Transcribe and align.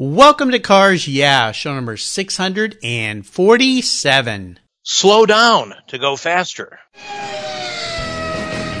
Welcome 0.00 0.52
to 0.52 0.60
Cars 0.60 1.08
Yeah, 1.08 1.50
show 1.50 1.74
number 1.74 1.96
647. 1.96 4.58
Slow 4.84 5.26
down 5.26 5.74
to 5.88 5.98
go 5.98 6.14
faster. 6.14 6.78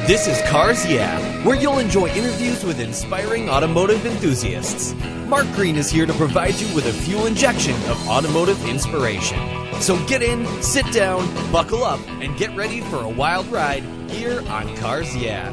This 0.06 0.28
is 0.28 0.40
Cars 0.48 0.86
Yeah, 0.86 1.18
where 1.44 1.56
you'll 1.56 1.80
enjoy 1.80 2.06
interviews 2.10 2.62
with 2.62 2.78
inspiring 2.78 3.50
automotive 3.50 4.06
enthusiasts. 4.06 4.94
Mark 5.26 5.46
Green 5.56 5.74
is 5.74 5.90
here 5.90 6.06
to 6.06 6.12
provide 6.12 6.54
you 6.54 6.72
with 6.72 6.86
a 6.86 6.92
fuel 6.92 7.26
injection 7.26 7.74
of 7.90 8.08
automotive 8.08 8.64
inspiration. 8.68 9.40
So 9.80 9.98
get 10.06 10.22
in, 10.22 10.46
sit 10.62 10.86
down, 10.92 11.26
buckle 11.50 11.82
up, 11.82 11.98
and 12.20 12.38
get 12.38 12.54
ready 12.54 12.80
for 12.82 13.02
a 13.02 13.08
wild 13.08 13.48
ride 13.48 13.82
here 14.08 14.40
on 14.48 14.76
Cars 14.76 15.16
Yeah. 15.16 15.52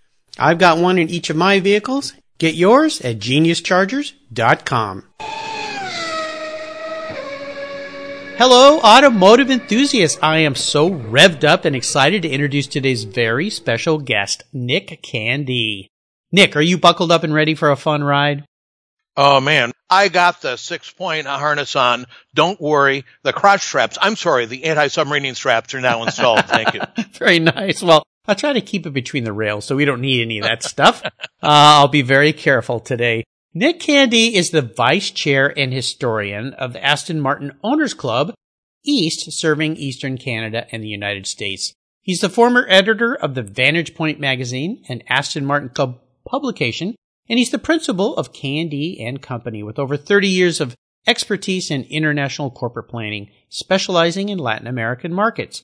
I've 0.39 0.57
got 0.57 0.77
one 0.77 0.97
in 0.97 1.09
each 1.09 1.29
of 1.29 1.35
my 1.35 1.59
vehicles. 1.59 2.13
Get 2.37 2.55
yours 2.55 3.01
at 3.01 3.19
geniuschargers.com. 3.19 5.03
Hello, 8.37 8.79
automotive 8.79 9.51
enthusiasts. 9.51 10.17
I 10.23 10.39
am 10.39 10.55
so 10.55 10.89
revved 10.89 11.43
up 11.43 11.63
and 11.63 11.75
excited 11.75 12.23
to 12.23 12.29
introduce 12.29 12.65
today's 12.65 13.03
very 13.03 13.51
special 13.51 13.99
guest, 13.99 14.43
Nick 14.51 15.03
Candee. 15.03 15.89
Nick, 16.31 16.55
are 16.55 16.61
you 16.61 16.79
buckled 16.79 17.11
up 17.11 17.23
and 17.23 17.35
ready 17.35 17.53
for 17.53 17.69
a 17.69 17.75
fun 17.75 18.03
ride? 18.03 18.43
Oh 19.15 19.41
man, 19.41 19.73
I 19.91 20.07
got 20.07 20.41
the 20.41 20.55
six 20.55 20.89
point 20.89 21.27
harness 21.27 21.75
on. 21.75 22.07
Don't 22.33 22.59
worry. 22.59 23.05
The 23.21 23.33
crotch 23.33 23.61
straps, 23.61 23.99
I'm 24.01 24.15
sorry, 24.15 24.47
the 24.47 24.63
anti-submarine 24.63 25.35
straps 25.35 25.75
are 25.75 25.81
now 25.81 26.01
installed. 26.01 26.45
Thank 26.45 26.73
you. 26.73 26.81
very 27.11 27.37
nice. 27.39 27.83
Well, 27.83 28.03
I'll 28.25 28.35
try 28.35 28.53
to 28.53 28.61
keep 28.61 28.85
it 28.85 28.93
between 28.93 29.23
the 29.23 29.33
rails 29.33 29.65
so 29.65 29.75
we 29.75 29.85
don't 29.85 30.01
need 30.01 30.21
any 30.21 30.39
of 30.39 30.45
that 30.45 30.63
stuff. 30.63 31.03
Uh, 31.43 31.81
I'll 31.81 31.87
be 31.87 32.03
very 32.03 32.33
careful 32.33 32.79
today. 32.79 33.23
Nick 33.51 33.79
Candee 33.79 34.35
is 34.35 34.51
the 34.51 34.61
vice 34.61 35.09
chair 35.09 35.51
and 35.57 35.73
historian 35.73 36.53
of 36.53 36.73
the 36.73 36.85
Aston 36.85 37.19
Martin 37.19 37.57
Owners 37.63 37.95
Club 37.95 38.35
East, 38.83 39.31
serving 39.31 39.75
Eastern 39.75 40.19
Canada 40.19 40.67
and 40.71 40.83
the 40.83 40.87
United 40.87 41.25
States. 41.25 41.73
He's 42.01 42.21
the 42.21 42.29
former 42.29 42.65
editor 42.69 43.15
of 43.15 43.33
the 43.33 43.41
Vantage 43.41 43.95
Point 43.95 44.19
magazine, 44.19 44.83
an 44.87 45.01
Aston 45.07 45.45
Martin 45.45 45.69
Club 45.69 45.99
publication, 46.25 46.95
and 47.27 47.39
he's 47.39 47.49
the 47.49 47.57
principal 47.57 48.15
of 48.17 48.33
K&D 48.33 49.03
and 49.03 49.21
Company 49.21 49.63
with 49.63 49.79
over 49.79 49.97
30 49.97 50.27
years 50.27 50.61
of 50.61 50.75
expertise 51.07 51.71
in 51.71 51.83
international 51.85 52.51
corporate 52.51 52.87
planning, 52.87 53.29
specializing 53.49 54.29
in 54.29 54.37
Latin 54.37 54.67
American 54.67 55.13
markets. 55.13 55.63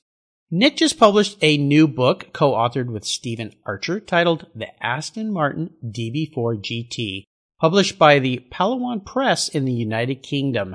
Nick 0.50 0.76
just 0.76 0.98
published 0.98 1.36
a 1.42 1.58
new 1.58 1.86
book 1.86 2.32
co-authored 2.32 2.90
with 2.90 3.04
Stephen 3.04 3.52
Archer 3.66 4.00
titled 4.00 4.46
The 4.54 4.68
Aston 4.82 5.30
Martin 5.30 5.74
DB4 5.84 6.32
GT, 6.34 7.24
published 7.60 7.98
by 7.98 8.18
the 8.18 8.42
Palawan 8.50 9.04
Press 9.04 9.50
in 9.50 9.66
the 9.66 9.74
United 9.74 10.22
Kingdom. 10.22 10.74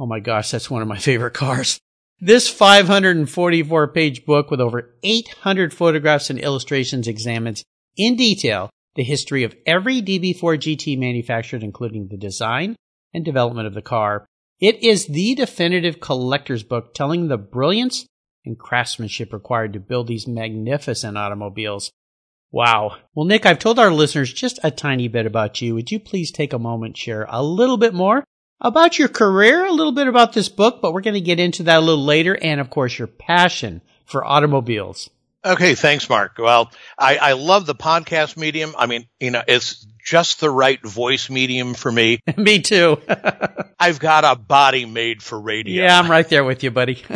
Oh 0.00 0.06
my 0.06 0.18
gosh, 0.18 0.50
that's 0.50 0.68
one 0.68 0.82
of 0.82 0.88
my 0.88 0.98
favorite 0.98 1.34
cars. 1.34 1.78
This 2.18 2.48
544 2.48 3.88
page 3.88 4.26
book 4.26 4.50
with 4.50 4.60
over 4.60 4.96
800 5.04 5.72
photographs 5.72 6.28
and 6.28 6.40
illustrations 6.40 7.06
examines 7.06 7.62
in 7.96 8.16
detail 8.16 8.68
the 8.96 9.04
history 9.04 9.44
of 9.44 9.54
every 9.64 10.02
DB4 10.02 10.58
GT 10.58 10.98
manufactured, 10.98 11.62
including 11.62 12.08
the 12.08 12.16
design 12.16 12.74
and 13.12 13.24
development 13.24 13.68
of 13.68 13.74
the 13.74 13.82
car. 13.82 14.26
It 14.58 14.82
is 14.82 15.06
the 15.06 15.36
definitive 15.36 16.00
collector's 16.00 16.64
book 16.64 16.94
telling 16.94 17.28
the 17.28 17.38
brilliance 17.38 18.06
and 18.44 18.58
craftsmanship 18.58 19.32
required 19.32 19.72
to 19.72 19.80
build 19.80 20.06
these 20.06 20.26
magnificent 20.26 21.16
automobiles. 21.16 21.90
Wow. 22.50 22.98
Well, 23.14 23.26
Nick, 23.26 23.46
I've 23.46 23.58
told 23.58 23.78
our 23.78 23.90
listeners 23.90 24.32
just 24.32 24.60
a 24.62 24.70
tiny 24.70 25.08
bit 25.08 25.26
about 25.26 25.60
you. 25.60 25.74
Would 25.74 25.90
you 25.90 25.98
please 25.98 26.30
take 26.30 26.52
a 26.52 26.58
moment, 26.58 26.96
share 26.96 27.26
a 27.28 27.42
little 27.42 27.76
bit 27.76 27.94
more 27.94 28.22
about 28.60 28.98
your 28.98 29.08
career, 29.08 29.66
a 29.66 29.72
little 29.72 29.92
bit 29.92 30.06
about 30.06 30.32
this 30.32 30.48
book, 30.48 30.80
but 30.80 30.92
we're 30.92 31.00
going 31.00 31.14
to 31.14 31.20
get 31.20 31.40
into 31.40 31.64
that 31.64 31.78
a 31.78 31.80
little 31.80 32.04
later, 32.04 32.38
and 32.40 32.60
of 32.60 32.70
course, 32.70 32.98
your 32.98 33.08
passion 33.08 33.82
for 34.06 34.24
automobiles. 34.24 35.10
Okay, 35.44 35.74
thanks, 35.74 36.08
Mark. 36.08 36.38
Well, 36.38 36.70
I, 36.98 37.16
I 37.16 37.32
love 37.32 37.66
the 37.66 37.74
podcast 37.74 38.36
medium. 38.36 38.74
I 38.78 38.86
mean, 38.86 39.06
you 39.20 39.30
know, 39.30 39.42
it's 39.46 39.86
just 40.04 40.38
the 40.38 40.50
right 40.50 40.80
voice 40.82 41.30
medium 41.30 41.74
for 41.74 41.90
me. 41.90 42.20
me 42.36 42.60
too. 42.60 43.00
I've 43.80 43.98
got 43.98 44.24
a 44.24 44.38
body 44.38 44.84
made 44.84 45.22
for 45.22 45.40
radio. 45.40 45.82
Yeah, 45.84 45.98
I'm 45.98 46.10
right 46.10 46.28
there 46.28 46.44
with 46.44 46.62
you, 46.62 46.70
buddy. 46.70 47.02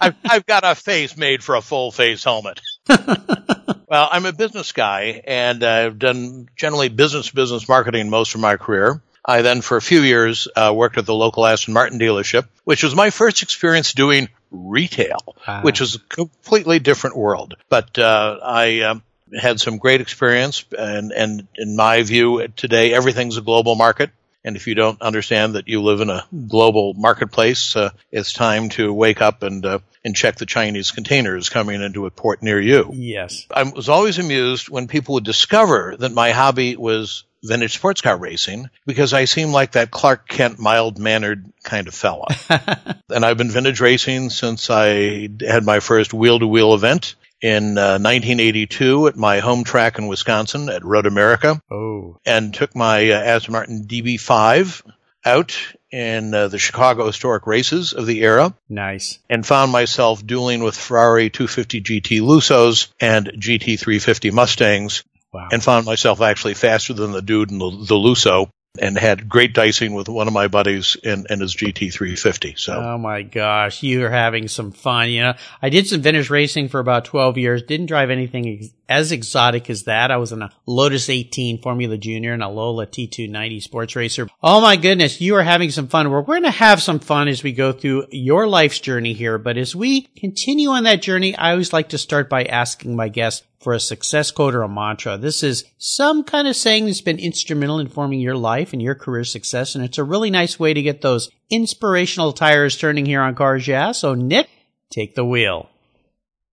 I've, 0.00 0.14
I've 0.24 0.46
got 0.46 0.62
a 0.64 0.74
face 0.74 1.16
made 1.16 1.42
for 1.42 1.56
a 1.56 1.60
full 1.60 1.90
face 1.90 2.22
helmet. 2.22 2.60
well, 2.88 4.08
I'm 4.10 4.26
a 4.26 4.32
business 4.32 4.72
guy 4.72 5.22
and 5.26 5.64
I've 5.64 5.98
done 5.98 6.48
generally 6.54 6.88
business 6.88 7.30
business 7.30 7.68
marketing 7.68 8.10
most 8.10 8.34
of 8.34 8.40
my 8.40 8.56
career. 8.56 9.00
I 9.28 9.42
then, 9.42 9.60
for 9.60 9.76
a 9.76 9.82
few 9.82 10.02
years, 10.02 10.46
uh, 10.54 10.72
worked 10.74 10.98
at 10.98 11.06
the 11.06 11.14
local 11.14 11.44
Aston 11.44 11.74
Martin 11.74 11.98
dealership, 11.98 12.46
which 12.62 12.84
was 12.84 12.94
my 12.94 13.10
first 13.10 13.42
experience 13.42 13.92
doing 13.92 14.28
retail, 14.52 15.34
ah. 15.48 15.62
which 15.62 15.80
was 15.80 15.96
a 15.96 15.98
completely 15.98 16.78
different 16.78 17.16
world. 17.16 17.54
But 17.68 17.98
uh, 17.98 18.38
I 18.40 18.82
um, 18.82 19.02
had 19.38 19.60
some 19.60 19.78
great 19.78 20.00
experience, 20.00 20.64
and, 20.76 21.12
and 21.12 21.48
in 21.56 21.76
my 21.76 22.02
view, 22.02 22.46
today 22.48 22.92
everything's 22.92 23.36
a 23.36 23.42
global 23.42 23.74
market. 23.74 24.10
And 24.44 24.54
if 24.54 24.68
you 24.68 24.76
don't 24.76 25.02
understand 25.02 25.56
that 25.56 25.66
you 25.66 25.82
live 25.82 26.00
in 26.00 26.08
a 26.08 26.24
global 26.46 26.94
marketplace, 26.94 27.74
uh, 27.74 27.90
it's 28.12 28.32
time 28.32 28.68
to 28.70 28.92
wake 28.92 29.20
up 29.20 29.42
and 29.42 29.66
uh, 29.66 29.80
and 30.04 30.14
check 30.14 30.36
the 30.36 30.46
Chinese 30.46 30.92
containers 30.92 31.48
coming 31.48 31.82
into 31.82 32.06
a 32.06 32.12
port 32.12 32.44
near 32.44 32.60
you. 32.60 32.90
Yes, 32.94 33.44
I 33.50 33.64
was 33.64 33.88
always 33.88 34.20
amused 34.20 34.68
when 34.68 34.86
people 34.86 35.14
would 35.14 35.24
discover 35.24 35.96
that 35.98 36.12
my 36.12 36.30
hobby 36.30 36.76
was 36.76 37.24
vintage 37.42 37.74
sports 37.74 38.00
car 38.00 38.16
racing 38.16 38.70
because 38.86 39.12
I 39.12 39.24
seem 39.24 39.50
like 39.50 39.72
that 39.72 39.90
Clark 39.90 40.28
Kent 40.28 40.60
mild 40.60 40.98
mannered 40.98 41.44
kind 41.64 41.88
of 41.88 41.94
fella. 41.94 42.26
and 43.10 43.24
I've 43.24 43.38
been 43.38 43.50
vintage 43.50 43.80
racing 43.80 44.30
since 44.30 44.70
I 44.70 45.28
had 45.40 45.64
my 45.64 45.80
first 45.80 46.14
wheel 46.14 46.38
to 46.38 46.46
wheel 46.46 46.74
event 46.74 47.16
in 47.42 47.78
uh, 47.78 47.98
1982 47.98 49.08
at 49.08 49.16
my 49.16 49.40
home 49.40 49.64
track 49.64 49.98
in 49.98 50.06
Wisconsin 50.06 50.68
at 50.68 50.84
Road 50.84 51.06
America. 51.06 51.60
Oh. 51.70 52.18
And 52.24 52.54
took 52.54 52.74
my 52.74 53.10
uh, 53.10 53.20
Aston 53.20 53.52
Martin 53.52 53.86
DB5 53.86 54.82
out 55.24 55.58
in 55.90 56.32
uh, 56.34 56.48
the 56.48 56.58
Chicago 56.58 57.06
historic 57.06 57.46
races 57.46 57.92
of 57.92 58.06
the 58.06 58.22
era. 58.22 58.54
Nice. 58.68 59.18
And 59.28 59.44
found 59.44 59.72
myself 59.72 60.24
dueling 60.24 60.62
with 60.62 60.76
Ferrari 60.76 61.30
250 61.30 61.82
GT 61.82 62.20
Lusos 62.20 62.88
and 63.00 63.26
GT 63.26 63.78
350 63.78 64.30
Mustangs. 64.30 65.04
Wow. 65.32 65.48
And 65.52 65.62
found 65.62 65.84
myself 65.84 66.20
actually 66.20 66.54
faster 66.54 66.94
than 66.94 67.12
the 67.12 67.20
dude 67.20 67.50
in 67.50 67.58
the, 67.58 67.70
the 67.70 67.94
Luso 67.94 68.48
and 68.80 68.98
had 68.98 69.28
great 69.28 69.54
dicing 69.54 69.94
with 69.94 70.08
one 70.08 70.26
of 70.26 70.34
my 70.34 70.48
buddies 70.48 70.96
in, 71.02 71.26
in 71.30 71.40
his 71.40 71.54
GT350. 71.54 72.58
So, 72.58 72.74
oh 72.74 72.98
my 72.98 73.22
gosh, 73.22 73.82
you 73.82 74.04
are 74.04 74.10
having 74.10 74.48
some 74.48 74.72
fun. 74.72 75.10
You 75.10 75.22
know, 75.22 75.34
I 75.60 75.68
did 75.68 75.86
some 75.86 76.00
vintage 76.00 76.30
racing 76.30 76.68
for 76.68 76.80
about 76.80 77.04
12 77.04 77.38
years. 77.38 77.62
Didn't 77.62 77.86
drive 77.86 78.10
anything 78.10 78.58
ex- 78.58 78.68
as 78.88 79.12
exotic 79.12 79.68
as 79.68 79.84
that. 79.84 80.10
I 80.10 80.16
was 80.16 80.32
in 80.32 80.42
a 80.42 80.50
Lotus 80.66 81.08
18 81.08 81.60
Formula 81.62 81.96
Junior 81.96 82.32
and 82.32 82.42
a 82.42 82.48
Lola 82.48 82.86
T290 82.86 83.62
sports 83.62 83.96
racer. 83.96 84.28
Oh 84.42 84.60
my 84.60 84.76
goodness, 84.76 85.20
you 85.20 85.34
are 85.36 85.42
having 85.42 85.70
some 85.70 85.88
fun. 85.88 86.10
We're 86.10 86.22
going 86.22 86.44
to 86.44 86.50
have 86.50 86.82
some 86.82 87.00
fun 87.00 87.28
as 87.28 87.42
we 87.42 87.52
go 87.52 87.72
through 87.72 88.06
your 88.10 88.46
life's 88.46 88.78
journey 88.78 89.12
here. 89.12 89.38
But 89.38 89.56
as 89.56 89.74
we 89.74 90.02
continue 90.16 90.70
on 90.70 90.84
that 90.84 91.02
journey, 91.02 91.36
I 91.36 91.52
always 91.52 91.72
like 91.72 91.90
to 91.90 91.98
start 91.98 92.28
by 92.28 92.44
asking 92.44 92.96
my 92.96 93.08
guests 93.08 93.44
for 93.60 93.72
a 93.72 93.80
success 93.80 94.30
quote 94.30 94.54
or 94.54 94.62
a 94.62 94.68
mantra. 94.68 95.16
This 95.16 95.42
is 95.42 95.64
some 95.78 96.24
kind 96.24 96.46
of 96.46 96.56
saying 96.56 96.86
that's 96.86 97.00
been 97.00 97.18
instrumental 97.18 97.78
in 97.78 97.88
forming 97.88 98.20
your 98.20 98.36
life 98.36 98.72
and 98.72 98.82
your 98.82 98.94
career 98.94 99.24
success. 99.24 99.74
And 99.74 99.84
it's 99.84 99.98
a 99.98 100.04
really 100.04 100.30
nice 100.30 100.58
way 100.58 100.74
to 100.74 100.82
get 100.82 101.00
those 101.00 101.30
inspirational 101.50 102.32
tires 102.32 102.76
turning 102.76 103.06
here 103.06 103.20
on 103.20 103.34
Cars 103.34 103.66
Yeah. 103.66 103.92
So 103.92 104.14
Nick, 104.14 104.48
take 104.90 105.14
the 105.14 105.24
wheel. 105.24 105.68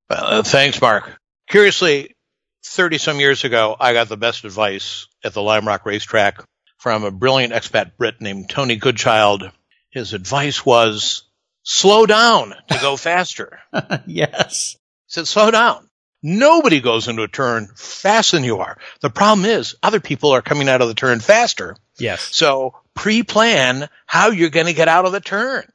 Uh, 0.10 0.44
thanks, 0.44 0.80
Mark. 0.82 1.18
Curiously, 1.50 2.16
30 2.66 2.98
some 2.98 3.20
years 3.20 3.44
ago, 3.44 3.76
I 3.80 3.94
got 3.94 4.10
the 4.10 4.18
best 4.18 4.46
advice 4.46 5.08
at 5.24 5.34
the 5.34 5.42
Lime 5.42 5.68
Rock 5.68 5.86
racetrack 5.86 6.44
from 6.78 7.04
a 7.04 7.12
brilliant 7.12 7.54
expat 7.54 7.98
Brit 7.98 8.22
named 8.22 8.50
Tony 8.50 8.76
Goodchild. 8.76 9.52
His 9.90 10.14
advice 10.14 10.66
was 10.66 11.24
slow 11.64 12.06
down 12.06 12.54
to 12.70 12.78
go 12.80 12.98
faster. 12.98 13.60
yes. 14.06 14.76
He 15.08 15.12
said, 15.14 15.28
slow 15.28 15.52
down. 15.52 15.88
Nobody 16.24 16.80
goes 16.80 17.08
into 17.10 17.24
a 17.24 17.28
turn 17.28 17.68
faster 17.76 18.38
than 18.38 18.46
you 18.46 18.60
are. 18.60 18.78
The 19.02 19.10
problem 19.10 19.46
is 19.46 19.76
other 19.84 20.00
people 20.00 20.32
are 20.32 20.42
coming 20.42 20.70
out 20.70 20.82
of 20.82 20.88
the 20.88 20.94
turn 20.94 21.20
faster. 21.20 21.76
Yes. 21.98 22.30
So 22.34 22.76
pre-plan 22.96 23.90
how 24.06 24.30
you're 24.30 24.50
going 24.50 24.68
to 24.68 24.74
get 24.74 24.88
out 24.88 25.06
of 25.06 25.12
the 25.12 25.20
turn. 25.20 25.66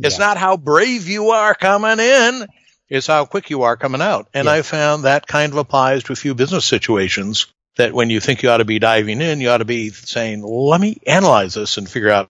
It's 0.00 0.18
Yeah. 0.18 0.24
not 0.26 0.38
how 0.38 0.56
brave 0.56 1.08
you 1.08 1.30
are 1.30 1.54
coming 1.54 1.98
in. 2.00 2.46
It's 2.88 3.06
how 3.06 3.26
quick 3.26 3.50
you 3.50 3.62
are 3.64 3.76
coming 3.76 4.00
out. 4.00 4.28
And 4.32 4.46
Yeah. 4.46 4.52
I 4.52 4.62
found 4.62 5.04
that 5.04 5.26
kind 5.26 5.52
of 5.52 5.58
applies 5.58 6.04
to 6.04 6.14
a 6.14 6.16
few 6.16 6.34
business 6.34 6.64
situations 6.64 7.46
that 7.76 7.92
when 7.92 8.08
you 8.10 8.18
think 8.20 8.42
you 8.42 8.50
ought 8.50 8.56
to 8.58 8.64
be 8.64 8.78
diving 8.78 9.20
in, 9.20 9.40
you 9.42 9.50
ought 9.50 9.58
to 9.58 9.64
be 9.66 9.90
saying, 9.90 10.42
let 10.42 10.80
me 10.80 10.98
analyze 11.06 11.54
this 11.54 11.76
and 11.76 11.88
figure 11.88 12.10
out 12.10 12.28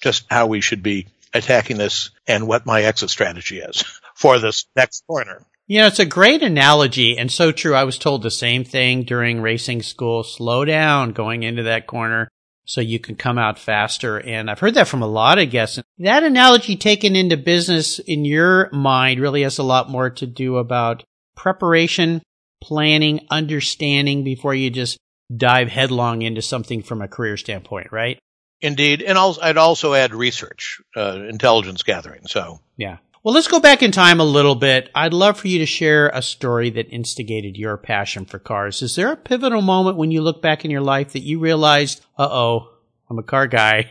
just 0.00 0.24
how 0.30 0.46
we 0.46 0.60
should 0.62 0.82
be 0.82 1.06
attacking 1.34 1.76
this 1.76 2.10
and 2.26 2.48
what 2.48 2.64
my 2.66 2.82
exit 2.82 3.10
strategy 3.10 3.58
is 3.60 3.84
for 4.14 4.38
this 4.38 4.64
next 4.74 5.04
corner. 5.06 5.42
You 5.68 5.80
know, 5.80 5.86
it's 5.86 5.98
a 5.98 6.06
great 6.06 6.42
analogy 6.42 7.18
and 7.18 7.30
so 7.30 7.52
true. 7.52 7.74
I 7.74 7.84
was 7.84 7.98
told 7.98 8.22
the 8.22 8.30
same 8.30 8.64
thing 8.64 9.02
during 9.02 9.42
racing 9.42 9.82
school. 9.82 10.24
Slow 10.24 10.64
down 10.64 11.12
going 11.12 11.42
into 11.42 11.64
that 11.64 11.86
corner 11.86 12.26
so 12.64 12.80
you 12.80 12.98
can 12.98 13.16
come 13.16 13.36
out 13.36 13.58
faster. 13.58 14.18
And 14.18 14.50
I've 14.50 14.60
heard 14.60 14.74
that 14.74 14.88
from 14.88 15.02
a 15.02 15.06
lot 15.06 15.38
of 15.38 15.50
guests. 15.50 15.78
That 15.98 16.22
analogy 16.22 16.76
taken 16.76 17.14
into 17.14 17.36
business 17.36 17.98
in 17.98 18.24
your 18.24 18.70
mind 18.72 19.20
really 19.20 19.42
has 19.42 19.58
a 19.58 19.62
lot 19.62 19.90
more 19.90 20.08
to 20.08 20.26
do 20.26 20.56
about 20.56 21.04
preparation, 21.36 22.22
planning, 22.62 23.26
understanding 23.30 24.24
before 24.24 24.54
you 24.54 24.70
just 24.70 24.96
dive 25.36 25.68
headlong 25.68 26.22
into 26.22 26.40
something 26.40 26.82
from 26.82 27.02
a 27.02 27.08
career 27.08 27.36
standpoint, 27.36 27.92
right? 27.92 28.18
Indeed. 28.62 29.02
And 29.02 29.18
I'd 29.18 29.58
also 29.58 29.92
add 29.92 30.14
research, 30.14 30.80
uh, 30.96 31.26
intelligence 31.28 31.82
gathering. 31.82 32.26
So 32.26 32.60
Yeah. 32.78 32.96
Well, 33.24 33.34
let's 33.34 33.48
go 33.48 33.58
back 33.58 33.82
in 33.82 33.90
time 33.90 34.20
a 34.20 34.24
little 34.24 34.54
bit. 34.54 34.90
I'd 34.94 35.12
love 35.12 35.40
for 35.40 35.48
you 35.48 35.58
to 35.58 35.66
share 35.66 36.08
a 36.08 36.22
story 36.22 36.70
that 36.70 36.88
instigated 36.88 37.56
your 37.56 37.76
passion 37.76 38.24
for 38.24 38.38
cars. 38.38 38.80
Is 38.80 38.94
there 38.94 39.10
a 39.10 39.16
pivotal 39.16 39.60
moment 39.60 39.96
when 39.96 40.12
you 40.12 40.22
look 40.22 40.40
back 40.40 40.64
in 40.64 40.70
your 40.70 40.80
life 40.82 41.12
that 41.12 41.24
you 41.24 41.40
realized, 41.40 42.04
uh 42.16 42.28
oh, 42.30 42.70
I'm 43.10 43.18
a 43.18 43.24
car 43.24 43.48
guy? 43.48 43.90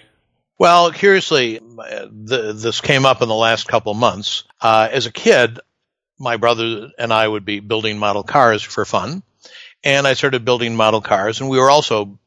Well, 0.58 0.92
curiously, 0.92 1.60
this 2.10 2.80
came 2.80 3.06
up 3.06 3.22
in 3.22 3.28
the 3.28 3.36
last 3.36 3.68
couple 3.68 3.94
months. 3.94 4.46
Uh, 4.62 4.88
as 4.92 5.06
a 5.08 5.12
kid, 5.12 5.60
my 6.18 6.38
brother 6.38 6.90
and 6.98 7.12
I 7.12 7.28
would 7.28 7.44
be 7.44 7.60
building 7.60 8.00
model 8.00 8.24
cars 8.24 8.64
for 8.64 8.86
fun. 8.86 9.24
And 9.84 10.08
I 10.08 10.14
started 10.14 10.46
building 10.46 10.76
model 10.76 11.02
cars, 11.02 11.42
and 11.42 11.50
we 11.50 11.60
were 11.60 11.70
also 11.70 12.18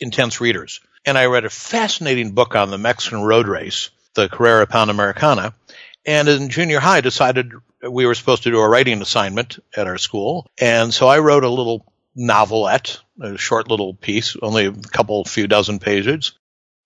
intense 0.00 0.40
readers. 0.40 0.80
And 1.04 1.16
I 1.16 1.26
read 1.26 1.44
a 1.44 1.50
fascinating 1.50 2.32
book 2.32 2.56
on 2.56 2.70
the 2.70 2.78
Mexican 2.78 3.22
road 3.22 3.46
race, 3.46 3.90
the 4.14 4.28
Carrera 4.28 4.66
Panamericana. 4.66 5.52
And 6.08 6.26
in 6.26 6.48
junior 6.48 6.80
high, 6.80 7.02
decided 7.02 7.52
we 7.86 8.06
were 8.06 8.14
supposed 8.14 8.44
to 8.44 8.50
do 8.50 8.60
a 8.60 8.66
writing 8.66 9.02
assignment 9.02 9.58
at 9.76 9.86
our 9.86 9.98
school. 9.98 10.46
And 10.58 10.92
so 10.94 11.06
I 11.06 11.18
wrote 11.18 11.44
a 11.44 11.50
little 11.50 11.84
novelette, 12.16 12.98
a 13.20 13.36
short 13.36 13.68
little 13.68 13.92
piece, 13.92 14.34
only 14.40 14.64
a 14.64 14.72
couple, 14.72 15.26
few 15.26 15.46
dozen 15.46 15.80
pages, 15.80 16.32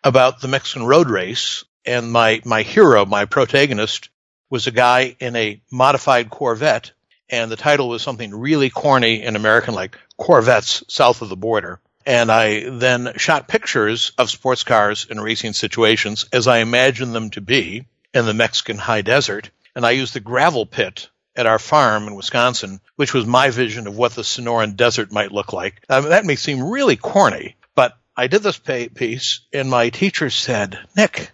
about 0.02 0.40
the 0.40 0.48
Mexican 0.48 0.86
road 0.86 1.08
race. 1.08 1.62
And 1.84 2.10
my, 2.10 2.42
my 2.44 2.62
hero, 2.62 3.06
my 3.06 3.26
protagonist, 3.26 4.08
was 4.50 4.66
a 4.66 4.72
guy 4.72 5.14
in 5.20 5.36
a 5.36 5.62
modified 5.70 6.28
Corvette. 6.28 6.90
And 7.30 7.48
the 7.48 7.56
title 7.56 7.90
was 7.90 8.02
something 8.02 8.34
really 8.34 8.70
corny 8.70 9.22
and 9.22 9.36
American, 9.36 9.74
like 9.74 9.96
Corvettes 10.16 10.82
south 10.88 11.22
of 11.22 11.28
the 11.28 11.36
border. 11.36 11.78
And 12.04 12.32
I 12.32 12.69
then 12.69 13.12
shot 13.19 13.46
pictures 13.46 14.10
of 14.19 14.30
sports 14.30 14.64
cars 14.64 15.06
in 15.08 15.20
racing 15.20 15.52
situations 15.52 16.26
as 16.32 16.48
I 16.48 16.58
imagined 16.58 17.14
them 17.14 17.30
to 17.30 17.40
be 17.40 17.86
in 18.14 18.26
the 18.26 18.34
Mexican 18.34 18.78
high 18.78 19.02
desert. 19.02 19.50
And 19.74 19.86
I 19.86 19.92
used 19.92 20.14
the 20.14 20.20
gravel 20.20 20.66
pit 20.66 21.08
at 21.34 21.46
our 21.46 21.58
farm 21.58 22.08
in 22.08 22.14
Wisconsin, 22.14 22.80
which 22.96 23.14
was 23.14 23.26
my 23.26 23.50
vision 23.50 23.86
of 23.86 23.96
what 23.96 24.12
the 24.12 24.22
Sonoran 24.22 24.76
desert 24.76 25.12
might 25.12 25.32
look 25.32 25.52
like. 25.52 25.82
Um, 25.88 26.10
that 26.10 26.26
may 26.26 26.36
seem 26.36 26.62
really 26.62 26.96
corny, 26.96 27.56
but 27.74 27.96
I 28.16 28.26
did 28.26 28.42
this 28.42 28.58
piece 28.58 29.40
and 29.52 29.70
my 29.70 29.88
teacher 29.88 30.28
said, 30.28 30.78
Nick, 30.96 31.30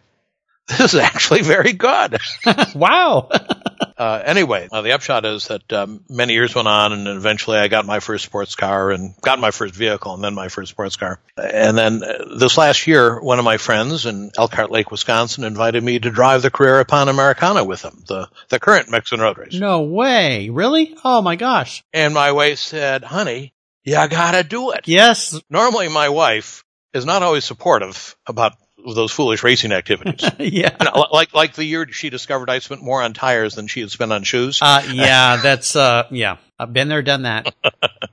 this 0.68 0.94
is 0.94 0.94
actually 0.94 1.42
very 1.42 1.72
good. 1.72 2.18
wow. 2.74 3.28
Uh, 3.98 4.22
anyway, 4.24 4.68
uh, 4.70 4.80
the 4.82 4.92
upshot 4.92 5.24
is 5.24 5.48
that 5.48 5.72
um, 5.72 6.04
many 6.08 6.32
years 6.32 6.54
went 6.54 6.68
on, 6.68 6.92
and 6.92 7.08
eventually 7.08 7.58
I 7.58 7.66
got 7.66 7.84
my 7.84 7.98
first 7.98 8.24
sports 8.24 8.54
car 8.54 8.92
and 8.92 9.14
got 9.20 9.40
my 9.40 9.50
first 9.50 9.74
vehicle, 9.74 10.14
and 10.14 10.22
then 10.22 10.34
my 10.34 10.48
first 10.48 10.70
sports 10.70 10.94
car. 10.94 11.18
And 11.36 11.76
then 11.76 12.04
uh, 12.04 12.36
this 12.38 12.56
last 12.56 12.86
year, 12.86 13.20
one 13.20 13.40
of 13.40 13.44
my 13.44 13.56
friends 13.56 14.06
in 14.06 14.30
Elkhart 14.38 14.70
Lake, 14.70 14.92
Wisconsin, 14.92 15.42
invited 15.42 15.82
me 15.82 15.98
to 15.98 16.10
drive 16.10 16.42
the 16.42 16.50
Carrera 16.50 16.84
Panamericana 16.84 17.66
with 17.66 17.82
him, 17.82 18.04
the 18.06 18.28
the 18.50 18.60
current 18.60 18.88
Mexican 18.88 19.20
road 19.20 19.36
race. 19.36 19.54
no 19.54 19.82
way. 19.82 20.48
Really? 20.48 20.96
Oh 21.02 21.20
my 21.20 21.34
gosh. 21.34 21.82
And 21.92 22.14
my 22.14 22.30
wife 22.30 22.58
said, 22.58 23.02
"Honey, 23.02 23.52
you 23.82 23.94
gotta 23.94 24.44
do 24.44 24.70
it." 24.70 24.86
Yes. 24.86 25.40
Normally, 25.50 25.88
my 25.88 26.08
wife 26.08 26.64
is 26.94 27.04
not 27.04 27.24
always 27.24 27.44
supportive 27.44 28.16
about 28.26 28.52
those 28.86 29.12
foolish 29.12 29.42
racing 29.42 29.72
activities. 29.72 30.28
yeah. 30.38 30.76
You 30.80 30.84
know, 30.86 31.06
like 31.12 31.34
like 31.34 31.54
the 31.54 31.64
year 31.64 31.86
she 31.90 32.10
discovered 32.10 32.48
I 32.50 32.58
spent 32.60 32.82
more 32.82 33.02
on 33.02 33.12
tires 33.12 33.54
than 33.54 33.66
she 33.66 33.80
had 33.80 33.90
spent 33.90 34.12
on 34.12 34.22
shoes. 34.22 34.60
Uh, 34.62 34.82
yeah, 34.92 35.36
that's, 35.36 35.74
uh, 35.76 36.04
yeah. 36.10 36.36
I've 36.58 36.72
been 36.72 36.88
there, 36.88 37.02
done 37.02 37.22
that. 37.22 37.54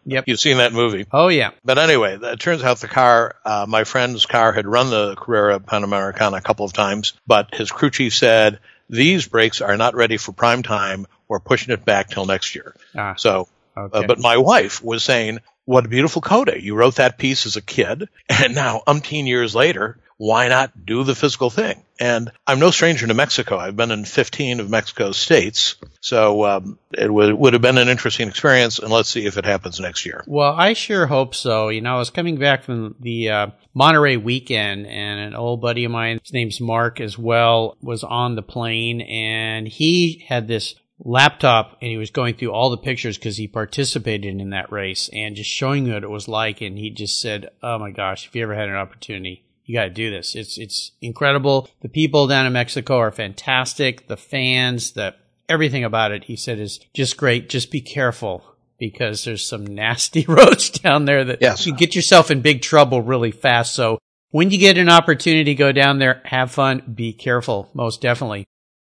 Yep. 0.07 0.25
You've 0.27 0.39
seen 0.39 0.57
that 0.57 0.71
movie. 0.71 1.07
Oh 1.11 1.29
yeah. 1.29 1.49
But 1.63 1.79
anyway, 1.79 2.19
it 2.21 2.39
turns 2.39 2.61
out 2.61 2.77
the 2.77 2.87
car, 2.87 3.35
uh, 3.43 3.65
my 3.67 3.85
friend's 3.85 4.27
car 4.27 4.51
had 4.53 4.67
run 4.67 4.91
the 4.91 5.15
Carrera 5.15 5.59
Panamericana 5.59 6.37
a 6.37 6.41
couple 6.41 6.63
of 6.63 6.73
times, 6.73 7.13
but 7.25 7.55
his 7.55 7.71
crew 7.71 7.89
chief 7.89 8.13
said, 8.13 8.59
these 8.87 9.27
brakes 9.27 9.61
are 9.61 9.75
not 9.77 9.95
ready 9.95 10.17
for 10.17 10.31
prime 10.31 10.61
time. 10.61 11.07
We're 11.27 11.39
pushing 11.39 11.73
it 11.73 11.83
back 11.85 12.11
till 12.11 12.27
next 12.27 12.53
year. 12.53 12.75
Ah, 12.95 13.15
So, 13.15 13.47
okay. 13.75 13.97
uh, 13.97 14.05
but 14.05 14.19
my 14.19 14.37
wife 14.37 14.83
was 14.83 15.03
saying, 15.03 15.39
what 15.65 15.85
a 15.85 15.89
beautiful 15.89 16.21
coda. 16.21 16.61
You 16.61 16.75
wrote 16.75 16.95
that 16.95 17.17
piece 17.17 17.45
as 17.45 17.55
a 17.55 17.61
kid 17.61 18.07
and 18.29 18.55
now 18.55 18.81
umpteen 18.87 19.27
years 19.27 19.53
later, 19.55 19.97
why 20.17 20.47
not 20.47 20.85
do 20.85 21.03
the 21.03 21.15
physical 21.15 21.49
thing? 21.49 21.83
And 21.99 22.31
I'm 22.47 22.59
no 22.59 22.71
stranger 22.71 23.05
to 23.07 23.13
Mexico. 23.13 23.57
I've 23.57 23.75
been 23.75 23.91
in 23.91 24.05
15 24.05 24.61
of 24.61 24.69
Mexico's 24.69 25.17
states. 25.17 25.75
So, 25.99 26.45
um, 26.45 26.79
it 26.93 27.11
would, 27.11 27.33
would 27.33 27.53
have 27.53 27.61
been 27.61 27.77
an 27.77 27.89
interesting 27.89 28.29
experience 28.29 28.79
and 28.79 28.91
let's 28.91 29.09
see 29.09 29.25
if 29.25 29.37
it 29.37 29.45
happens 29.45 29.79
next 29.79 30.05
year. 30.05 30.23
Well, 30.25 30.53
I 30.53 30.73
sure 30.73 31.07
hope 31.07 31.35
so. 31.35 31.69
You 31.69 31.81
know, 31.81 31.95
I 31.95 31.99
was 31.99 32.09
coming 32.09 32.37
back 32.37 32.63
from 32.63 32.95
the 32.99 33.29
uh, 33.29 33.47
Monterey 33.73 34.15
weekend, 34.15 34.87
and 34.87 35.19
an 35.19 35.35
old 35.35 35.59
buddy 35.59 35.83
of 35.83 35.91
mine, 35.91 36.19
his 36.23 36.31
name's 36.31 36.61
Mark 36.61 37.01
as 37.01 37.17
well, 37.17 37.75
was 37.81 38.05
on 38.05 38.35
the 38.35 38.41
plane, 38.41 39.01
and 39.01 39.67
he 39.67 40.23
had 40.27 40.47
this 40.47 40.75
laptop, 40.99 41.77
and 41.81 41.89
he 41.89 41.97
was 41.97 42.11
going 42.11 42.35
through 42.35 42.51
all 42.51 42.69
the 42.69 42.77
pictures 42.77 43.17
because 43.17 43.37
he 43.37 43.47
participated 43.47 44.39
in 44.39 44.49
that 44.51 44.71
race, 44.71 45.09
and 45.13 45.35
just 45.35 45.49
showing 45.49 45.91
what 45.91 46.03
it 46.03 46.09
was 46.09 46.27
like. 46.27 46.61
And 46.61 46.77
he 46.77 46.89
just 46.89 47.19
said, 47.21 47.49
"Oh 47.61 47.77
my 47.79 47.91
gosh, 47.91 48.27
if 48.27 48.35
you 48.35 48.43
ever 48.43 48.55
had 48.55 48.69
an 48.69 48.75
opportunity." 48.75 49.41
You 49.67 49.73
got 49.73 49.85
to 49.85 49.89
do 49.89 50.11
this. 50.11 50.35
It's 50.35 50.59
it's 50.59 50.91
incredible. 51.01 51.67
The 51.81 51.89
people 51.89 52.27
down 52.27 52.45
in 52.45 52.53
Mexico 52.53 52.97
are 52.99 53.11
fantastic. 53.11 54.07
The 54.07 54.15
fans, 54.17 54.91
the 54.91 55.15
everything 55.49 55.83
about 55.83 56.11
it, 56.11 56.25
he 56.25 56.35
said, 56.35 56.59
is 56.59 56.79
just 56.93 57.17
great. 57.17 57.49
Just 57.49 57.71
be 57.71 57.81
careful 57.81 58.43
because 58.77 59.23
there's 59.23 59.45
some 59.47 59.65
nasty 59.75 60.23
roads 60.27 60.69
down 60.69 61.05
there 61.05 61.23
that 61.25 61.39
Yes. 61.41 61.65
you 61.65 61.73
get 61.73 61.95
yourself 61.95 62.29
in 62.29 62.41
big 62.41 62.61
trouble 62.61 63.01
really 63.01 63.31
fast. 63.31 63.73
So 63.73 63.97
when 64.29 64.51
you 64.51 64.59
get 64.59 64.77
an 64.77 64.89
opportunity 64.89 65.45
to 65.45 65.55
go 65.55 65.71
down 65.71 65.97
there, 65.97 66.21
have 66.25 66.51
fun, 66.51 66.83
be 66.93 67.11
careful, 67.13 67.69
most 67.73 68.01
definitely. 68.01 68.45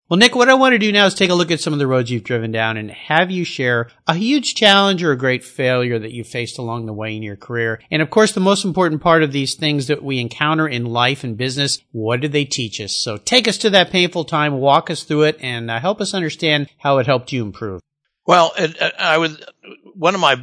Well, 0.09 0.17
Nick, 0.17 0.35
what 0.35 0.47
I 0.47 0.53
want 0.53 0.71
to 0.71 0.79
do 0.79 0.93
now 0.93 1.05
is 1.05 1.13
take 1.13 1.29
a 1.29 1.33
look 1.35 1.51
at 1.51 1.59
some 1.59 1.73
of 1.73 1.79
the 1.79 1.87
roads 1.87 2.09
you've 2.09 2.23
driven 2.23 2.49
down 2.49 2.77
and 2.77 2.89
have 2.89 3.29
you 3.29 3.43
share 3.43 3.89
a 4.07 4.15
huge 4.15 4.55
challenge 4.55 5.03
or 5.03 5.11
a 5.11 5.17
great 5.17 5.43
failure 5.43 5.99
that 5.99 6.13
you 6.13 6.23
faced 6.23 6.57
along 6.57 6.85
the 6.85 6.93
way 6.93 7.13
in 7.13 7.23
your 7.23 7.35
career. 7.35 7.81
And 7.91 8.01
of 8.01 8.09
course, 8.09 8.31
the 8.31 8.39
most 8.39 8.63
important 8.63 9.01
part 9.01 9.21
of 9.21 9.33
these 9.33 9.55
things 9.55 9.87
that 9.87 10.01
we 10.01 10.21
encounter 10.21 10.65
in 10.65 10.85
life 10.85 11.25
and 11.25 11.35
business, 11.35 11.81
what 11.91 12.21
did 12.21 12.31
they 12.31 12.45
teach 12.45 12.79
us? 12.79 12.95
So 12.95 13.17
take 13.17 13.49
us 13.49 13.57
to 13.57 13.69
that 13.71 13.91
painful 13.91 14.23
time, 14.23 14.53
walk 14.53 14.89
us 14.89 15.03
through 15.03 15.23
it, 15.23 15.39
and 15.41 15.69
uh, 15.69 15.81
help 15.81 15.99
us 15.99 16.13
understand 16.13 16.69
how 16.77 16.99
it 16.99 17.05
helped 17.05 17.33
you 17.33 17.43
improve. 17.43 17.81
Well, 18.25 18.53
it, 18.57 18.81
uh, 18.81 18.91
I 18.97 19.17
was 19.17 19.43
one 19.93 20.15
of 20.15 20.21
my 20.21 20.41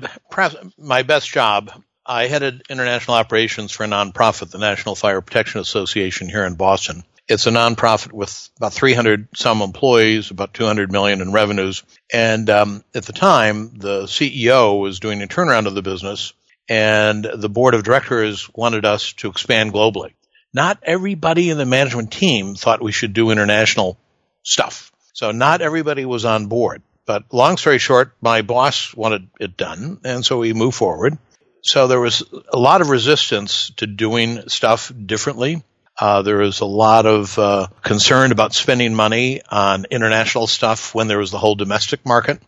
my 0.77 1.03
best 1.05 1.31
job. 1.31 1.71
I 2.05 2.27
headed 2.27 2.65
international 2.69 3.17
operations 3.17 3.73
for 3.73 3.85
a 3.85 3.87
nonprofit, 3.87 4.51
the 4.51 4.59
National 4.59 4.95
Fire 4.95 5.23
Protection 5.23 5.63
Association 5.63 6.29
here 6.29 6.45
in 6.45 6.55
Boston, 6.55 7.03
It's 7.27 7.47
a 7.47 7.51
nonprofit 7.51 8.13
with 8.13 8.51
about 8.59 8.75
300 8.75 9.29
some 9.35 9.63
employees, 9.63 10.31
about 10.31 10.53
200 10.53 10.93
million 10.93 11.23
in 11.23 11.33
revenues. 11.33 11.83
And 12.13 12.51
um, 12.51 12.85
at 12.95 13.07
the 13.07 13.15
time, 13.15 13.79
the 13.79 14.03
CEO 14.03 14.79
was 14.79 15.01
doing 15.01 15.23
a 15.23 15.27
turnaround 15.27 15.67
of 15.67 15.75
the 15.75 15.83
business, 15.83 16.35
and 16.69 17.25
the 17.25 17.49
board 17.49 17.75
of 17.75 17.83
directors 17.83 18.51
wanted 18.55 18.85
us 18.85 19.15
to 19.15 19.31
expand 19.31 19.73
globally. 19.73 20.13
Not 20.53 20.79
everybody 20.83 21.51
in 21.51 21.57
the 21.59 21.67
management 21.67 22.13
team 22.13 22.55
thought 22.55 22.83
we 22.83 22.93
should 22.93 23.15
do 23.15 23.31
international 23.31 23.99
stuff. 24.43 24.93
So 25.15 25.31
not 25.33 25.63
everybody 25.63 26.05
was 26.05 26.25
on 26.25 26.47
board. 26.47 26.83
But 27.07 27.33
long 27.33 27.57
story 27.57 27.79
short, 27.79 28.13
my 28.21 28.43
boss 28.43 28.95
wanted 28.95 29.29
it 29.39 29.57
done, 29.57 30.01
and 30.05 30.25
so 30.25 30.39
we 30.39 30.53
moved 30.53 30.77
forward. 30.77 31.19
So 31.63 31.87
there 31.87 32.01
was 32.01 32.23
a 32.53 32.59
lot 32.59 32.81
of 32.81 32.89
resistance 32.89 33.71
to 33.77 33.87
doing 33.87 34.49
stuff 34.49 34.93
differently. 35.05 35.63
Uh, 35.99 36.23
there 36.23 36.39
was 36.39 36.61
a 36.61 36.67
lot 36.67 37.07
of 37.07 37.39
uh, 37.39 37.69
concern 37.83 38.33
about 38.33 38.53
spending 38.53 38.95
money 38.95 39.43
on 39.49 39.87
international 39.91 40.47
stuff 40.47 40.95
when 40.95 41.07
there 41.07 41.19
was 41.19 41.31
the 41.31 41.39
whole 41.39 41.55
domestic 41.55 42.05
market. 42.05 42.41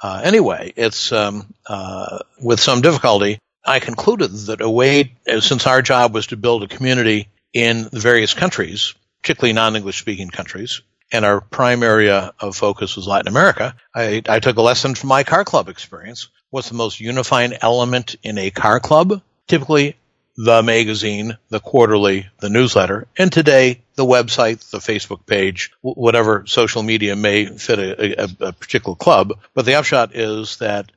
Uh, 0.00 0.20
anyway, 0.24 0.72
it's 0.76 1.12
um, 1.12 1.52
uh, 1.66 2.18
with 2.40 2.60
some 2.60 2.80
difficulty. 2.80 3.38
I 3.64 3.80
concluded 3.80 4.32
that 4.46 4.60
a 4.60 4.70
way, 4.70 5.14
since 5.40 5.66
our 5.66 5.82
job 5.82 6.14
was 6.14 6.28
to 6.28 6.36
build 6.36 6.64
a 6.64 6.68
community 6.68 7.28
in 7.52 7.88
the 7.92 8.00
various 8.00 8.34
countries, 8.34 8.94
particularly 9.22 9.52
non-English 9.52 9.98
speaking 9.98 10.30
countries, 10.30 10.82
and 11.12 11.24
our 11.24 11.40
prime 11.40 11.82
area 11.82 12.32
of 12.40 12.56
focus 12.56 12.96
was 12.96 13.06
Latin 13.06 13.28
America, 13.28 13.76
I, 13.94 14.22
I 14.28 14.40
took 14.40 14.56
a 14.56 14.62
lesson 14.62 14.94
from 14.94 15.08
my 15.08 15.22
car 15.22 15.44
club 15.44 15.68
experience. 15.68 16.28
What's 16.50 16.70
the 16.70 16.74
most 16.74 17.00
unifying 17.00 17.54
element 17.60 18.16
in 18.22 18.38
a 18.38 18.50
car 18.50 18.80
club? 18.80 19.22
Typically, 19.46 19.96
the 20.36 20.62
magazine, 20.62 21.36
the 21.50 21.60
quarterly, 21.60 22.28
the 22.40 22.48
newsletter, 22.48 23.06
and 23.18 23.32
today 23.32 23.82
the 23.94 24.04
website, 24.04 24.70
the 24.70 24.78
Facebook 24.78 25.26
page, 25.26 25.70
whatever 25.82 26.44
social 26.46 26.82
media 26.82 27.14
may 27.14 27.46
fit 27.46 27.78
a, 27.78 28.22
a, 28.22 28.48
a, 28.48 28.52
particular 28.52 28.96
club. 28.96 29.38
But 29.54 29.66
the 29.66 29.74
upshot 29.74 30.14
is 30.14 30.56
that 30.56 30.90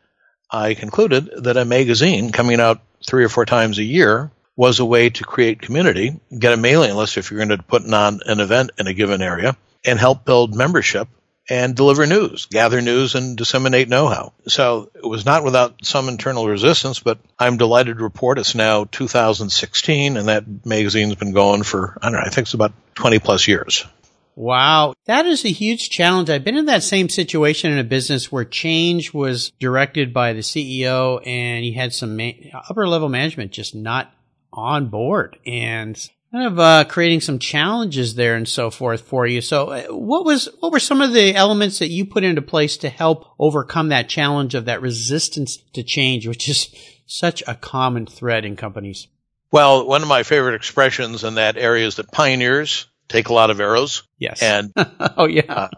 I 0.49 0.73
concluded 0.73 1.29
that 1.43 1.57
a 1.57 1.65
magazine 1.65 2.31
coming 2.31 2.61
out 2.61 2.81
three 3.05 3.25
or 3.25 3.29
four 3.29 3.45
times 3.45 3.77
a 3.77 3.83
year 3.83 4.31
was 4.55 4.79
a 4.79 4.85
way 4.85 5.09
to 5.09 5.23
create 5.25 5.61
community, 5.61 6.17
get 6.37 6.53
a 6.53 6.57
mailing 6.57 6.95
list 6.95 7.17
if 7.17 7.29
you're 7.29 7.45
going 7.45 7.57
to 7.57 7.63
put 7.63 7.91
on 7.93 8.21
an 8.25 8.39
event 8.39 8.71
in 8.77 8.87
a 8.87 8.93
given 8.93 9.21
area, 9.21 9.57
and 9.83 9.99
help 9.99 10.23
build 10.23 10.55
membership 10.55 11.09
and 11.49 11.75
deliver 11.75 12.05
news, 12.05 12.47
gather 12.47 12.81
news 12.81 13.15
and 13.15 13.37
disseminate 13.37 13.87
know-how. 13.87 14.33
So 14.47 14.89
it 14.95 15.05
was 15.05 15.25
not 15.25 15.43
without 15.43 15.85
some 15.85 16.09
internal 16.09 16.47
resistance, 16.47 16.99
but 16.99 17.19
I'm 17.37 17.57
delighted 17.57 17.97
to 17.97 18.03
report 18.03 18.39
it's 18.39 18.55
now 18.55 18.85
2016 18.85 20.17
and 20.17 20.27
that 20.27 20.65
magazine's 20.65 21.15
been 21.15 21.33
going 21.33 21.63
for, 21.63 21.97
I 22.01 22.07
don't 22.09 22.13
know, 22.13 22.25
I 22.25 22.29
think 22.29 22.45
it's 22.45 22.53
about 22.53 22.73
20 22.95 23.19
plus 23.19 23.47
years. 23.47 23.85
Wow. 24.35 24.95
That 25.05 25.25
is 25.25 25.45
a 25.45 25.49
huge 25.49 25.89
challenge. 25.89 26.29
I've 26.29 26.43
been 26.43 26.57
in 26.57 26.65
that 26.65 26.83
same 26.83 27.07
situation 27.07 27.71
in 27.71 27.79
a 27.79 27.85
business 27.85 28.31
where 28.31 28.43
change 28.43 29.13
was 29.13 29.51
directed 29.59 30.13
by 30.13 30.33
the 30.33 30.41
CEO 30.41 31.25
and 31.25 31.63
he 31.63 31.71
had 31.71 31.93
some 31.93 32.17
ma- 32.17 32.31
upper 32.69 32.87
level 32.87 33.07
management 33.07 33.51
just 33.51 33.73
not 33.73 34.13
on 34.51 34.87
board. 34.87 35.37
And 35.45 35.97
kind 36.35 36.47
of 36.47 36.59
uh, 36.59 36.83
creating 36.83 37.21
some 37.21 37.39
challenges 37.39 38.15
there 38.15 38.35
and 38.35 38.47
so 38.47 38.69
forth 38.69 39.01
for 39.01 39.25
you. 39.25 39.39
So, 39.39 39.67
uh, 39.67 39.83
what 39.87 40.25
was 40.25 40.49
what 40.59 40.71
were 40.71 40.79
some 40.79 41.01
of 41.01 41.13
the 41.13 41.33
elements 41.33 41.79
that 41.79 41.89
you 41.89 42.05
put 42.05 42.25
into 42.25 42.41
place 42.41 42.77
to 42.77 42.89
help 42.89 43.33
overcome 43.39 43.89
that 43.89 44.09
challenge 44.09 44.53
of 44.53 44.65
that 44.65 44.81
resistance 44.81 45.57
to 45.73 45.83
change, 45.83 46.27
which 46.27 46.49
is 46.49 46.73
such 47.05 47.41
a 47.47 47.55
common 47.55 48.05
thread 48.05 48.43
in 48.43 48.57
companies? 48.57 49.07
Well, 49.51 49.87
one 49.87 50.01
of 50.01 50.09
my 50.09 50.23
favorite 50.23 50.55
expressions 50.55 51.23
in 51.23 51.35
that 51.35 51.55
area 51.55 51.87
is 51.87 51.95
that 51.95 52.11
pioneers 52.11 52.87
take 53.07 53.29
a 53.29 53.33
lot 53.33 53.49
of 53.49 53.61
arrows. 53.61 54.03
Yes. 54.17 54.43
And 54.43 54.73
oh 55.17 55.27
yeah. 55.27 55.43
Uh, 55.47 55.69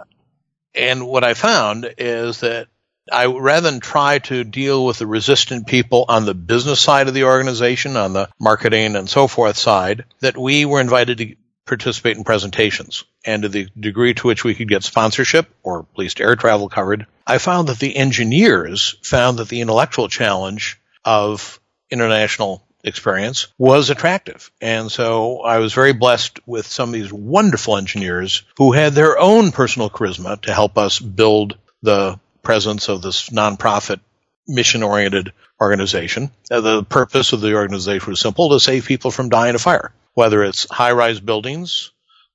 and 0.74 1.06
what 1.06 1.24
I 1.24 1.36
found 1.36 1.94
is 2.00 2.40
that 2.40 2.68
I 3.12 3.26
rather 3.26 3.70
than 3.70 3.80
try 3.80 4.20
to 4.20 4.44
deal 4.44 4.86
with 4.86 5.00
the 5.00 5.08
resistant 5.08 5.68
people 5.68 6.06
on 6.08 6.26
the 6.26 6.34
business 6.34 6.80
side 6.80 7.08
of 7.08 7.14
the 7.14 7.26
organization, 7.26 7.98
on 7.98 8.14
the 8.14 8.30
marketing 8.40 8.96
and 8.96 9.10
so 9.10 9.28
forth 9.28 9.58
side, 9.58 10.06
that 10.20 10.38
we 10.38 10.66
were 10.66 10.82
invited 10.82 11.18
to 11.20 11.36
participate 11.66 12.18
in 12.18 12.24
presentations. 12.24 13.04
And 13.26 13.44
to 13.44 13.50
the 13.50 13.68
degree 13.78 14.14
to 14.14 14.28
which 14.28 14.44
we 14.44 14.56
could 14.56 14.70
get 14.70 14.84
sponsorship 14.84 15.54
or 15.64 15.82
at 15.82 15.98
least 15.98 16.22
air 16.22 16.36
travel 16.36 16.70
covered, 16.70 17.06
I 17.26 17.38
found 17.38 17.68
that 17.68 17.80
the 17.80 17.96
engineers 17.96 18.96
found 19.04 19.40
that 19.40 19.50
the 19.50 19.62
intellectual 19.62 20.08
challenge 20.08 20.80
of 21.04 21.60
international 21.92 22.64
experience 22.84 23.48
was 23.58 23.90
attractive. 23.90 24.50
And 24.62 24.92
so 24.92 25.42
I 25.42 25.58
was 25.58 25.74
very 25.74 25.94
blessed 25.94 26.40
with 26.46 26.66
some 26.66 26.90
of 26.90 26.94
these 26.94 27.12
wonderful 27.12 27.78
engineers 27.78 28.44
who 28.58 28.72
had 28.72 28.94
their 28.94 29.20
own 29.20 29.52
personal 29.52 29.90
charisma 29.90 30.42
to 30.44 30.54
help 30.54 30.78
us 30.78 31.00
build 31.00 31.58
the 31.82 32.20
presence 32.42 32.90
of 32.90 33.02
this 33.02 33.30
nonprofit 33.30 34.00
mission 34.48 34.84
oriented 34.84 35.34
organization. 35.62 36.32
The 36.50 36.84
purpose 36.84 37.34
of 37.34 37.42
the 37.42 37.56
organization 37.56 38.10
was 38.10 38.20
simple 38.20 38.50
to 38.50 38.60
save 38.60 38.86
people 38.86 39.12
from 39.12 39.30
dying 39.30 39.56
of 39.56 39.62
fire, 39.62 39.92
whether 40.14 40.44
it's 40.44 40.70
high 40.70 40.92
rise 40.92 41.20
buildings 41.20 41.92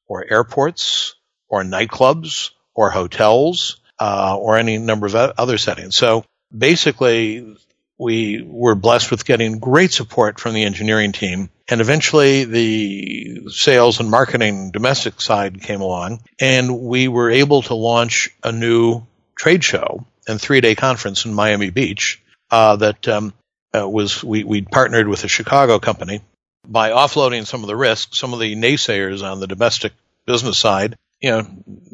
or 0.06 0.24
airports 0.28 1.14
or 1.48 1.62
nightclubs 1.62 2.50
or 2.74 2.90
hotels 2.90 3.78
uh, 3.98 4.36
or 4.36 4.56
any 4.56 4.78
number 4.78 5.06
of 5.06 5.14
other 5.14 5.58
settings. 5.58 5.94
So 5.94 6.24
basically, 6.56 7.56
we 7.98 8.42
were 8.44 8.74
blessed 8.74 9.10
with 9.10 9.24
getting 9.24 9.58
great 9.58 9.92
support 9.92 10.40
from 10.40 10.54
the 10.54 10.64
engineering 10.64 11.12
team. 11.12 11.50
And 11.68 11.80
eventually 11.80 12.44
the 12.44 13.48
sales 13.50 14.00
and 14.00 14.10
marketing 14.10 14.72
domestic 14.72 15.20
side 15.20 15.62
came 15.62 15.80
along 15.80 16.20
and 16.40 16.80
we 16.80 17.06
were 17.06 17.30
able 17.30 17.62
to 17.62 17.74
launch 17.74 18.30
a 18.42 18.50
new 18.50 19.06
trade 19.42 19.64
show 19.64 20.06
and 20.28 20.40
three 20.40 20.60
day 20.60 20.76
conference 20.76 21.24
in 21.24 21.34
Miami 21.34 21.70
Beach 21.70 22.22
uh, 22.52 22.76
that 22.76 23.08
um, 23.08 23.34
uh, 23.74 23.88
was 23.88 24.22
we 24.22 24.44
we 24.44 24.62
partnered 24.62 25.08
with 25.08 25.24
a 25.24 25.28
Chicago 25.28 25.80
company 25.80 26.20
by 26.64 26.90
offloading 26.90 27.44
some 27.44 27.62
of 27.62 27.66
the 27.66 27.74
risks. 27.74 28.18
Some 28.18 28.32
of 28.32 28.38
the 28.38 28.54
naysayers 28.54 29.28
on 29.28 29.40
the 29.40 29.48
domestic 29.48 29.94
business 30.26 30.58
side, 30.58 30.96
you 31.20 31.30
know, 31.32 31.42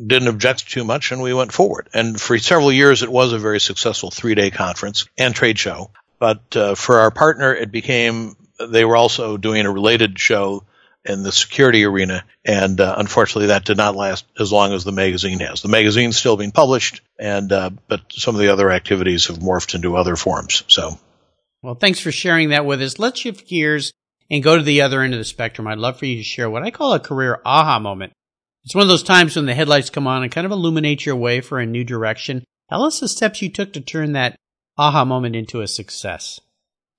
didn't 0.06 0.28
object 0.28 0.68
too 0.68 0.84
much, 0.84 1.10
and 1.10 1.22
we 1.22 1.32
went 1.32 1.52
forward. 1.52 1.88
And 1.94 2.20
for 2.20 2.38
several 2.38 2.70
years, 2.70 3.02
it 3.02 3.10
was 3.10 3.32
a 3.32 3.38
very 3.38 3.60
successful 3.60 4.10
three 4.10 4.34
day 4.34 4.50
conference 4.50 5.06
and 5.16 5.34
trade 5.34 5.58
show. 5.58 5.90
But 6.18 6.54
uh, 6.54 6.74
for 6.74 6.98
our 6.98 7.10
partner, 7.10 7.54
it 7.54 7.72
became 7.72 8.36
they 8.60 8.84
were 8.84 8.96
also 8.96 9.38
doing 9.38 9.64
a 9.64 9.72
related 9.72 10.18
show 10.18 10.64
in 11.04 11.22
the 11.22 11.32
security 11.32 11.84
arena. 11.84 12.24
And 12.44 12.80
uh, 12.80 12.94
unfortunately, 12.98 13.48
that 13.48 13.64
did 13.64 13.76
not 13.76 13.96
last 13.96 14.26
as 14.38 14.52
long 14.52 14.72
as 14.72 14.84
the 14.84 14.92
magazine 14.92 15.40
has. 15.40 15.62
The 15.62 15.68
magazine's 15.68 16.16
still 16.16 16.36
being 16.36 16.52
published, 16.52 17.00
and 17.18 17.52
uh, 17.52 17.70
but 17.88 18.02
some 18.10 18.34
of 18.34 18.40
the 18.40 18.52
other 18.52 18.70
activities 18.70 19.26
have 19.26 19.38
morphed 19.38 19.74
into 19.74 19.96
other 19.96 20.16
forms. 20.16 20.64
So, 20.68 20.98
well, 21.62 21.74
thanks 21.74 22.00
for 22.00 22.12
sharing 22.12 22.50
that 22.50 22.66
with 22.66 22.82
us. 22.82 22.98
Let's 22.98 23.20
shift 23.20 23.48
gears 23.48 23.92
and 24.30 24.42
go 24.42 24.56
to 24.56 24.62
the 24.62 24.82
other 24.82 25.02
end 25.02 25.14
of 25.14 25.18
the 25.18 25.24
spectrum. 25.24 25.66
I'd 25.66 25.78
love 25.78 25.98
for 25.98 26.06
you 26.06 26.16
to 26.16 26.22
share 26.22 26.50
what 26.50 26.62
I 26.62 26.70
call 26.70 26.92
a 26.92 27.00
career 27.00 27.40
aha 27.44 27.78
moment. 27.78 28.12
It's 28.64 28.74
one 28.74 28.82
of 28.82 28.88
those 28.88 29.02
times 29.02 29.36
when 29.36 29.46
the 29.46 29.54
headlights 29.54 29.90
come 29.90 30.06
on 30.06 30.22
and 30.22 30.32
kind 30.32 30.44
of 30.44 30.52
illuminate 30.52 31.06
your 31.06 31.16
way 31.16 31.40
for 31.40 31.58
a 31.58 31.66
new 31.66 31.84
direction. 31.84 32.44
Tell 32.68 32.84
us 32.84 33.00
the 33.00 33.08
steps 33.08 33.40
you 33.40 33.48
took 33.48 33.72
to 33.72 33.80
turn 33.80 34.12
that 34.12 34.36
aha 34.76 35.04
moment 35.04 35.36
into 35.36 35.62
a 35.62 35.66
success. 35.66 36.40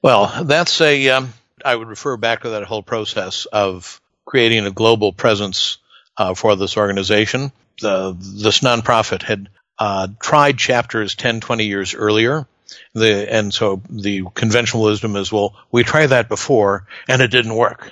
Well, 0.01 0.45
that's 0.45 0.81
a 0.81 1.09
um, 1.09 1.33
I 1.65 1.75
would 1.75 1.87
refer 1.87 2.17
back 2.17 2.41
to 2.41 2.49
that 2.51 2.63
whole 2.63 2.83
process 2.83 3.45
of 3.45 4.01
creating 4.25 4.65
a 4.65 4.71
global 4.71 5.11
presence 5.13 5.77
uh, 6.17 6.33
for 6.33 6.55
this 6.55 6.77
organization. 6.77 7.51
The, 7.81 8.15
this 8.19 8.59
nonprofit 8.59 9.23
had 9.23 9.49
uh, 9.77 10.07
tried 10.21 10.57
chapters 10.57 11.15
10, 11.15 11.39
20 11.39 11.65
years 11.65 11.95
earlier. 11.95 12.45
The, 12.93 13.33
and 13.33 13.53
so 13.53 13.81
the 13.89 14.25
conventional 14.35 14.83
wisdom 14.83 15.15
is, 15.15 15.31
well, 15.31 15.55
we 15.71 15.83
tried 15.83 16.07
that 16.07 16.29
before 16.29 16.85
and 17.07 17.21
it 17.21 17.31
didn't 17.31 17.55
work. 17.55 17.91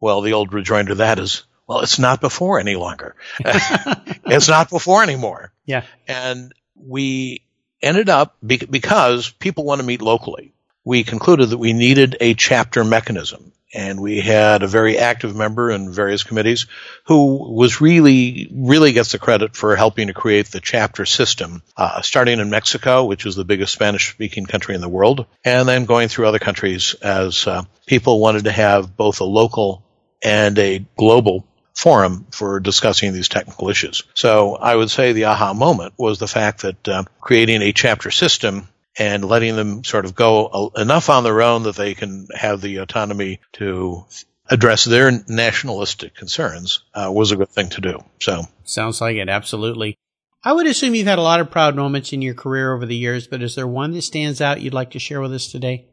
Well, 0.00 0.20
the 0.20 0.34
old 0.34 0.52
rejoinder 0.52 0.90
to 0.90 0.94
that 0.96 1.18
is, 1.18 1.44
well, 1.66 1.80
it's 1.80 1.98
not 1.98 2.20
before 2.20 2.60
any 2.60 2.76
longer. 2.76 3.14
it's 3.40 4.48
not 4.48 4.70
before 4.70 5.02
anymore. 5.02 5.52
Yeah. 5.64 5.84
And 6.06 6.52
we 6.74 7.42
ended 7.80 8.08
up 8.08 8.36
because 8.42 9.30
people 9.30 9.64
want 9.64 9.80
to 9.80 9.86
meet 9.86 10.02
locally 10.02 10.52
we 10.88 11.04
concluded 11.04 11.50
that 11.50 11.58
we 11.58 11.74
needed 11.74 12.16
a 12.18 12.32
chapter 12.32 12.82
mechanism. 12.82 13.52
And 13.74 14.00
we 14.00 14.20
had 14.20 14.62
a 14.62 14.66
very 14.66 14.96
active 14.96 15.36
member 15.36 15.70
in 15.70 15.92
various 15.92 16.22
committees 16.22 16.64
who 17.04 17.52
was 17.54 17.82
really, 17.82 18.48
really 18.50 18.92
gets 18.92 19.12
the 19.12 19.18
credit 19.18 19.54
for 19.54 19.76
helping 19.76 20.06
to 20.06 20.14
create 20.14 20.46
the 20.46 20.60
chapter 20.60 21.04
system, 21.04 21.62
uh, 21.76 22.00
starting 22.00 22.40
in 22.40 22.48
Mexico, 22.48 23.04
which 23.04 23.26
is 23.26 23.36
the 23.36 23.44
biggest 23.44 23.74
Spanish 23.74 24.10
speaking 24.10 24.46
country 24.46 24.74
in 24.74 24.80
the 24.80 24.88
world, 24.88 25.26
and 25.44 25.68
then 25.68 25.84
going 25.84 26.08
through 26.08 26.26
other 26.26 26.38
countries 26.38 26.94
as 27.02 27.46
uh, 27.46 27.62
people 27.84 28.18
wanted 28.18 28.44
to 28.44 28.52
have 28.52 28.96
both 28.96 29.20
a 29.20 29.24
local 29.24 29.84
and 30.24 30.58
a 30.58 30.86
global 30.96 31.46
forum 31.74 32.26
for 32.32 32.60
discussing 32.60 33.12
these 33.12 33.28
technical 33.28 33.68
issues. 33.68 34.04
So 34.14 34.56
I 34.56 34.74
would 34.74 34.90
say 34.90 35.12
the 35.12 35.26
aha 35.26 35.52
moment 35.52 35.92
was 35.98 36.18
the 36.18 36.26
fact 36.26 36.62
that 36.62 36.88
uh, 36.88 37.04
creating 37.20 37.60
a 37.60 37.74
chapter 37.74 38.10
system 38.10 38.68
and 38.98 39.24
letting 39.24 39.56
them 39.56 39.84
sort 39.84 40.04
of 40.04 40.14
go 40.14 40.72
enough 40.76 41.08
on 41.08 41.24
their 41.24 41.40
own 41.42 41.62
that 41.62 41.76
they 41.76 41.94
can 41.94 42.26
have 42.34 42.60
the 42.60 42.78
autonomy 42.78 43.40
to 43.52 44.04
address 44.50 44.84
their 44.84 45.10
nationalistic 45.28 46.14
concerns 46.14 46.82
uh, 46.94 47.10
was 47.12 47.30
a 47.30 47.36
good 47.36 47.50
thing 47.50 47.68
to 47.70 47.80
do. 47.80 48.02
So 48.20 48.42
sounds 48.64 49.00
like 49.00 49.16
it 49.16 49.28
absolutely. 49.28 49.96
I 50.42 50.52
would 50.52 50.66
assume 50.66 50.94
you've 50.94 51.06
had 51.06 51.18
a 51.18 51.22
lot 51.22 51.40
of 51.40 51.50
proud 51.50 51.76
moments 51.76 52.12
in 52.12 52.22
your 52.22 52.34
career 52.34 52.72
over 52.72 52.86
the 52.86 52.96
years, 52.96 53.26
but 53.26 53.42
is 53.42 53.54
there 53.54 53.66
one 53.66 53.92
that 53.92 54.02
stands 54.02 54.40
out 54.40 54.60
you'd 54.60 54.74
like 54.74 54.92
to 54.92 54.98
share 54.98 55.20
with 55.20 55.32
us 55.32 55.50
today? 55.50 55.86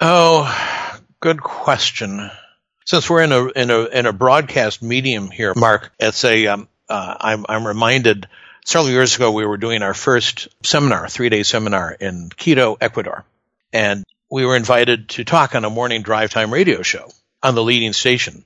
Oh, 0.00 0.90
good 1.20 1.42
question. 1.42 2.30
Since 2.84 3.08
we're 3.08 3.22
in 3.22 3.32
a 3.32 3.46
in 3.48 3.70
a 3.70 3.84
in 3.84 4.06
a 4.06 4.12
broadcast 4.12 4.82
medium 4.82 5.30
here, 5.30 5.52
Mark, 5.54 5.92
it's 6.00 6.24
a 6.24 6.48
um, 6.48 6.68
uh, 6.88 7.16
I'm 7.20 7.46
I'm 7.48 7.66
reminded 7.66 8.26
several 8.64 8.90
years 8.90 9.16
ago 9.16 9.32
we 9.32 9.46
were 9.46 9.56
doing 9.56 9.82
our 9.82 9.94
first 9.94 10.48
seminar, 10.62 11.08
three 11.08 11.28
day 11.28 11.42
seminar 11.42 11.92
in 11.92 12.30
Quito, 12.30 12.76
Ecuador, 12.80 13.24
and 13.72 14.04
we 14.30 14.46
were 14.46 14.56
invited 14.56 15.10
to 15.10 15.24
talk 15.24 15.54
on 15.54 15.64
a 15.64 15.70
morning 15.70 16.02
drive 16.02 16.30
time 16.30 16.52
radio 16.52 16.82
show 16.82 17.10
on 17.42 17.54
the 17.54 17.62
leading 17.62 17.92
station, 17.92 18.44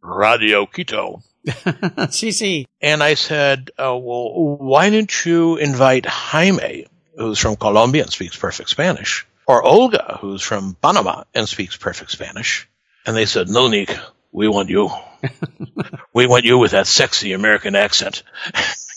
Radio 0.00 0.66
Quito. 0.66 1.22
CC. 1.46 2.66
And 2.80 3.02
I 3.02 3.14
said, 3.14 3.70
oh, 3.78 3.98
well, 3.98 4.56
why 4.56 4.90
didn't 4.90 5.24
you 5.24 5.56
invite 5.56 6.04
Jaime, 6.04 6.86
who's 7.16 7.38
from 7.38 7.56
Colombia 7.56 8.02
and 8.02 8.12
speaks 8.12 8.36
perfect 8.36 8.68
Spanish, 8.68 9.26
or 9.46 9.62
Olga, 9.62 10.18
who's 10.20 10.42
from 10.42 10.76
Panama 10.82 11.22
and 11.34 11.48
speaks 11.48 11.76
perfect 11.76 12.10
Spanish? 12.10 12.68
And 13.06 13.16
they 13.16 13.26
said, 13.26 13.48
no, 13.48 13.68
Nick, 13.68 13.96
we 14.32 14.48
want 14.48 14.68
you. 14.68 14.90
we 16.12 16.26
want 16.26 16.44
you 16.44 16.58
with 16.58 16.72
that 16.72 16.88
sexy 16.88 17.32
American 17.32 17.76
accent. 17.76 18.24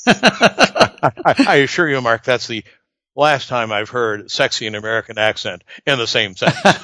I, 0.08 1.36
I, 1.48 1.56
assure 1.58 1.90
you, 1.90 2.02
Mark, 2.02 2.24
that's 2.24 2.48
the 2.48 2.64
last 3.16 3.50
time 3.50 3.72
I've 3.72 3.90
heard 3.90 4.32
sexy 4.32 4.68
and 4.68 4.76
American 4.76 5.18
accent 5.18 5.64
in 5.86 5.98
the 5.98 6.08
same 6.08 6.36
sentence. 6.36 6.82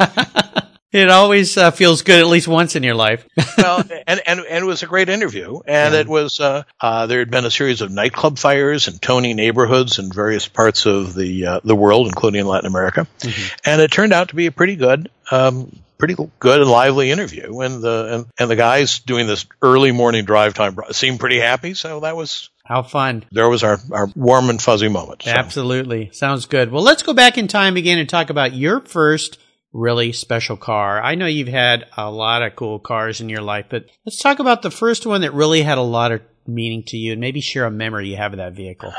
It 0.95 1.10
always 1.10 1.57
uh, 1.57 1.72
feels 1.72 2.03
good 2.03 2.22
at 2.22 2.27
least 2.27 2.48
once 2.48 2.77
in 2.77 2.84
your 2.84 2.95
life. 2.95 3.27
well, 3.57 3.84
and, 4.07 4.22
and, 4.25 4.39
and 4.39 4.63
it 4.63 4.65
was 4.65 4.81
a 4.81 4.86
great 4.86 5.10
interview. 5.10 5.60
And 5.67 5.93
yeah. 5.93 6.00
it 6.00 6.07
was, 6.07 6.39
uh, 6.39 6.63
uh, 6.79 7.07
there 7.07 7.19
had 7.19 7.29
been 7.29 7.43
a 7.43 7.51
series 7.51 7.81
of 7.81 7.91
nightclub 7.91 8.39
fires 8.39 8.88
in 8.88 8.98
Tony 9.00 9.34
neighborhoods 9.34 10.00
in 10.00 10.10
various 10.10 10.48
parts 10.48 10.86
of 10.86 11.13
the, 11.13 11.48
uh, 11.48 11.60
the 11.65 11.75
world, 11.75 12.07
including 12.07 12.45
Latin 12.45 12.67
America. 12.67 13.07
Mm-hmm. 13.19 13.55
And 13.65 13.81
it 13.81 13.91
turned 13.91 14.13
out 14.13 14.29
to 14.29 14.36
be 14.36 14.45
a 14.45 14.53
pretty 14.53 14.77
good, 14.77 15.12
um, 15.31 15.77
pretty 15.98 16.15
good 16.39 16.62
and 16.62 16.69
lively 16.69 17.12
interview. 17.12 17.60
And 17.60 17.84
the, 17.84 18.13
and, 18.13 18.25
and 18.39 18.50
the 18.50 18.55
guys 18.55 19.00
doing 19.00 19.27
this 19.27 19.45
early 19.62 19.91
morning 19.91 20.24
drive 20.24 20.53
time 20.53 20.77
seemed 20.91 21.19
pretty 21.19 21.41
happy. 21.41 21.74
So 21.74 22.00
that 22.00 22.15
was, 22.15 22.50
how 22.65 22.81
fun. 22.81 23.24
There 23.31 23.48
was 23.48 23.63
our, 23.63 23.79
our 23.91 24.07
warm 24.15 24.50
and 24.50 24.62
fuzzy 24.62 24.89
moment. 24.89 25.24
So. 25.24 25.31
Absolutely. 25.31 26.10
Sounds 26.12 26.48
good. 26.48 26.72
Well, 26.72 26.84
let's 26.84 27.03
go 27.03 27.13
back 27.13 27.38
in 27.38 27.48
time 27.48 27.77
again 27.77 28.00
and 28.00 28.10
talk 28.10 28.29
about 28.29 28.53
your 28.53 28.81
first 28.81 29.38
really 29.72 30.12
special 30.12 30.57
car. 30.57 31.01
I 31.01 31.15
know 31.15 31.27
you've 31.27 31.48
had 31.48 31.86
a 31.95 32.10
lot 32.10 32.41
of 32.41 32.55
cool 32.55 32.79
cars 32.79 33.22
in 33.22 33.29
your 33.29 33.41
life, 33.41 33.67
but 33.69 33.86
let's 34.05 34.17
talk 34.17 34.39
about 34.39 34.62
the 34.62 34.72
first 34.72 35.05
one 35.05 35.22
that 35.22 35.34
really 35.34 35.62
had 35.62 35.77
a 35.77 35.84
lot 35.84 36.12
of 36.12 36.22
meaning 36.48 36.84
to 36.88 36.98
you 36.98 37.12
and 37.12 37.22
maybe 37.22 37.41
share 37.41 37.65
a 37.65 37.72
memory 37.72 38.10
you 38.10 38.17
have 38.17 38.34
of 38.34 38.38
that 38.38 38.53
vehicle. 38.53 38.93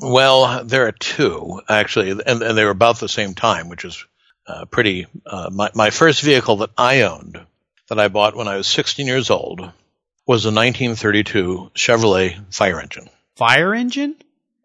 Well, 0.00 0.64
there 0.64 0.86
are 0.86 0.92
two 0.92 1.60
actually, 1.68 2.10
and, 2.10 2.42
and 2.42 2.56
they 2.56 2.64
were 2.64 2.70
about 2.70 3.00
the 3.00 3.08
same 3.08 3.34
time, 3.34 3.68
which 3.68 3.84
is 3.84 4.04
uh, 4.46 4.64
pretty. 4.66 5.06
Uh, 5.26 5.50
my, 5.52 5.70
my 5.74 5.90
first 5.90 6.22
vehicle 6.22 6.56
that 6.56 6.70
I 6.76 7.02
owned, 7.02 7.40
that 7.88 7.98
I 7.98 8.08
bought 8.08 8.36
when 8.36 8.48
I 8.48 8.56
was 8.56 8.66
16 8.68 9.06
years 9.06 9.30
old, 9.30 9.72
was 10.26 10.44
a 10.44 10.48
1932 10.48 11.72
Chevrolet 11.74 12.54
fire 12.54 12.80
engine. 12.80 13.08
Fire 13.36 13.74
engine? 13.74 14.16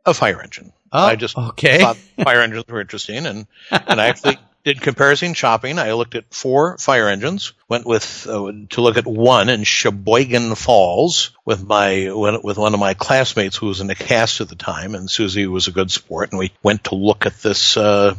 A 0.06 0.14
fire 0.14 0.42
engine. 0.42 0.72
Oh, 0.92 1.06
I 1.06 1.16
just 1.16 1.38
okay. 1.38 1.80
thought 1.80 1.98
fire 2.24 2.42
engines 2.42 2.66
were 2.68 2.80
interesting, 2.80 3.26
and 3.26 3.48
and 3.72 4.00
I 4.00 4.08
actually 4.08 4.38
did 4.64 4.82
comparison 4.82 5.34
shopping. 5.34 5.80
I 5.80 5.94
looked 5.94 6.16
at 6.16 6.34
four 6.34 6.78
fire 6.78 7.10
engines. 7.10 7.54
Went 7.68 7.86
with 7.86 8.26
uh, 8.28 8.52
to 8.70 8.82
look 8.82 8.98
at 8.98 9.06
one 9.06 9.50
in 9.50 9.64
Sheboygan 9.64 10.56
Falls 10.56 11.32
with 11.46 11.66
my 11.66 12.10
with 12.12 12.58
one 12.58 12.74
of 12.74 12.80
my 12.80 12.94
classmates 12.94 13.58
who 13.58 13.68
was 13.68 13.82
in 13.82 13.88
the 13.88 13.96
cast 13.96 14.40
at 14.40 14.50
the 14.50 14.56
time, 14.56 14.96
and 14.96 15.10
Susie 15.10 15.48
was 15.48 15.68
a 15.68 15.72
good 15.72 15.92
sport, 15.92 16.32
and 16.32 16.40
we 16.40 16.54
went 16.64 16.86
to 16.86 16.96
look 16.96 17.26
at 17.26 17.42
this 17.42 17.76
uh, 17.76 18.16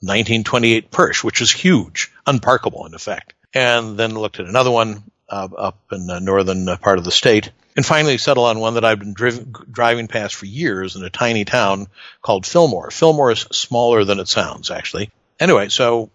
1928 0.00 0.90
Pirsch, 0.90 1.24
which 1.24 1.40
is 1.40 1.50
huge, 1.50 2.12
unparkable 2.26 2.86
in 2.86 2.94
effect, 2.94 3.34
and 3.52 3.96
then 3.96 4.14
looked 4.14 4.38
at 4.38 4.46
another 4.46 4.70
one 4.70 5.02
uh, 5.32 5.48
up 5.56 5.80
in 5.90 6.06
the 6.06 6.20
northern 6.20 6.76
part 6.76 6.98
of 6.98 7.04
the 7.04 7.10
state. 7.10 7.50
And 7.74 7.84
finally 7.84 8.18
settled 8.18 8.48
on 8.48 8.60
one 8.60 8.74
that 8.74 8.84
I've 8.84 8.98
been 8.98 9.14
driv- 9.14 9.72
driving 9.72 10.06
past 10.06 10.34
for 10.34 10.46
years 10.46 10.94
in 10.94 11.02
a 11.02 11.10
tiny 11.10 11.44
town 11.44 11.88
called 12.20 12.46
Fillmore. 12.46 12.90
Fillmore 12.90 13.32
is 13.32 13.40
smaller 13.50 14.04
than 14.04 14.20
it 14.20 14.28
sounds, 14.28 14.70
actually 14.70 15.10
anyway, 15.42 15.68
so 15.68 16.10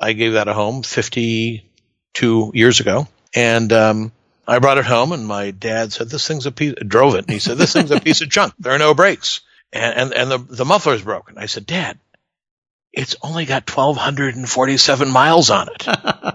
I 0.00 0.14
gave 0.14 0.32
that 0.32 0.48
a 0.48 0.54
home 0.54 0.82
52 0.82 2.52
years 2.54 2.80
ago. 2.80 3.06
And, 3.34 3.72
um, 3.72 4.12
I 4.48 4.58
brought 4.58 4.78
it 4.78 4.84
home 4.84 5.12
and 5.12 5.26
my 5.26 5.52
dad 5.52 5.92
said, 5.92 6.08
this 6.08 6.26
thing's 6.26 6.46
a 6.46 6.50
piece, 6.50 6.74
drove 6.74 7.14
it. 7.14 7.26
And 7.26 7.30
he 7.30 7.38
said, 7.38 7.56
this 7.56 7.72
thing's 7.72 7.92
a 7.92 8.00
piece 8.08 8.20
of 8.22 8.28
junk. 8.28 8.54
There 8.58 8.72
are 8.72 8.78
no 8.78 8.94
brakes. 8.94 9.42
And, 9.72 10.12
and, 10.12 10.14
and 10.14 10.30
the, 10.30 10.38
the 10.56 10.64
muffler's 10.64 11.02
broken. 11.02 11.38
I 11.38 11.46
said, 11.46 11.66
dad, 11.66 11.98
it's 12.92 13.14
only 13.22 13.44
got 13.44 13.70
1247 13.70 15.10
miles 15.10 15.50
on 15.50 15.68
it. 15.68 15.86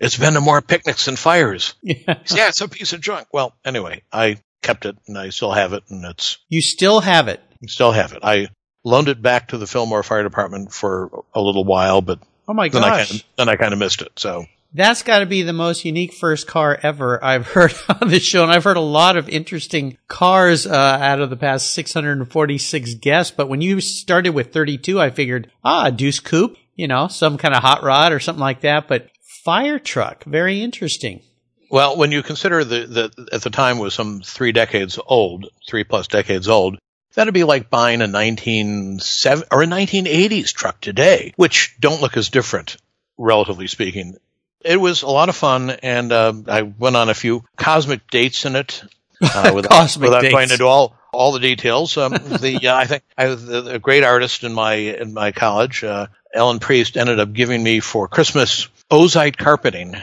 it's 0.00 0.16
been 0.16 0.34
to 0.34 0.40
more 0.40 0.60
picnics 0.60 1.04
than 1.04 1.16
fires. 1.16 1.74
Yeah. 1.82 2.18
Said, 2.24 2.36
yeah, 2.36 2.48
it's 2.48 2.60
a 2.60 2.68
piece 2.68 2.92
of 2.92 3.00
junk. 3.00 3.28
Well, 3.32 3.54
anyway, 3.64 4.02
I 4.12 4.38
kept 4.62 4.86
it 4.86 4.96
and 5.06 5.16
I 5.16 5.30
still 5.30 5.52
have 5.52 5.72
it 5.72 5.84
and 5.88 6.04
it's. 6.04 6.38
You 6.48 6.62
still 6.62 7.00
have 7.00 7.28
it? 7.28 7.40
Still 7.68 7.92
have 7.92 8.12
it. 8.12 8.20
I, 8.22 8.48
loaned 8.84 9.08
it 9.08 9.20
back 9.20 9.48
to 9.48 9.58
the 9.58 9.66
Fillmore 9.66 10.02
Fire 10.02 10.22
Department 10.22 10.72
for 10.72 11.24
a 11.34 11.40
little 11.40 11.64
while, 11.64 12.00
but 12.00 12.20
oh 12.48 12.54
my 12.54 12.68
gosh, 12.68 12.82
then 12.82 12.92
I 12.92 13.04
kinda, 13.04 13.24
then 13.36 13.48
I 13.48 13.56
kind 13.56 13.72
of 13.72 13.78
missed 13.78 14.02
it. 14.02 14.12
So 14.16 14.46
that's 14.72 15.02
got 15.02 15.18
to 15.20 15.26
be 15.26 15.42
the 15.42 15.52
most 15.52 15.84
unique 15.84 16.12
first 16.12 16.46
car 16.46 16.78
ever 16.82 17.22
I've 17.22 17.46
heard 17.48 17.74
on 18.00 18.08
this 18.08 18.22
show, 18.22 18.42
and 18.42 18.52
I've 18.52 18.64
heard 18.64 18.76
a 18.76 18.80
lot 18.80 19.16
of 19.16 19.28
interesting 19.28 19.98
cars 20.08 20.66
uh, 20.66 20.70
out 20.74 21.20
of 21.20 21.30
the 21.30 21.36
past 21.36 21.72
646 21.72 22.94
guests. 22.94 23.32
But 23.36 23.48
when 23.48 23.60
you 23.60 23.80
started 23.80 24.30
with 24.30 24.52
32, 24.52 25.00
I 25.00 25.10
figured 25.10 25.50
ah, 25.64 25.90
Deuce 25.90 26.20
Coupe, 26.20 26.56
you 26.76 26.88
know, 26.88 27.08
some 27.08 27.38
kind 27.38 27.54
of 27.54 27.62
hot 27.62 27.82
rod 27.82 28.12
or 28.12 28.20
something 28.20 28.40
like 28.40 28.60
that. 28.62 28.88
But 28.88 29.10
fire 29.44 29.78
truck, 29.78 30.24
very 30.24 30.62
interesting. 30.62 31.22
Well, 31.70 31.96
when 31.96 32.12
you 32.12 32.22
consider 32.22 32.64
that 32.64 33.28
at 33.32 33.42
the 33.42 33.50
time 33.50 33.78
was 33.78 33.94
some 33.94 34.22
three 34.22 34.52
decades 34.52 34.98
old, 35.06 35.46
three 35.68 35.84
plus 35.84 36.08
decades 36.08 36.48
old, 36.48 36.78
That'd 37.14 37.34
be 37.34 37.44
like 37.44 37.70
buying 37.70 38.02
a 38.02 38.06
1970 38.06 39.48
or 39.50 39.62
a 39.62 39.66
1980s 39.66 40.52
truck 40.52 40.80
today, 40.80 41.32
which 41.36 41.76
don't 41.80 42.00
look 42.00 42.16
as 42.16 42.28
different, 42.28 42.76
relatively 43.18 43.66
speaking. 43.66 44.16
It 44.64 44.80
was 44.80 45.02
a 45.02 45.08
lot 45.08 45.28
of 45.28 45.34
fun, 45.34 45.70
and 45.70 46.12
uh, 46.12 46.34
I 46.46 46.62
went 46.62 46.96
on 46.96 47.08
a 47.08 47.14
few 47.14 47.44
cosmic 47.56 48.08
dates 48.10 48.44
in 48.44 48.54
it. 48.54 48.84
Uh, 49.20 49.52
without, 49.54 49.96
without 49.96 50.22
going 50.22 50.50
into 50.50 50.64
all 50.64 50.96
all 51.12 51.32
the 51.32 51.40
details. 51.40 51.96
Um, 51.96 52.12
the 52.12 52.60
uh, 52.68 52.76
I 52.76 52.86
think 52.86 53.02
I, 53.16 53.26
the, 53.26 53.74
a 53.74 53.78
great 53.78 54.04
artist 54.04 54.44
in 54.44 54.52
my 54.52 54.74
in 54.74 55.14
my 55.14 55.32
college, 55.32 55.84
uh, 55.84 56.06
Ellen 56.32 56.58
Priest, 56.58 56.96
ended 56.96 57.20
up 57.20 57.32
giving 57.32 57.62
me 57.62 57.80
for 57.80 58.08
Christmas 58.08 58.68
ozite 58.90 59.36
carpeting 59.36 59.96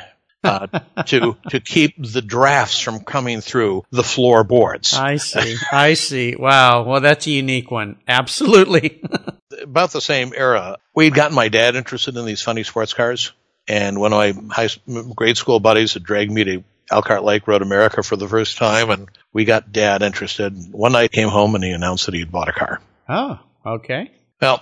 uh, 0.44 0.68
to 1.06 1.38
to 1.50 1.60
keep 1.60 1.96
the 1.98 2.22
drafts 2.22 2.80
from 2.80 3.02
coming 3.02 3.42
through 3.42 3.84
the 3.92 4.04
floorboards. 4.04 4.94
I 4.94 5.18
see. 5.18 5.56
I 5.72 5.94
see. 5.94 6.36
Wow. 6.36 6.84
Well, 6.84 7.02
that's 7.02 7.28
a 7.28 7.32
unique 7.32 7.72
one. 7.72 7.98
Absolutely. 8.08 9.02
About 9.62 9.92
the 9.92 10.02
same 10.02 10.34
era, 10.36 10.78
we'd 10.94 11.14
gotten 11.14 11.36
my 11.36 11.50
dad 11.50 11.76
interested 11.76 12.16
in 12.16 12.26
these 12.26 12.42
funny 12.42 12.64
sports 12.64 12.94
cars, 12.94 13.32
and 13.68 14.00
one 14.00 14.14
of 14.14 14.18
my 14.18 14.54
high 14.54 14.70
grade 15.16 15.38
school 15.38 15.60
buddies 15.60 15.94
had 15.94 16.04
dragged 16.04 16.32
me 16.32 16.44
to 16.44 16.64
Elkhart 16.90 17.24
Lake 17.24 17.48
Road 17.48 17.62
America 17.62 18.02
for 18.04 18.16
the 18.16 18.28
first 18.28 18.58
time, 18.58 18.90
and 18.90 19.10
we 19.34 19.46
got 19.46 19.72
dad 19.72 20.02
interested. 20.02 20.54
One 20.72 20.94
night, 20.94 21.12
came 21.12 21.30
home 21.30 21.56
and 21.56 21.64
he 21.64 21.72
announced 21.72 22.06
that 22.06 22.16
he'd 22.16 22.32
bought 22.32 22.50
a 22.50 22.54
car. 22.54 22.82
Oh, 23.10 23.40
okay. 23.66 24.12
Well, 24.42 24.60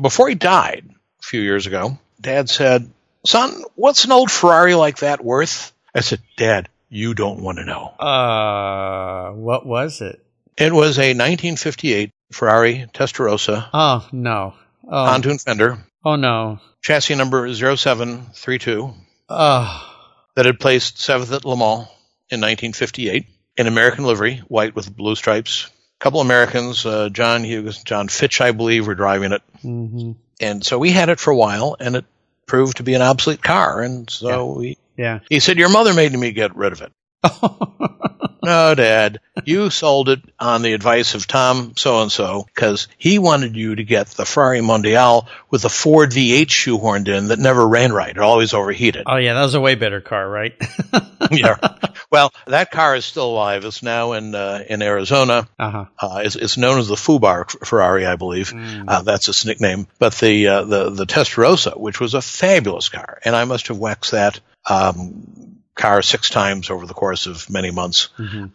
before 0.00 0.28
he 0.28 0.34
died 0.34 0.84
a 0.88 1.22
few 1.22 1.40
years 1.40 1.66
ago, 1.66 1.98
dad 2.20 2.48
said, 2.50 2.90
son, 3.24 3.62
what's 3.74 4.04
an 4.04 4.12
old 4.12 4.30
Ferrari 4.30 4.74
like 4.74 4.98
that 4.98 5.24
worth? 5.24 5.72
I 5.94 6.00
said, 6.00 6.20
Dad, 6.36 6.68
you 6.90 7.14
don't 7.14 7.40
want 7.42 7.58
to 7.58 7.64
know. 7.64 7.86
Uh, 7.86 9.32
what 9.32 9.64
was 9.64 10.00
it? 10.00 10.20
It 10.56 10.72
was 10.72 10.98
a 10.98 11.14
1958 11.14 12.10
Ferrari 12.32 12.86
Testarossa. 12.92 13.68
Oh, 13.72 14.06
no. 14.12 14.54
Oh. 14.84 14.90
Pontoon 15.06 15.38
fender. 15.38 15.78
Oh, 16.04 16.16
no. 16.16 16.60
Chassis 16.82 17.14
number 17.14 17.52
0732. 17.52 18.94
Oh. 19.28 19.95
That 20.36 20.46
had 20.46 20.60
placed 20.60 21.00
seventh 21.00 21.32
at 21.32 21.44
Le 21.44 21.56
Mans 21.56 21.88
in 22.30 22.40
1958 22.40 23.26
in 23.56 23.66
American 23.66 24.04
livery, 24.04 24.42
white 24.48 24.74
with 24.74 24.94
blue 24.94 25.16
stripes. 25.16 25.66
A 25.66 26.04
couple 26.04 26.20
Americans, 26.20 26.84
uh, 26.84 27.08
John 27.08 27.42
Hughes, 27.42 27.82
John 27.82 28.08
Fitch, 28.08 28.40
I 28.40 28.52
believe, 28.52 28.86
were 28.86 28.94
driving 28.94 29.32
it. 29.32 29.42
Mm-hmm. 29.64 30.12
And 30.40 30.64
so 30.64 30.78
we 30.78 30.90
had 30.90 31.08
it 31.08 31.18
for 31.18 31.30
a 31.30 31.36
while, 31.36 31.76
and 31.80 31.96
it 31.96 32.04
proved 32.46 32.76
to 32.76 32.82
be 32.82 32.94
an 32.94 33.02
obsolete 33.02 33.42
car, 33.42 33.80
and 33.80 34.08
so 34.10 34.28
yeah. 34.28 34.58
we. 34.58 34.78
Yeah. 34.96 35.18
He 35.28 35.40
said, 35.40 35.58
"Your 35.58 35.68
mother 35.68 35.94
made 35.94 36.12
me 36.12 36.32
get 36.32 36.54
rid 36.56 36.72
of 36.72 36.82
it." 36.82 36.92
no, 38.42 38.74
Dad, 38.74 39.20
you 39.44 39.70
sold 39.70 40.08
it 40.08 40.20
on 40.38 40.62
the 40.62 40.72
advice 40.72 41.14
of 41.14 41.26
Tom 41.26 41.74
so 41.76 42.02
and 42.02 42.12
so 42.12 42.44
because 42.54 42.88
he 42.98 43.18
wanted 43.18 43.56
you 43.56 43.74
to 43.74 43.84
get 43.84 44.08
the 44.08 44.24
Ferrari 44.24 44.60
Mondial 44.60 45.26
with 45.50 45.62
the 45.62 45.68
Ford 45.68 46.10
V8 46.10 46.46
shoehorned 46.46 47.08
in 47.08 47.28
that 47.28 47.38
never 47.38 47.66
ran 47.66 47.92
right. 47.92 48.10
It 48.10 48.18
always 48.18 48.54
overheated. 48.54 49.04
Oh, 49.06 49.16
yeah, 49.16 49.34
that 49.34 49.42
was 49.42 49.54
a 49.54 49.60
way 49.60 49.74
better 49.74 50.00
car, 50.00 50.28
right? 50.28 50.54
yeah. 51.30 51.56
Well, 52.10 52.32
that 52.46 52.70
car 52.70 52.94
is 52.94 53.04
still 53.04 53.30
alive. 53.30 53.64
It's 53.64 53.82
now 53.82 54.12
in 54.12 54.34
uh, 54.34 54.62
in 54.68 54.80
Arizona. 54.82 55.48
Uh-huh. 55.58 55.86
Uh, 55.98 56.22
it's, 56.24 56.36
it's 56.36 56.56
known 56.56 56.78
as 56.78 56.88
the 56.88 56.94
Fubar 56.94 57.50
Ferrari, 57.66 58.06
I 58.06 58.16
believe. 58.16 58.52
Uh, 58.86 59.02
that's 59.02 59.28
its 59.28 59.44
nickname. 59.44 59.88
But 59.98 60.14
the 60.14 60.46
uh, 60.46 60.64
the 60.64 60.90
the 60.90 61.06
Testarossa, 61.06 61.76
which 61.78 61.98
was 61.98 62.14
a 62.14 62.22
fabulous 62.22 62.88
car, 62.88 63.18
and 63.24 63.34
I 63.34 63.44
must 63.44 63.68
have 63.68 63.78
waxed 63.78 64.12
that 64.12 64.40
um, 64.68 65.55
car 65.76 66.02
six 66.02 66.30
times 66.30 66.70
over 66.70 66.86
the 66.86 66.94
course 66.94 67.26
of 67.26 67.48
many 67.48 67.70
months. 67.70 68.08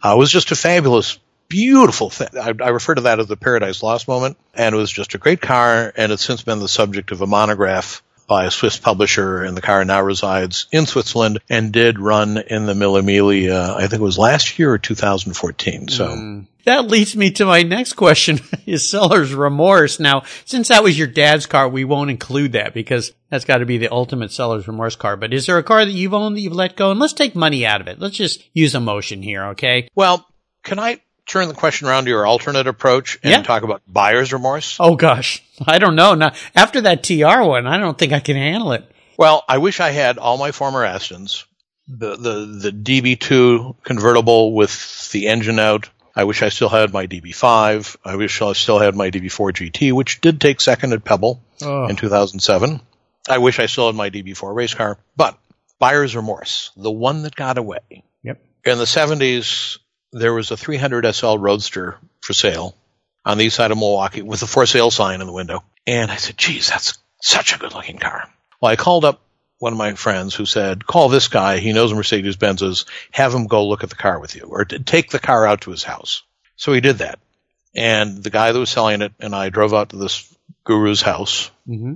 Uh, 0.04 0.14
it 0.14 0.18
was 0.18 0.30
just 0.30 0.50
a 0.50 0.56
fabulous, 0.56 1.18
beautiful 1.48 2.10
thing. 2.10 2.28
I, 2.38 2.52
I 2.62 2.68
refer 2.70 2.94
to 2.96 3.02
that 3.02 3.20
as 3.20 3.28
the 3.28 3.36
Paradise 3.36 3.82
Lost 3.82 4.08
moment, 4.08 4.36
and 4.54 4.74
it 4.74 4.78
was 4.78 4.90
just 4.90 5.14
a 5.14 5.18
great 5.18 5.40
car, 5.40 5.92
and 5.96 6.12
it's 6.12 6.24
since 6.24 6.42
been 6.42 6.58
the 6.58 6.68
subject 6.68 7.12
of 7.12 7.22
a 7.22 7.26
monograph 7.26 8.02
by 8.26 8.44
a 8.44 8.50
Swiss 8.50 8.78
publisher, 8.78 9.42
and 9.42 9.56
the 9.56 9.62
car 9.62 9.84
now 9.84 10.02
resides 10.02 10.66
in 10.72 10.86
Switzerland 10.86 11.38
and 11.48 11.72
did 11.72 11.98
run 11.98 12.38
in 12.38 12.66
the 12.66 12.74
Mille 12.74 13.02
Miglia, 13.02 13.52
uh, 13.52 13.74
I 13.76 13.86
think 13.86 14.00
it 14.00 14.04
was 14.04 14.18
last 14.18 14.58
year 14.58 14.72
or 14.72 14.78
2014. 14.78 15.88
So. 15.88 16.44
That 16.64 16.86
leads 16.86 17.16
me 17.16 17.30
to 17.32 17.44
my 17.44 17.62
next 17.62 17.94
question 17.94 18.40
is 18.66 18.88
seller's 18.88 19.34
remorse. 19.34 19.98
Now, 19.98 20.22
since 20.44 20.68
that 20.68 20.82
was 20.84 20.96
your 20.98 21.08
dad's 21.08 21.46
car, 21.46 21.68
we 21.68 21.84
won't 21.84 22.10
include 22.10 22.52
that 22.52 22.72
because 22.74 23.12
that's 23.30 23.44
got 23.44 23.58
to 23.58 23.66
be 23.66 23.78
the 23.78 23.90
ultimate 23.92 24.30
seller's 24.32 24.68
remorse 24.68 24.94
car. 24.96 25.16
But 25.16 25.32
is 25.34 25.46
there 25.46 25.58
a 25.58 25.62
car 25.62 25.84
that 25.84 25.90
you've 25.90 26.14
owned 26.14 26.36
that 26.36 26.40
you've 26.40 26.52
let 26.52 26.76
go? 26.76 26.90
And 26.90 27.00
let's 27.00 27.12
take 27.14 27.34
money 27.34 27.66
out 27.66 27.80
of 27.80 27.88
it. 27.88 27.98
Let's 27.98 28.16
just 28.16 28.42
use 28.54 28.74
emotion 28.74 29.22
here, 29.22 29.44
okay? 29.48 29.88
Well, 29.94 30.26
can 30.62 30.78
I 30.78 31.00
turn 31.26 31.48
the 31.48 31.54
question 31.54 31.88
around 31.88 32.04
to 32.04 32.10
your 32.10 32.26
alternate 32.26 32.66
approach 32.66 33.18
and 33.22 33.30
Yeah. 33.30 33.42
talk 33.42 33.62
about 33.62 33.82
buyer's 33.86 34.32
remorse? 34.32 34.76
Oh 34.78 34.96
gosh, 34.96 35.42
I 35.66 35.78
don't 35.78 35.96
know. 35.96 36.14
Now, 36.14 36.32
after 36.54 36.80
that 36.82 37.02
TR 37.02 37.42
one, 37.42 37.66
I 37.66 37.78
don't 37.78 37.96
think 37.98 38.12
I 38.12 38.20
can 38.20 38.36
handle 38.36 38.72
it. 38.72 38.84
Well, 39.16 39.44
I 39.48 39.58
wish 39.58 39.78
I 39.80 39.90
had 39.90 40.18
all 40.18 40.36
my 40.38 40.52
former 40.52 40.84
Astons, 40.84 41.44
the 41.88 42.16
the 42.16 42.70
the 42.70 42.72
DB2 42.72 43.76
convertible 43.84 44.54
with 44.54 45.10
the 45.12 45.28
engine 45.28 45.58
out. 45.58 45.88
I 46.14 46.24
wish 46.24 46.42
I 46.42 46.50
still 46.50 46.68
had 46.68 46.92
my 46.92 47.06
DB5. 47.06 47.96
I 48.04 48.16
wish 48.16 48.42
I 48.42 48.52
still 48.52 48.78
had 48.78 48.94
my 48.94 49.10
DB4 49.10 49.52
GT, 49.52 49.92
which 49.92 50.20
did 50.20 50.40
take 50.40 50.60
second 50.60 50.92
at 50.92 51.04
Pebble 51.04 51.42
Oh. 51.62 51.86
in 51.86 51.96
2007. 51.96 52.80
I 53.28 53.38
wish 53.38 53.58
I 53.60 53.66
still 53.66 53.86
had 53.86 53.94
my 53.94 54.10
DB4 54.10 54.54
race 54.54 54.74
car, 54.74 54.98
but 55.16 55.38
buyer's 55.78 56.14
remorse, 56.16 56.70
the 56.76 56.90
one 56.90 57.22
that 57.22 57.34
got 57.36 57.56
away. 57.56 58.04
Yep. 58.24 58.40
In 58.64 58.78
the 58.78 58.84
70s, 58.84 59.78
there 60.12 60.34
was 60.34 60.50
a 60.50 60.56
300 60.56 61.06
SL 61.14 61.36
Roadster 61.36 61.98
for 62.20 62.32
sale 62.34 62.76
on 63.24 63.38
the 63.38 63.44
east 63.44 63.56
side 63.56 63.70
of 63.70 63.78
Milwaukee 63.78 64.22
with 64.22 64.42
a 64.42 64.46
for 64.46 64.66
sale 64.66 64.90
sign 64.90 65.20
in 65.20 65.26
the 65.26 65.32
window. 65.32 65.62
And 65.86 66.10
I 66.10 66.16
said, 66.16 66.36
geez, 66.36 66.68
that's 66.68 66.98
such 67.22 67.54
a 67.54 67.58
good 67.58 67.72
looking 67.74 67.98
car. 67.98 68.28
Well, 68.60 68.70
I 68.70 68.76
called 68.76 69.04
up 69.04 69.21
one 69.62 69.72
of 69.72 69.78
my 69.78 69.94
friends 69.94 70.34
who 70.34 70.44
said, 70.44 70.84
call 70.84 71.08
this 71.08 71.28
guy. 71.28 71.58
He 71.58 71.72
knows 71.72 71.94
Mercedes 71.94 72.34
Benz's. 72.34 72.84
Have 73.12 73.32
him 73.32 73.46
go 73.46 73.68
look 73.68 73.84
at 73.84 73.90
the 73.90 73.96
car 73.96 74.18
with 74.18 74.34
you 74.34 74.42
or 74.50 74.64
take 74.64 75.10
the 75.10 75.20
car 75.20 75.46
out 75.46 75.60
to 75.60 75.70
his 75.70 75.84
house. 75.84 76.24
So 76.56 76.72
he 76.72 76.80
did 76.80 76.98
that. 76.98 77.20
And 77.72 78.24
the 78.24 78.30
guy 78.30 78.50
that 78.50 78.58
was 78.58 78.70
selling 78.70 79.02
it 79.02 79.12
and 79.20 79.36
I 79.36 79.50
drove 79.50 79.72
out 79.72 79.90
to 79.90 79.96
this 79.96 80.34
guru's 80.64 81.00
house 81.00 81.50
hmm 81.64 81.94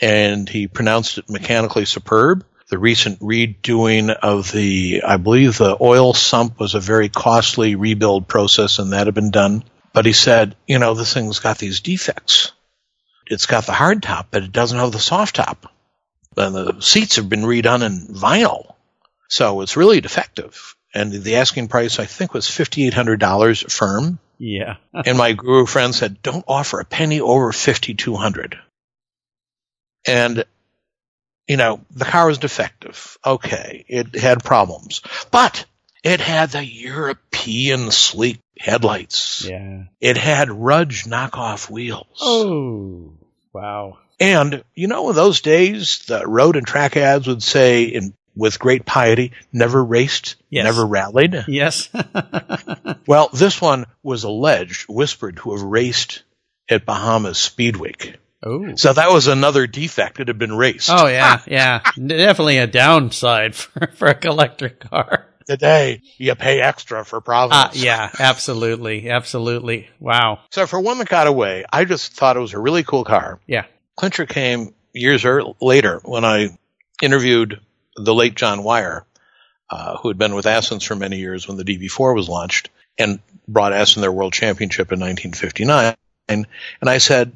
and 0.00 0.48
he 0.48 0.66
pronounced 0.66 1.18
it 1.18 1.30
mechanically 1.30 1.84
superb. 1.84 2.44
The 2.68 2.78
recent 2.78 3.20
redoing 3.20 4.10
of 4.10 4.50
the, 4.50 5.02
I 5.06 5.18
believe 5.18 5.56
the 5.56 5.76
oil 5.80 6.14
sump 6.14 6.58
was 6.58 6.74
a 6.74 6.80
very 6.80 7.08
costly 7.10 7.76
rebuild 7.76 8.26
process 8.26 8.80
and 8.80 8.92
that 8.92 9.06
had 9.06 9.14
been 9.14 9.30
done. 9.30 9.62
But 9.92 10.06
he 10.06 10.12
said, 10.12 10.56
you 10.66 10.80
know, 10.80 10.94
this 10.94 11.12
thing's 11.14 11.38
got 11.38 11.58
these 11.58 11.80
defects. 11.80 12.52
It's 13.26 13.46
got 13.46 13.66
the 13.66 13.72
hard 13.72 14.02
top, 14.02 14.28
but 14.30 14.42
it 14.42 14.52
doesn't 14.52 14.78
have 14.78 14.90
the 14.90 14.98
soft 14.98 15.36
top. 15.36 15.70
And 16.36 16.54
the 16.54 16.80
seats 16.80 17.16
have 17.16 17.28
been 17.28 17.42
redone 17.42 17.82
in 17.84 18.14
vinyl. 18.14 18.74
So 19.28 19.60
it's 19.60 19.76
really 19.76 20.00
defective. 20.00 20.76
And 20.94 21.12
the 21.12 21.36
asking 21.36 21.68
price, 21.68 21.98
I 21.98 22.06
think, 22.06 22.34
was 22.34 22.46
$5,800 22.46 23.70
firm. 23.70 24.18
Yeah. 24.38 24.76
And 25.06 25.18
my 25.18 25.32
guru 25.32 25.66
friend 25.66 25.94
said, 25.94 26.22
don't 26.22 26.44
offer 26.46 26.80
a 26.80 26.84
penny 26.84 27.20
over 27.20 27.52
5200 27.52 28.58
And, 30.06 30.44
you 31.48 31.56
know, 31.56 31.80
the 31.90 32.04
car 32.04 32.28
was 32.28 32.38
defective. 32.38 33.18
Okay. 33.24 33.84
It 33.88 34.14
had 34.14 34.44
problems, 34.44 35.02
but 35.30 35.64
it 36.04 36.20
had 36.20 36.50
the 36.50 36.64
European 36.64 37.90
sleek 37.90 38.40
headlights. 38.58 39.44
Yeah. 39.44 39.84
It 40.00 40.16
had 40.16 40.50
Rudge 40.50 41.04
knockoff 41.04 41.70
wheels. 41.70 42.18
Oh, 42.20 43.14
wow. 43.52 43.98
And, 44.24 44.64
you 44.74 44.88
know, 44.88 45.10
in 45.10 45.16
those 45.16 45.40
days, 45.40 46.04
the 46.06 46.26
road 46.26 46.56
and 46.56 46.66
track 46.66 46.96
ads 46.96 47.26
would 47.26 47.42
say 47.42 47.84
in, 47.84 48.14
with 48.36 48.58
great 48.58 48.84
piety, 48.84 49.32
never 49.52 49.82
raced, 49.84 50.36
Yes. 50.50 50.64
never 50.64 50.86
rallied. 50.86 51.44
Yes. 51.48 51.88
Well, 53.06 53.28
this 53.34 53.60
one 53.60 53.84
was 54.02 54.24
alleged, 54.24 54.86
whispered 54.88 55.36
to 55.38 55.52
have 55.52 55.62
raced 55.62 56.22
at 56.70 56.86
Bahamas 56.86 57.38
Speed 57.38 57.76
Week. 57.76 58.16
oh. 58.42 58.76
So 58.76 58.94
that 58.94 59.10
was 59.10 59.26
another 59.26 59.66
defect. 59.66 60.20
It 60.20 60.28
had 60.28 60.38
been 60.38 60.56
raced. 60.56 60.88
Oh 60.90 61.06
yeah, 61.06 61.42
yeah. 61.46 61.80
Definitely 61.94 62.58
a 62.58 62.66
downside 62.66 63.54
for, 63.54 63.88
for 63.94 64.08
a 64.08 64.14
collector 64.14 64.70
car. 64.70 65.26
Today, 65.46 66.00
you 66.16 66.34
pay 66.34 66.62
extra 66.62 67.04
for 67.04 67.22
Uh, 67.26 67.68
yeah, 67.74 68.08
absolutely. 68.18 69.10
Absolutely. 69.10 69.88
Wow. 70.00 70.38
So 70.50 70.66
for 70.66 70.80
one 70.80 70.96
that 70.98 71.08
got 71.10 71.26
away, 71.26 71.66
I 71.70 71.84
just 71.84 72.14
thought 72.14 72.38
it 72.38 72.40
was 72.40 72.54
a 72.54 72.58
really 72.58 72.84
cool 72.84 73.04
car. 73.04 73.38
Yeah. 73.46 73.66
Clincher 73.96 74.26
came 74.26 74.74
years 74.92 75.24
er- 75.24 75.44
later 75.60 76.00
when 76.04 76.24
I 76.24 76.56
interviewed 77.02 77.60
the 77.96 78.14
late 78.14 78.34
John 78.34 78.62
Wyer, 78.62 79.06
uh, 79.70 79.96
who 79.98 80.08
had 80.08 80.18
been 80.18 80.34
with 80.34 80.46
Aston's 80.46 80.84
for 80.84 80.96
many 80.96 81.18
years 81.18 81.46
when 81.46 81.56
the 81.56 81.64
DB4 81.64 82.14
was 82.14 82.28
launched 82.28 82.70
and 82.98 83.20
brought 83.46 83.72
Aston 83.72 84.02
their 84.02 84.12
world 84.12 84.32
championship 84.32 84.92
in 84.92 85.00
1959. 85.00 85.94
And, 86.28 86.46
and 86.80 86.90
I 86.90 86.98
said, 86.98 87.32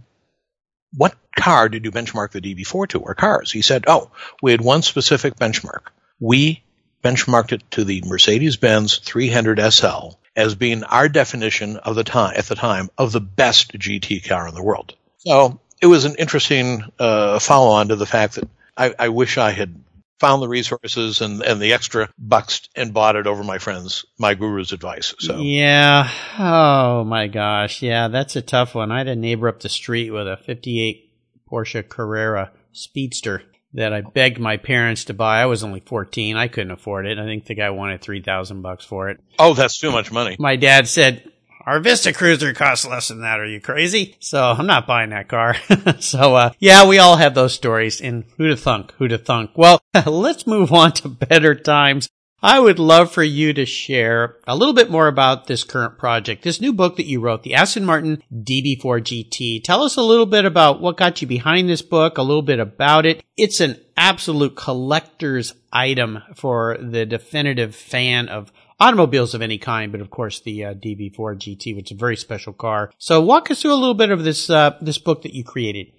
what 0.96 1.14
car 1.36 1.68
did 1.68 1.84
you 1.84 1.92
benchmark 1.92 2.30
the 2.30 2.40
DB4 2.40 2.88
to 2.88 3.00
or 3.00 3.14
cars? 3.14 3.52
He 3.52 3.62
said, 3.62 3.84
oh, 3.86 4.10
we 4.42 4.52
had 4.52 4.60
one 4.60 4.82
specific 4.82 5.36
benchmark. 5.36 5.88
We 6.18 6.62
benchmarked 7.04 7.52
it 7.52 7.70
to 7.72 7.84
the 7.84 8.02
Mercedes-Benz 8.06 8.98
300 8.98 9.72
SL 9.72 10.10
as 10.34 10.54
being 10.54 10.84
our 10.84 11.08
definition 11.08 11.76
of 11.76 11.94
the 11.94 12.04
time, 12.04 12.34
at 12.36 12.46
the 12.46 12.54
time, 12.54 12.90
of 12.96 13.12
the 13.12 13.20
best 13.20 13.72
GT 13.72 14.26
car 14.26 14.48
in 14.48 14.54
the 14.54 14.62
world. 14.62 14.94
So 15.18 15.60
it 15.80 15.86
was 15.86 16.04
an 16.04 16.16
interesting 16.16 16.82
uh, 16.98 17.38
follow 17.38 17.70
on 17.70 17.88
to 17.88 17.96
the 17.96 18.06
fact 18.06 18.34
that 18.34 18.48
I, 18.76 18.94
I 18.98 19.08
wish 19.08 19.38
I 19.38 19.50
had 19.50 19.82
found 20.18 20.42
the 20.42 20.48
resources 20.48 21.20
and, 21.20 21.42
and 21.42 21.60
the 21.60 21.72
extra 21.72 22.08
bucks 22.18 22.68
and 22.74 22.92
bought 22.92 23.16
it 23.16 23.26
over 23.26 23.44
my 23.44 23.58
friends, 23.58 24.04
my 24.18 24.34
guru's 24.34 24.72
advice. 24.72 25.14
So 25.18 25.38
Yeah. 25.38 26.10
Oh 26.38 27.04
my 27.04 27.28
gosh. 27.28 27.82
Yeah, 27.82 28.08
that's 28.08 28.36
a 28.36 28.42
tough 28.42 28.74
one. 28.74 28.90
I 28.90 28.98
had 28.98 29.08
a 29.08 29.16
neighbor 29.16 29.48
up 29.48 29.60
the 29.60 29.68
street 29.68 30.10
with 30.10 30.26
a 30.26 30.36
58 30.36 31.12
Porsche 31.50 31.88
Carrera 31.88 32.52
Speedster 32.72 33.42
that 33.74 33.92
I 33.92 34.00
begged 34.00 34.40
my 34.40 34.56
parents 34.56 35.04
to 35.04 35.14
buy. 35.14 35.40
I 35.40 35.46
was 35.46 35.62
only 35.62 35.80
14. 35.80 36.36
I 36.36 36.48
couldn't 36.48 36.70
afford 36.70 37.06
it. 37.06 37.18
I 37.18 37.24
think 37.24 37.46
the 37.46 37.54
guy 37.54 37.70
wanted 37.70 38.00
3000 38.00 38.62
bucks 38.62 38.84
for 38.84 39.10
it. 39.10 39.20
oh, 39.38 39.54
that's 39.54 39.78
too 39.78 39.92
much 39.92 40.10
money. 40.10 40.36
My 40.38 40.56
dad 40.56 40.88
said, 40.88 41.30
our 41.68 41.81
Vista 41.81 42.14
Cruiser 42.14 42.54
costs 42.54 42.87
less 42.87 43.09
than 43.09 43.20
that. 43.20 43.40
Are 43.40 43.46
you 43.46 43.61
crazy? 43.61 44.16
So 44.20 44.42
I'm 44.42 44.66
not 44.66 44.87
buying 44.87 45.11
that 45.11 45.28
car. 45.28 45.54
so, 46.00 46.35
uh, 46.35 46.52
yeah, 46.59 46.87
we 46.87 46.98
all 46.98 47.16
have 47.16 47.35
those 47.35 47.52
stories 47.52 48.00
and 48.00 48.24
who'da 48.38 48.57
thunk, 48.57 48.92
who 48.92 49.04
who'da 49.04 49.18
thunk. 49.18 49.50
Well, 49.54 49.78
let's 50.07 50.46
move 50.46 50.72
on 50.72 50.92
to 50.92 51.11
better 51.11 51.54
times. 51.54 52.09
I 52.40 52.59
would 52.59 52.78
love 52.78 53.12
for 53.12 53.22
you 53.22 53.52
to 53.52 53.66
share 53.66 54.37
a 54.46 54.57
little 54.57 54.72
bit 54.72 54.90
more 54.90 55.09
about 55.09 55.46
this 55.46 55.62
current 55.62 55.98
project, 55.98 56.42
this 56.42 56.61
new 56.61 56.72
book 56.72 56.96
that 56.96 57.04
you 57.04 57.20
wrote, 57.20 57.42
the 57.42 57.54
Aston 57.54 57.85
Martin 57.85 58.22
DB4 58.33 58.78
GT. 58.81 59.62
Tell 59.62 59.83
us 59.83 59.96
a 59.96 60.02
little 60.02 60.24
bit 60.24 60.46
about 60.46 60.81
what 60.81 60.96
got 60.96 61.20
you 61.20 61.28
behind 61.28 61.68
this 61.68 61.83
book, 61.83 62.16
a 62.16 62.22
little 62.22 62.40
bit 62.40 62.61
about 62.61 63.04
it. 63.04 63.22
It's 63.37 63.61
an 63.61 63.78
absolute 63.94 64.57
collector's 64.57 65.52
item 65.70 66.22
for 66.35 66.78
the 66.81 67.04
definitive 67.04 67.74
fan 67.74 68.31
of 68.31 68.52
automobiles 68.80 69.34
of 69.34 69.42
any 69.42 69.58
kind, 69.58 69.92
but 69.92 70.00
of 70.00 70.10
course 70.10 70.40
the 70.40 70.64
uh, 70.64 70.74
DB4 70.74 71.14
GT, 71.16 71.76
which 71.76 71.90
is 71.90 71.96
a 71.96 71.98
very 71.98 72.16
special 72.16 72.52
car. 72.52 72.90
So 72.98 73.20
walk 73.20 73.50
us 73.50 73.62
through 73.62 73.74
a 73.74 73.76
little 73.76 73.94
bit 73.94 74.10
of 74.10 74.24
this 74.24 74.50
uh, 74.50 74.76
this 74.80 74.98
book 74.98 75.22
that 75.22 75.34
you 75.34 75.44
created. 75.44 75.92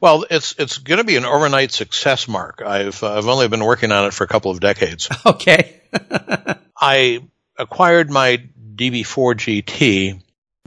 Well, 0.00 0.24
it's 0.30 0.54
it's 0.58 0.78
going 0.78 0.98
to 0.98 1.04
be 1.04 1.16
an 1.16 1.24
overnight 1.24 1.72
success, 1.72 2.28
Mark. 2.28 2.62
I've 2.64 3.02
uh, 3.02 3.18
I've 3.18 3.26
only 3.26 3.48
been 3.48 3.64
working 3.64 3.92
on 3.92 4.06
it 4.06 4.14
for 4.14 4.24
a 4.24 4.28
couple 4.28 4.50
of 4.50 4.60
decades. 4.60 5.08
Okay. 5.26 5.80
I 6.80 7.22
acquired 7.58 8.10
my 8.10 8.42
DB4 8.76 9.34
GT 9.34 10.22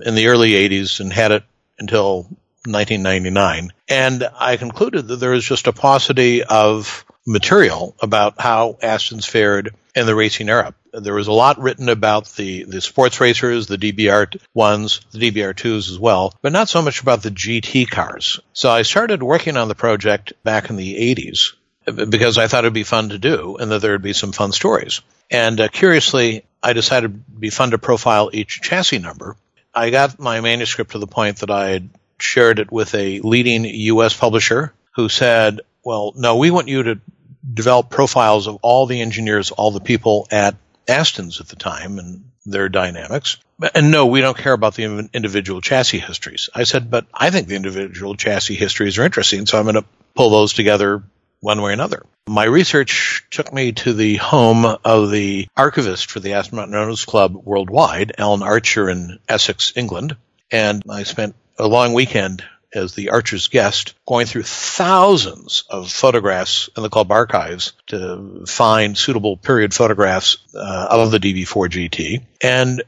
in 0.05 0.15
the 0.15 0.27
early 0.27 0.51
80s 0.51 0.99
and 0.99 1.13
had 1.13 1.31
it 1.31 1.43
until 1.79 2.23
1999. 2.65 3.71
And 3.87 4.27
I 4.37 4.57
concluded 4.57 5.07
that 5.07 5.17
there 5.17 5.31
was 5.31 5.45
just 5.45 5.67
a 5.67 5.73
paucity 5.73 6.43
of 6.43 7.05
material 7.25 7.95
about 8.01 8.39
how 8.39 8.77
Aston's 8.81 9.25
fared 9.25 9.75
in 9.95 10.05
the 10.05 10.15
racing 10.15 10.49
era. 10.49 10.73
There 10.93 11.13
was 11.13 11.27
a 11.27 11.33
lot 11.33 11.59
written 11.59 11.89
about 11.89 12.27
the, 12.33 12.63
the 12.63 12.81
sports 12.81 13.21
racers, 13.21 13.67
the 13.67 13.77
DBR 13.77 14.41
ones, 14.53 15.01
the 15.11 15.31
DBR 15.31 15.55
twos 15.55 15.89
as 15.89 15.99
well, 15.99 16.33
but 16.41 16.51
not 16.51 16.69
so 16.69 16.81
much 16.81 17.01
about 17.01 17.23
the 17.23 17.31
GT 17.31 17.89
cars. 17.89 18.39
So 18.53 18.69
I 18.69 18.81
started 18.81 19.23
working 19.23 19.57
on 19.57 19.67
the 19.67 19.75
project 19.75 20.33
back 20.43 20.69
in 20.69 20.75
the 20.75 21.15
80s 21.15 21.53
because 21.85 22.37
I 22.37 22.47
thought 22.47 22.63
it'd 22.63 22.73
be 22.73 22.83
fun 22.83 23.09
to 23.09 23.17
do 23.17 23.57
and 23.57 23.71
that 23.71 23.81
there'd 23.81 24.01
be 24.01 24.13
some 24.13 24.31
fun 24.31 24.51
stories. 24.51 25.01
And 25.29 25.59
uh, 25.61 25.67
curiously, 25.69 26.43
I 26.61 26.73
decided 26.73 27.11
it'd 27.11 27.39
be 27.39 27.49
fun 27.49 27.71
to 27.71 27.77
profile 27.77 28.29
each 28.33 28.61
chassis 28.61 28.99
number. 28.99 29.37
I 29.73 29.89
got 29.89 30.19
my 30.19 30.41
manuscript 30.41 30.91
to 30.91 30.99
the 30.99 31.07
point 31.07 31.37
that 31.37 31.49
I 31.49 31.69
had 31.69 31.89
shared 32.19 32.59
it 32.59 32.71
with 32.71 32.93
a 32.93 33.19
leading 33.21 33.63
U.S. 33.65 34.15
publisher 34.15 34.73
who 34.95 35.07
said, 35.09 35.61
well, 35.83 36.13
no, 36.15 36.37
we 36.37 36.51
want 36.51 36.67
you 36.67 36.83
to 36.83 37.01
develop 37.53 37.89
profiles 37.89 38.47
of 38.47 38.57
all 38.61 38.85
the 38.85 39.01
engineers, 39.01 39.51
all 39.51 39.71
the 39.71 39.79
people 39.79 40.27
at 40.31 40.55
Aston's 40.87 41.39
at 41.39 41.47
the 41.47 41.55
time 41.55 41.99
and 41.99 42.23
their 42.45 42.69
dynamics. 42.69 43.37
And 43.75 43.91
no, 43.91 44.07
we 44.07 44.21
don't 44.21 44.37
care 44.37 44.53
about 44.53 44.75
the 44.75 45.09
individual 45.13 45.61
chassis 45.61 45.99
histories. 45.99 46.49
I 46.55 46.63
said, 46.63 46.89
but 46.89 47.05
I 47.13 47.29
think 47.29 47.47
the 47.47 47.55
individual 47.55 48.15
chassis 48.15 48.55
histories 48.55 48.97
are 48.97 49.05
interesting, 49.05 49.45
so 49.45 49.57
I'm 49.57 49.65
going 49.65 49.75
to 49.75 49.85
pull 50.15 50.31
those 50.31 50.53
together 50.53 51.03
one 51.39 51.61
way 51.61 51.71
or 51.71 51.73
another. 51.73 52.05
My 52.27 52.45
research 52.45 53.25
took 53.29 53.51
me 53.51 53.71
to 53.73 53.93
the 53.93 54.15
home 54.17 54.65
of 54.65 55.11
the 55.11 55.47
archivist 55.57 56.09
for 56.09 56.19
the 56.19 56.33
Aston 56.33 56.55
Martin 56.55 56.75
Owners 56.75 57.05
Club 57.05 57.35
worldwide, 57.35 58.13
Alan 58.17 58.43
Archer 58.43 58.89
in 58.89 59.19
Essex, 59.27 59.73
England. 59.75 60.15
And 60.51 60.83
I 60.89 61.03
spent 61.03 61.35
a 61.57 61.67
long 61.67 61.93
weekend 61.93 62.43
as 62.73 62.93
the 62.93 63.09
Archer's 63.09 63.47
guest, 63.47 63.93
going 64.05 64.25
through 64.25 64.43
thousands 64.43 65.63
of 65.69 65.91
photographs 65.91 66.69
in 66.75 66.83
the 66.83 66.89
club 66.89 67.11
archives 67.11 67.73
to 67.87 68.43
find 68.47 68.97
suitable 68.97 69.37
period 69.37 69.73
photographs 69.73 70.37
uh, 70.55 70.87
of 70.89 71.11
the 71.11 71.19
DB4 71.19 71.69
GT. 71.69 72.23
And 72.41 72.83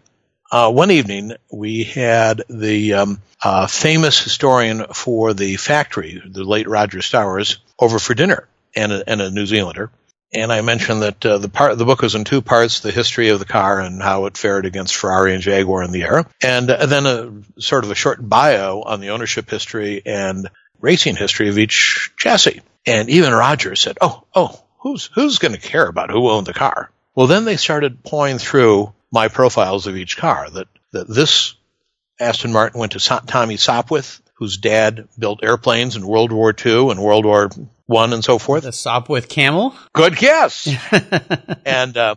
uh, 0.51 0.71
one 0.71 0.91
evening, 0.91 1.33
we 1.51 1.83
had 1.83 2.43
the 2.49 2.93
um, 2.93 3.21
uh, 3.41 3.67
famous 3.67 4.23
historian 4.23 4.85
for 4.93 5.33
the 5.33 5.55
factory, 5.55 6.21
the 6.25 6.43
late 6.43 6.67
Roger 6.67 6.99
Stowers, 6.99 7.57
over 7.79 7.97
for 7.99 8.13
dinner, 8.13 8.47
and 8.75 8.91
a, 8.91 9.09
and 9.09 9.21
a 9.21 9.31
New 9.31 9.45
Zealander 9.45 9.89
and 10.33 10.51
I 10.51 10.61
mentioned 10.61 11.03
that 11.03 11.25
uh, 11.25 11.37
the 11.37 11.49
part 11.49 11.77
the 11.77 11.85
book 11.85 12.01
was 12.01 12.15
in 12.15 12.23
two 12.23 12.41
parts: 12.41 12.79
the 12.79 12.91
history 12.91 13.29
of 13.29 13.39
the 13.39 13.45
car 13.45 13.79
and 13.79 14.01
how 14.01 14.25
it 14.25 14.37
fared 14.37 14.65
against 14.65 14.95
Ferrari 14.95 15.33
and 15.33 15.43
Jaguar 15.43 15.83
in 15.83 15.91
the 15.91 16.03
era, 16.03 16.25
and, 16.41 16.69
uh, 16.69 16.85
then 16.85 17.05
a 17.05 17.61
sort 17.61 17.83
of 17.83 17.91
a 17.91 17.95
short 17.95 18.27
bio 18.27 18.81
on 18.81 18.99
the 18.99 19.11
ownership 19.11 19.49
history 19.49 20.01
and 20.05 20.49
racing 20.81 21.15
history 21.15 21.49
of 21.49 21.57
each 21.57 22.11
chassis. 22.17 22.61
And 22.85 23.09
even 23.09 23.33
Roger 23.33 23.75
said, 23.75 23.97
"Oh, 24.01 24.23
oh, 24.35 24.61
who's 24.79 25.09
who's 25.13 25.39
going 25.39 25.53
to 25.53 25.59
care 25.59 25.87
about 25.87 26.11
who 26.11 26.29
owned 26.29 26.47
the 26.47 26.53
car?" 26.53 26.89
Well, 27.15 27.27
then 27.27 27.45
they 27.45 27.57
started 27.57 28.03
pulling 28.03 28.39
through 28.39 28.93
my 29.11 29.27
profiles 29.27 29.87
of 29.87 29.95
each 29.95 30.17
car. 30.17 30.49
That 30.49 30.67
that 30.91 31.07
this 31.07 31.53
Aston 32.19 32.51
Martin 32.51 32.79
went 32.79 32.93
to 32.93 32.99
Tommy 32.99 33.55
Sopwith, 33.55 34.19
whose 34.35 34.57
dad 34.57 35.07
built 35.17 35.43
airplanes 35.43 35.95
in 35.95 36.05
World 36.05 36.31
War 36.31 36.53
II 36.65 36.89
and 36.89 37.01
World 37.01 37.25
War 37.25 37.49
one 37.85 38.13
and 38.13 38.23
so 38.23 38.37
forth. 38.37 38.63
The 38.63 38.69
Sopwith 38.69 39.27
Camel. 39.29 39.75
Good 39.93 40.15
guess. 40.15 40.67
and 41.65 41.95
uh, 41.97 42.15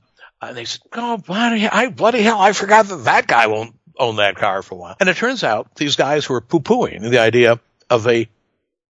they 0.52 0.64
said, 0.64 0.80
"Oh, 0.92 1.18
bloody, 1.18 1.66
I, 1.66 1.90
bloody 1.90 2.22
hell! 2.22 2.40
I 2.40 2.52
forgot 2.52 2.86
that 2.86 3.04
that 3.04 3.26
guy 3.26 3.46
won't 3.46 3.74
own 3.98 4.16
that 4.16 4.36
car 4.36 4.62
for 4.62 4.74
a 4.74 4.78
while." 4.78 4.96
And 5.00 5.08
it 5.08 5.16
turns 5.16 5.44
out 5.44 5.74
these 5.74 5.96
guys 5.96 6.28
were 6.28 6.40
poo-pooing 6.40 7.10
the 7.10 7.18
idea 7.18 7.60
of 7.90 8.06
a 8.06 8.28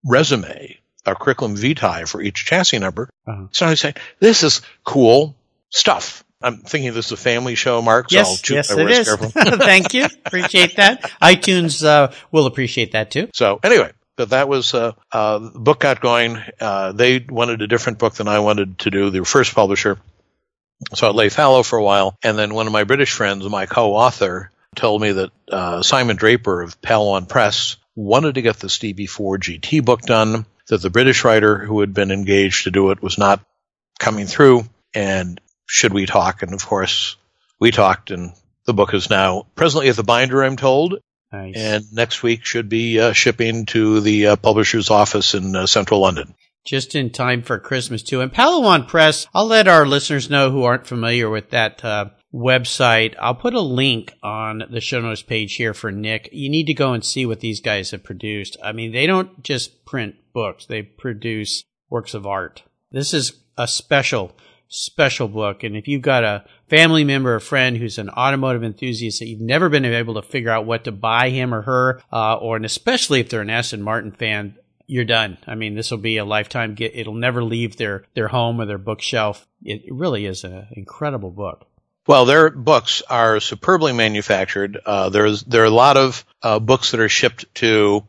resume, 0.05 0.79
a 1.05 1.15
curriculum 1.15 1.57
vitae 1.57 2.05
for 2.05 2.21
each 2.21 2.45
chassis 2.45 2.79
number. 2.79 3.09
Uh-huh. 3.27 3.47
So 3.53 3.67
I 3.67 3.75
say, 3.75 3.95
"This 4.21 4.43
is 4.43 4.63
cool 4.85 5.37
stuff." 5.71 6.25
I'm 6.43 6.59
thinking 6.59 6.93
this 6.93 7.07
is 7.07 7.13
a 7.13 7.17
family 7.17 7.55
show, 7.55 7.81
Mark. 7.81 8.11
So 8.11 8.19
yes, 8.19 8.51
yes, 8.51 8.71
it 8.71 8.91
is. 8.91 9.09
Thank 9.33 9.95
you. 9.95 10.05
Appreciate 10.05 10.77
that. 10.77 11.01
iTunes 11.23 11.85
uh, 11.85 12.13
will 12.31 12.47
appreciate 12.47 12.93
that 12.93 13.11
too. 13.11 13.29
So 13.33 13.59
anyway, 13.63 13.91
but 14.17 14.31
that 14.31 14.49
was 14.49 14.75
uh, 14.75 14.93
uh, 15.13 15.39
book 15.39 15.81
got 15.81 16.01
going. 16.01 16.39
Uh, 16.61 16.93
they 16.93 17.19
wanted 17.19 17.63
a 17.63 17.67
different 17.67 17.99
book 17.99 18.15
than 18.15 18.29
I 18.29 18.41
wanted 18.41 18.79
to 18.81 18.91
do. 18.91 19.11
The 19.11 19.25
first 19.25 19.55
publisher, 19.55 19.99
so 20.95 21.09
it 21.09 21.15
lay 21.15 21.29
fallow 21.29 21.63
for 21.63 21.79
a 21.79 21.85
while. 21.85 22.17
And 22.23 22.39
then 22.39 22.55
one 22.55 22.67
of 22.67 22.73
my 22.73 22.85
British 22.85 23.13
friends, 23.13 23.49
my 23.49 23.67
co-author, 23.67 24.51
told 24.75 25.03
me 25.03 25.13
that 25.13 25.31
uh, 25.51 25.83
Simon 25.83 26.17
Draper 26.17 26.63
of 26.63 26.81
Palawan 26.81 27.29
Press 27.29 27.77
wanted 27.95 28.35
to 28.35 28.43
get 28.43 28.57
this 28.57 28.79
DB4 28.79 29.39
GT 29.39 29.85
book 29.85 30.03
done. 30.03 30.47
That 30.69 30.83
the 30.83 30.91
British 30.91 31.25
writer 31.25 31.59
who 31.59 31.81
had 31.81 31.95
been 31.95 32.11
engaged 32.11 32.65
to 32.65 32.73
do 32.73 32.91
it 32.91 33.01
was 33.01 33.19
not 33.19 33.45
coming 34.01 34.27
through. 34.27 34.65
And 34.95 35.41
should 35.67 35.93
we 35.93 36.07
talk? 36.07 36.43
And 36.43 36.53
of 36.53 36.67
course, 36.67 37.17
we 37.61 37.71
talked, 37.71 38.11
and 38.11 38.33
the 38.65 38.75
book 38.75 38.93
is 38.93 39.09
now 39.09 39.47
presently 39.55 39.89
at 39.89 39.97
the 39.97 40.03
binder, 40.03 40.43
I'm 40.43 40.57
told, 40.57 40.99
Nice. 41.33 41.55
And 41.57 41.85
next 41.93 42.23
week 42.23 42.45
should 42.45 42.69
be 42.69 43.01
uh, 43.01 43.13
shipping 43.13 43.67
to 43.67 44.01
the 44.01 44.29
uh, 44.29 44.37
publisher's 44.37 44.91
office 44.91 45.35
in 45.35 45.57
uh, 45.57 45.67
central 45.67 46.01
London. 46.01 46.35
Just 46.65 46.95
in 46.95 47.11
time 47.11 47.43
for 47.43 47.59
Christmas, 47.59 48.03
too. 48.03 48.21
And 48.21 48.33
Palawan 48.33 48.89
Press, 48.89 49.27
I'll 49.35 49.47
let 49.47 49.69
our 49.69 49.87
listeners 49.87 50.31
know 50.31 50.51
who 50.51 50.65
aren't 50.65 50.87
familiar 50.87 51.31
with 51.31 51.51
that 51.51 51.85
uh, 51.85 52.07
website. 52.35 53.15
I'll 53.21 53.35
put 53.35 53.55
a 53.55 53.61
link 53.61 54.15
on 54.23 54.65
the 54.71 54.81
show 54.81 55.01
notes 55.01 55.23
page 55.23 55.55
here 55.55 55.75
for 55.75 55.93
Nick. 55.93 56.29
You 56.33 56.51
need 56.51 56.67
to 56.67 56.75
go 56.75 56.93
and 56.93 57.05
see 57.05 57.25
what 57.25 57.41
these 57.41 57.61
guys 57.61 57.93
have 57.93 58.03
produced. 58.03 58.57
I 58.63 58.73
mean, 58.73 58.93
they 58.93 59.07
don't 59.07 59.43
just 59.43 59.85
print 59.85 60.17
books, 60.33 60.67
they 60.67 60.83
produce 60.83 61.65
works 61.89 62.15
of 62.15 62.27
art. 62.27 62.63
This 62.91 63.15
is 63.15 63.33
a 63.57 63.67
special 63.67 64.37
special 64.69 65.29
book. 65.29 65.63
And 65.63 65.77
if 65.77 65.89
you've 65.89 66.03
got 66.03 66.25
a 66.25 66.45
family 66.69 67.05
member 67.05 67.35
or 67.35 67.41
friend 67.41 67.77
who's 67.77 67.99
an 67.99 68.11
automotive 68.11 68.65
enthusiast 68.65 69.21
that 69.21 69.27
you've 69.27 69.41
never 69.41 69.69
been 69.69 69.85
able 69.85 70.15
to 70.15 70.23
figure 70.23 70.51
out 70.51 70.67
what 70.67 70.85
to 70.85 70.93
buy 70.93 71.31
him 71.31 71.55
or 71.55 71.63
her, 71.63 72.03
uh, 72.13 72.37
or 72.37 72.57
and 72.57 72.65
especially 72.65 73.21
if 73.21 73.29
they're 73.29 73.41
an 73.41 73.51
Aston 73.51 73.83
Martin 73.83 74.13
fan, 74.13 74.57
you're 74.87 75.05
done. 75.05 75.39
I 75.47 75.55
mean, 75.55 75.75
this 75.75 75.91
will 75.91 75.99
be 75.99 76.17
a 76.17 76.25
lifetime 76.25 76.75
get. 76.75 76.95
It'll 76.95 77.15
never 77.15 77.43
leave 77.43 77.77
their, 77.77 78.05
their 78.15 78.29
home 78.29 78.61
or 78.61 78.67
their 78.67 78.79
bookshelf. 78.79 79.47
It 79.63 79.83
really 79.91 80.27
is 80.27 80.45
an 80.45 80.69
incredible 80.73 81.31
book. 81.31 81.67
Well, 82.07 82.25
their 82.25 82.51
books 82.51 83.03
are 83.03 83.41
superbly 83.41 83.93
manufactured. 83.93 84.79
Uh, 84.87 85.09
there's 85.09 85.43
there 85.43 85.63
are 85.63 85.67
a 85.67 85.71
lot 85.71 85.97
of 85.97 86.25
uh, 86.41 86.61
books 86.61 86.93
that 86.93 87.01
are 87.01 87.09
shipped 87.09 87.53
to 87.57 88.07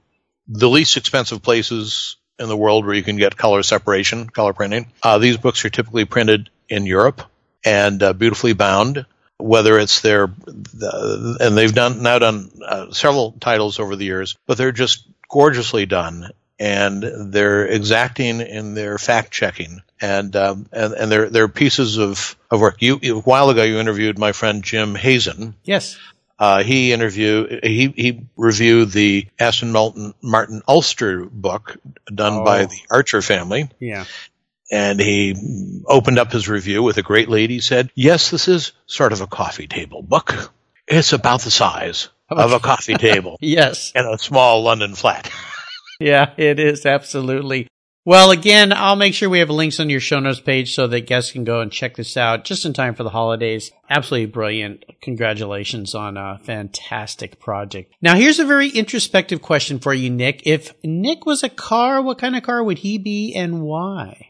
the 0.47 0.69
least 0.69 0.97
expensive 0.97 1.41
places 1.41 2.17
in 2.39 2.47
the 2.47 2.57
world 2.57 2.85
where 2.85 2.95
you 2.95 3.03
can 3.03 3.17
get 3.17 3.37
color 3.37 3.63
separation, 3.63 4.29
color 4.29 4.53
printing. 4.53 4.91
Uh, 5.01 5.17
these 5.17 5.37
books 5.37 5.63
are 5.65 5.69
typically 5.69 6.05
printed 6.05 6.49
in 6.69 6.85
Europe 6.85 7.21
and 7.63 8.01
uh, 8.01 8.13
beautifully 8.13 8.53
bound. 8.53 9.05
Whether 9.39 9.77
it's 9.77 10.01
their, 10.01 10.23
and 10.23 11.55
they've 11.55 11.73
done 11.73 12.01
now 12.01 12.17
done 12.17 12.49
uh, 12.65 12.91
several 12.91 13.33
titles 13.33 13.79
over 13.79 13.95
the 13.95 14.05
years, 14.05 14.35
but 14.47 14.57
they're 14.57 14.71
just 14.71 15.07
gorgeously 15.29 15.85
done, 15.85 16.31
and 16.57 17.03
they're 17.03 17.67
exacting 17.67 18.41
in 18.41 18.73
their 18.73 18.97
fact 18.97 19.31
checking, 19.31 19.83
and 20.01 20.35
um, 20.35 20.65
and 20.71 20.93
and 20.93 21.11
they're 21.11 21.29
they're 21.29 21.47
pieces 21.47 21.99
of 21.99 22.35
of 22.49 22.61
work. 22.61 22.81
You 22.81 22.99
a 23.03 23.09
while 23.19 23.51
ago 23.51 23.61
you 23.61 23.77
interviewed 23.77 24.17
my 24.17 24.31
friend 24.31 24.63
Jim 24.63 24.95
Hazen. 24.95 25.53
Yes. 25.63 25.99
Uh, 26.39 26.63
he 26.63 26.93
interviewed, 26.93 27.63
he, 27.63 27.87
he 27.95 28.27
reviewed 28.35 28.91
the 28.91 29.27
Aston 29.39 29.71
Martin, 29.71 30.13
Martin 30.21 30.61
Ulster 30.67 31.25
book 31.25 31.77
done 32.13 32.41
oh. 32.41 32.45
by 32.45 32.65
the 32.65 32.79
Archer 32.91 33.21
family. 33.21 33.69
Yeah. 33.79 34.05
And 34.71 34.99
he 34.99 35.83
opened 35.87 36.19
up 36.19 36.31
his 36.31 36.47
review 36.47 36.83
with 36.83 36.97
a 36.97 37.01
great 37.01 37.29
lady. 37.29 37.55
He 37.55 37.59
said, 37.61 37.89
yes, 37.95 38.29
this 38.29 38.47
is 38.47 38.73
sort 38.85 39.13
of 39.13 39.21
a 39.21 39.27
coffee 39.27 39.67
table 39.67 40.03
book. 40.03 40.51
It's 40.87 41.13
about 41.13 41.41
the 41.41 41.51
size 41.51 42.09
of 42.29 42.51
a 42.51 42.59
coffee 42.59 42.95
table. 42.95 43.37
yes. 43.41 43.91
In 43.95 44.05
a 44.05 44.17
small 44.17 44.63
London 44.63 44.93
flat. 44.93 45.31
yeah, 45.99 46.31
it 46.37 46.59
is 46.59 46.85
absolutely. 46.85 47.67
Well, 48.07 48.31
again, 48.31 48.71
I'll 48.71 48.95
make 48.95 49.13
sure 49.13 49.29
we 49.29 49.39
have 49.39 49.49
links 49.49 49.81
on 49.81 49.89
your 49.89 49.99
show 49.99 50.21
notes 50.21 50.39
page 50.39 50.73
so 50.73 50.87
that 50.87 51.07
guests 51.07 51.33
can 51.33 51.43
go 51.43 51.59
and 51.59 51.69
check 51.69 51.97
this 51.97 52.15
out 52.15 52.45
just 52.45 52.63
in 52.63 52.71
time 52.71 52.95
for 52.95 53.03
the 53.03 53.09
holidays. 53.09 53.73
Absolutely 53.89 54.27
brilliant. 54.27 54.85
Congratulations 55.01 55.93
on 55.93 56.15
a 56.15 56.39
fantastic 56.41 57.37
project. 57.37 57.93
Now, 58.01 58.15
here's 58.15 58.39
a 58.39 58.45
very 58.45 58.69
introspective 58.69 59.41
question 59.41 59.79
for 59.79 59.93
you, 59.93 60.09
Nick. 60.09 60.43
If 60.45 60.73
Nick 60.85 61.25
was 61.25 61.43
a 61.43 61.49
car, 61.49 62.01
what 62.01 62.17
kind 62.17 62.37
of 62.37 62.43
car 62.43 62.63
would 62.63 62.77
he 62.77 62.97
be 62.97 63.35
and 63.35 63.61
why? 63.61 64.29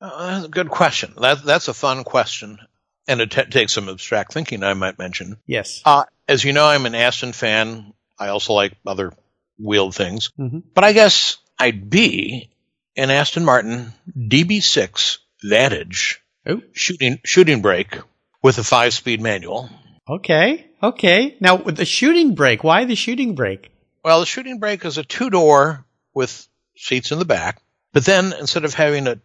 Uh, 0.00 0.32
that's 0.32 0.46
a 0.46 0.48
good 0.48 0.70
question. 0.70 1.14
That, 1.16 1.44
that's 1.44 1.68
a 1.68 1.74
fun 1.74 2.02
question. 2.02 2.58
And 3.06 3.20
it 3.20 3.30
t- 3.30 3.44
takes 3.44 3.72
some 3.72 3.88
abstract 3.88 4.32
thinking, 4.32 4.64
I 4.64 4.74
might 4.74 4.98
mention. 4.98 5.36
Yes. 5.46 5.80
Uh, 5.84 6.06
as 6.26 6.42
you 6.42 6.52
know, 6.52 6.66
I'm 6.66 6.86
an 6.86 6.96
Aston 6.96 7.34
fan. 7.34 7.92
I 8.18 8.30
also 8.30 8.54
like 8.54 8.72
other 8.84 9.12
wheeled 9.60 9.94
things. 9.94 10.32
Mm-hmm. 10.40 10.58
But 10.74 10.82
I 10.82 10.92
guess 10.92 11.36
I'd 11.56 11.88
be 11.88 12.48
an 12.96 13.10
Aston 13.10 13.44
Martin 13.44 13.92
DB6 14.18 15.18
Vantage 15.44 16.20
Ooh. 16.48 16.62
shooting 16.72 17.18
shooting 17.24 17.62
brake 17.62 17.98
with 18.42 18.58
a 18.58 18.64
five 18.64 18.92
speed 18.94 19.20
manual. 19.20 19.68
Okay, 20.08 20.66
okay. 20.82 21.36
Now 21.40 21.56
with 21.56 21.76
the 21.76 21.84
shooting 21.84 22.34
brake, 22.34 22.64
why 22.64 22.84
the 22.84 22.94
shooting 22.96 23.34
brake? 23.34 23.70
Well, 24.04 24.20
the 24.20 24.26
shooting 24.26 24.58
brake 24.58 24.84
is 24.84 24.98
a 24.98 25.04
two 25.04 25.30
door 25.30 25.84
with 26.14 26.46
seats 26.76 27.12
in 27.12 27.18
the 27.18 27.24
back, 27.24 27.60
but 27.92 28.04
then 28.04 28.32
instead 28.38 28.64
of 28.64 28.74
having 28.74 29.06
a 29.06 29.18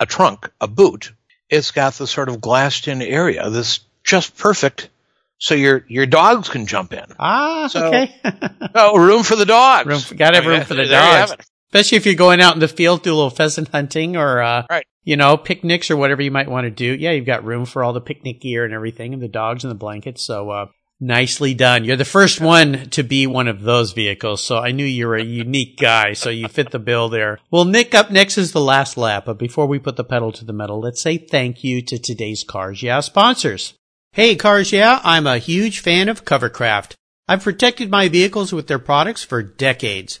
a 0.00 0.06
trunk, 0.06 0.50
a 0.60 0.66
boot, 0.66 1.12
it's 1.48 1.70
got 1.70 1.92
the 1.94 2.06
sort 2.06 2.28
of 2.28 2.40
glassed 2.40 2.88
in 2.88 3.02
area 3.02 3.48
that's 3.50 3.80
just 4.04 4.36
perfect 4.36 4.88
so 5.38 5.54
your 5.54 5.84
your 5.86 6.06
dogs 6.06 6.48
can 6.48 6.66
jump 6.66 6.92
in. 6.92 7.04
Ah, 7.18 7.68
So- 7.68 7.86
okay. 7.88 8.14
Oh, 8.74 8.98
room 8.98 9.22
for 9.22 9.36
the 9.36 9.44
dogs. 9.44 9.86
room, 9.86 10.18
got 10.18 10.30
to 10.30 10.36
have 10.36 10.46
room 10.46 10.62
for 10.64 10.74
the 10.74 10.84
there 10.84 11.04
you 11.06 11.16
have 11.16 11.28
dogs. 11.28 11.46
Especially 11.72 11.96
if 11.96 12.06
you're 12.06 12.14
going 12.14 12.40
out 12.40 12.54
in 12.54 12.60
the 12.60 12.68
field, 12.68 13.02
do 13.02 13.12
a 13.12 13.14
little 13.14 13.30
pheasant 13.30 13.68
hunting 13.68 14.16
or, 14.16 14.42
uh, 14.42 14.64
Right. 14.70 14.84
you 15.04 15.16
know, 15.16 15.36
picnics 15.36 15.90
or 15.90 15.96
whatever 15.96 16.22
you 16.22 16.30
might 16.30 16.50
want 16.50 16.64
to 16.66 16.70
do. 16.70 16.94
Yeah, 16.94 17.12
you've 17.12 17.26
got 17.26 17.44
room 17.44 17.64
for 17.64 17.82
all 17.82 17.92
the 17.92 18.00
picnic 18.00 18.40
gear 18.40 18.64
and 18.64 18.74
everything 18.74 19.14
and 19.14 19.22
the 19.22 19.28
dogs 19.28 19.64
and 19.64 19.70
the 19.70 19.74
blankets. 19.76 20.22
So, 20.22 20.50
uh, 20.50 20.66
nicely 21.00 21.52
done. 21.54 21.84
You're 21.84 21.96
the 21.96 22.04
first 22.04 22.40
one 22.40 22.88
to 22.90 23.02
be 23.02 23.26
one 23.26 23.48
of 23.48 23.62
those 23.62 23.92
vehicles. 23.92 24.44
So 24.44 24.58
I 24.58 24.70
knew 24.70 24.84
you 24.84 25.08
were 25.08 25.16
a 25.16 25.24
unique 25.24 25.76
guy. 25.78 26.12
So 26.12 26.30
you 26.30 26.46
fit 26.46 26.70
the 26.70 26.78
bill 26.78 27.08
there. 27.08 27.38
Well, 27.50 27.64
Nick, 27.64 27.94
up 27.94 28.10
next 28.12 28.38
is 28.38 28.52
the 28.52 28.60
last 28.60 28.96
lap. 28.96 29.24
But 29.26 29.38
before 29.38 29.66
we 29.66 29.78
put 29.80 29.96
the 29.96 30.04
pedal 30.04 30.30
to 30.32 30.44
the 30.44 30.52
metal, 30.52 30.80
let's 30.80 31.00
say 31.02 31.16
thank 31.18 31.64
you 31.64 31.82
to 31.82 31.98
today's 31.98 32.44
Cars 32.44 32.82
Yeah 32.82 33.00
sponsors. 33.00 33.74
Hey, 34.12 34.36
Cars 34.36 34.72
Yeah, 34.72 35.00
I'm 35.02 35.26
a 35.26 35.38
huge 35.38 35.80
fan 35.80 36.08
of 36.08 36.24
Covercraft. 36.24 36.92
I've 37.26 37.42
protected 37.42 37.90
my 37.90 38.08
vehicles 38.08 38.52
with 38.52 38.66
their 38.68 38.78
products 38.78 39.24
for 39.24 39.42
decades. 39.42 40.20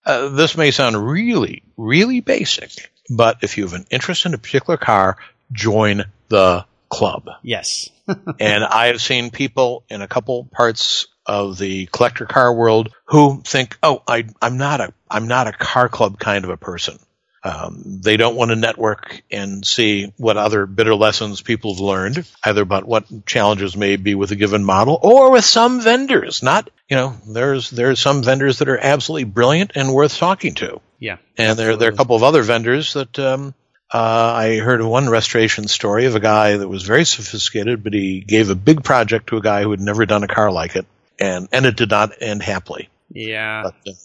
Uh, 0.06 0.30
this 0.30 0.56
may 0.56 0.72
sound 0.72 0.96
really, 0.96 1.64
really 1.76 2.22
basic, 2.22 2.92
but 3.10 3.38
if 3.42 3.58
you 3.58 3.64
have 3.64 3.74
an 3.74 3.86
interest 3.92 4.26
in 4.26 4.34
a 4.34 4.38
particular 4.38 4.78
car, 4.78 5.18
join 5.52 6.06
the 6.30 6.66
club. 6.90 7.30
Yes. 7.44 7.90
and 8.40 8.64
I 8.64 8.88
have 8.88 9.02
seen 9.02 9.32
people 9.32 9.84
in 9.90 10.02
a 10.02 10.08
couple 10.08 10.46
parts 10.46 11.08
of 11.26 11.58
the 11.58 11.88
collector 11.88 12.26
car 12.26 12.54
world 12.54 12.90
who 13.06 13.42
think, 13.44 13.78
"Oh, 13.84 14.02
I, 14.08 14.26
I'm 14.42 14.58
not 14.58 14.80
a, 14.80 14.94
I'm 15.10 15.28
not 15.28 15.48
a 15.48 15.52
car 15.52 15.90
club 15.90 16.18
kind 16.20 16.46
of 16.46 16.50
a 16.50 16.58
person." 16.58 17.00
Um, 17.48 17.82
they 17.86 18.18
don't 18.18 18.36
want 18.36 18.52
to 18.52 18.58
network 18.58 19.22
and 19.32 19.66
see 19.66 20.12
what 20.18 20.36
other 20.36 20.66
bitter 20.66 20.96
lessons 20.96 21.42
people 21.42 21.74
have 21.74 21.80
learned, 21.80 22.28
either 22.44 22.62
about 22.62 22.86
what 22.86 23.26
challenges 23.26 23.78
may 23.78 23.96
be 23.96 24.16
with 24.16 24.32
a 24.32 24.36
given 24.36 24.66
model 24.66 25.00
or 25.02 25.32
with 25.32 25.46
some 25.46 25.80
vendors. 25.80 26.44
Not, 26.44 26.70
you 26.90 26.98
know, 26.98 27.16
there's 27.26 27.70
there's 27.70 28.02
some 28.02 28.22
vendors 28.22 28.60
that 28.60 28.68
are 28.68 28.78
absolutely 28.78 29.24
brilliant 29.24 29.72
and 29.76 29.94
worth 29.94 30.18
talking 30.18 30.56
to. 30.56 30.82
Yeah. 31.00 31.18
And 31.38 31.58
there, 31.58 31.78
there 31.78 31.90
are 31.90 31.94
a 31.94 31.96
couple 31.96 32.18
of 32.18 32.24
other 32.24 32.42
vendors 32.42 32.94
that 32.94 33.18
um, 33.18 33.54
uh, 33.94 34.34
I 34.36 34.58
heard 34.58 34.82
of 34.82 34.88
one 34.88 35.08
restoration 35.10 35.70
story 35.70 36.06
of 36.06 36.16
a 36.16 36.20
guy 36.20 36.58
that 36.58 36.68
was 36.68 36.84
very 36.84 37.06
sophisticated, 37.06 37.82
but 37.82 37.94
he 37.94 38.20
gave 38.20 38.50
a 38.50 38.56
big 38.56 38.84
project 38.84 39.28
to 39.28 39.38
a 39.38 39.42
guy 39.42 39.64
who 39.64 39.72
had 39.72 39.80
never 39.80 40.06
done 40.06 40.24
a 40.24 40.28
car 40.28 40.52
like 40.52 40.76
it, 40.76 40.86
and 41.18 41.48
and 41.54 41.66
it 41.66 41.78
did 41.78 41.92
not 41.92 42.12
end 42.20 42.44
happily. 42.44 42.90
Yeah. 43.10 43.64
But, 43.64 43.76
uh, 43.88 43.96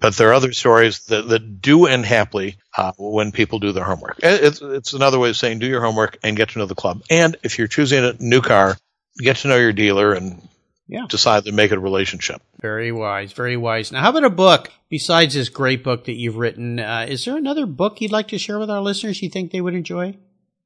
but 0.00 0.16
there 0.16 0.30
are 0.30 0.34
other 0.34 0.52
stories 0.52 1.00
that, 1.06 1.28
that 1.28 1.60
do 1.62 1.86
end 1.86 2.04
happily 2.04 2.56
uh, 2.76 2.92
when 2.98 3.32
people 3.32 3.58
do 3.60 3.72
their 3.72 3.84
homework. 3.84 4.18
It's 4.22 4.60
it's 4.60 4.92
another 4.92 5.18
way 5.18 5.30
of 5.30 5.36
saying 5.36 5.60
do 5.60 5.66
your 5.66 5.80
homework 5.80 6.18
and 6.22 6.36
get 6.36 6.50
to 6.50 6.58
know 6.58 6.66
the 6.66 6.74
club. 6.74 7.02
And 7.08 7.36
if 7.42 7.58
you're 7.58 7.68
choosing 7.68 8.04
a 8.04 8.14
new 8.18 8.40
car, 8.40 8.76
get 9.18 9.36
to 9.38 9.48
know 9.48 9.56
your 9.56 9.72
dealer 9.72 10.12
and 10.12 10.42
Yeah. 10.88 11.06
decide 11.08 11.44
to 11.44 11.52
make 11.52 11.70
it 11.70 11.76
a 11.78 11.80
relationship. 11.80 12.42
Very 12.60 12.90
wise. 12.92 13.32
Very 13.32 13.56
wise. 13.56 13.92
Now, 13.92 14.00
how 14.02 14.10
about 14.10 14.24
a 14.24 14.30
book 14.30 14.72
besides 14.88 15.34
this 15.34 15.48
great 15.50 15.84
book 15.84 16.06
that 16.06 16.14
you've 16.16 16.36
written? 16.36 16.80
Uh, 16.80 17.06
is 17.08 17.24
there 17.24 17.36
another 17.36 17.66
book 17.66 18.00
you'd 18.00 18.10
like 18.12 18.28
to 18.28 18.38
share 18.38 18.58
with 18.58 18.70
our 18.70 18.80
listeners 18.80 19.22
you 19.22 19.28
think 19.28 19.52
they 19.52 19.60
would 19.60 19.74
enjoy? 19.74 20.16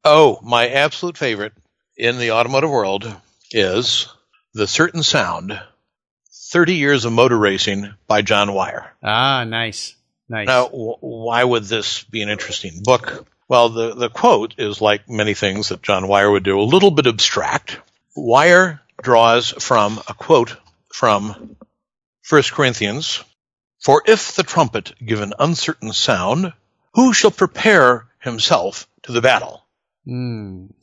Oh, 0.05 0.39
my 0.43 0.69
absolute 0.69 1.19
favorite 1.19 1.53
in 1.97 2.19
the 2.19 2.31
automotive 2.33 2.71
world 2.71 3.15
is 3.51 4.09
The 4.55 4.67
Certain 4.67 5.03
Sound 5.03 5.61
30 6.53 6.75
Years 6.75 7.07
of 7.07 7.15
Motor 7.15 7.39
Racing 7.39 7.95
by 8.07 8.21
John 8.21 8.53
Wyer. 8.53 8.93
Ah, 9.03 9.45
nice. 9.45 9.97
Nice. 10.29 10.47
Now, 10.47 10.67
w- 10.67 10.97
why 11.01 11.43
would 11.43 11.65
this 11.65 12.05
be 12.05 12.21
an 12.21 12.29
interesting 12.29 12.83
book? 12.83 13.27
Well, 13.49 13.71
the, 13.71 13.95
the 13.95 14.11
quote 14.11 14.57
is 14.59 14.83
like 14.83 15.09
many 15.09 15.33
things 15.33 15.71
that 15.71 15.81
John 15.81 16.09
Wyer 16.09 16.31
would 16.31 16.43
do, 16.43 16.61
a 16.61 16.63
little 16.63 16.91
bit 16.91 17.07
abstract. 17.07 17.81
Wyer 18.15 18.83
draws 19.01 19.49
from 19.49 19.99
a 20.07 20.13
quote 20.13 20.59
from 20.93 21.57
1 22.29 22.43
Corinthians 22.51 23.25
For 23.79 24.03
if 24.05 24.35
the 24.35 24.43
trumpet 24.43 24.93
give 25.03 25.23
an 25.23 25.33
uncertain 25.39 25.95
sound, 25.95 26.53
who 26.93 27.15
shall 27.15 27.31
prepare 27.31 28.09
himself 28.19 28.87
to 29.05 29.13
the 29.13 29.23
battle. 29.23 29.65
Mm. 30.07 30.75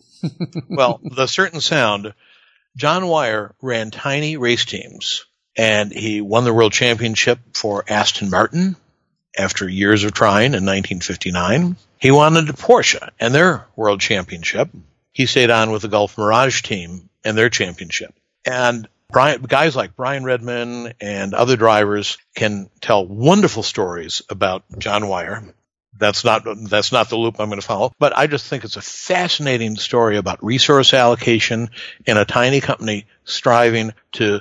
well, 0.68 1.00
the 1.04 1.28
certain 1.28 1.62
sound, 1.62 2.16
John 2.76 3.06
Wyer 3.06 3.54
ran 3.62 3.92
tiny 3.92 4.36
race 4.36 4.66
teams 4.66 5.26
and 5.60 5.92
he 5.92 6.22
won 6.22 6.46
the 6.46 6.54
world 6.54 6.72
championship 6.72 7.38
for 7.54 7.84
Aston 7.90 8.30
Martin 8.30 8.78
after 9.38 9.68
years 9.68 10.06
of 10.06 10.14
trying 10.14 10.54
in 10.54 10.66
1959. 10.66 11.76
He 11.98 12.12
wanted 12.12 12.50
a 12.50 12.54
Porsche 12.54 13.10
and 13.20 13.36
their 13.36 13.66
world 13.76 14.00
championship. 14.00 14.70
He 15.12 15.26
stayed 15.26 15.50
on 15.50 15.72
with 15.72 15.82
the 15.82 15.90
Gulf 15.90 16.18
Mirage 16.18 16.62
team 16.62 17.10
and 17.26 17.38
their 17.38 17.50
championship. 17.50 18.16
And 18.46 18.88
Brian, 19.12 19.42
guys 19.42 19.76
like 19.76 19.98
Brian 19.98 20.24
Redman 20.24 20.94
and 21.02 21.34
other 21.34 21.58
drivers 21.58 22.18
can 22.36 22.70
tell 22.80 23.06
wonderful 23.06 23.64
stories 23.64 24.22
about 24.30 24.64
John 24.78 25.10
Wyer. 25.10 25.44
That's 25.98 26.24
not 26.24 26.46
that's 26.70 26.94
not 26.94 27.10
the 27.10 27.18
loop 27.18 27.38
I'm 27.38 27.50
going 27.50 27.60
to 27.60 27.68
follow, 27.68 27.92
but 28.00 28.18
I 28.18 28.28
just 28.28 28.46
think 28.46 28.64
it's 28.64 28.78
a 28.78 28.82
fascinating 28.82 29.76
story 29.76 30.16
about 30.16 30.42
resource 30.42 30.94
allocation 30.94 31.72
in 32.06 32.16
a 32.16 32.24
tiny 32.24 32.62
company 32.62 33.08
striving 33.26 33.92
to 34.14 34.40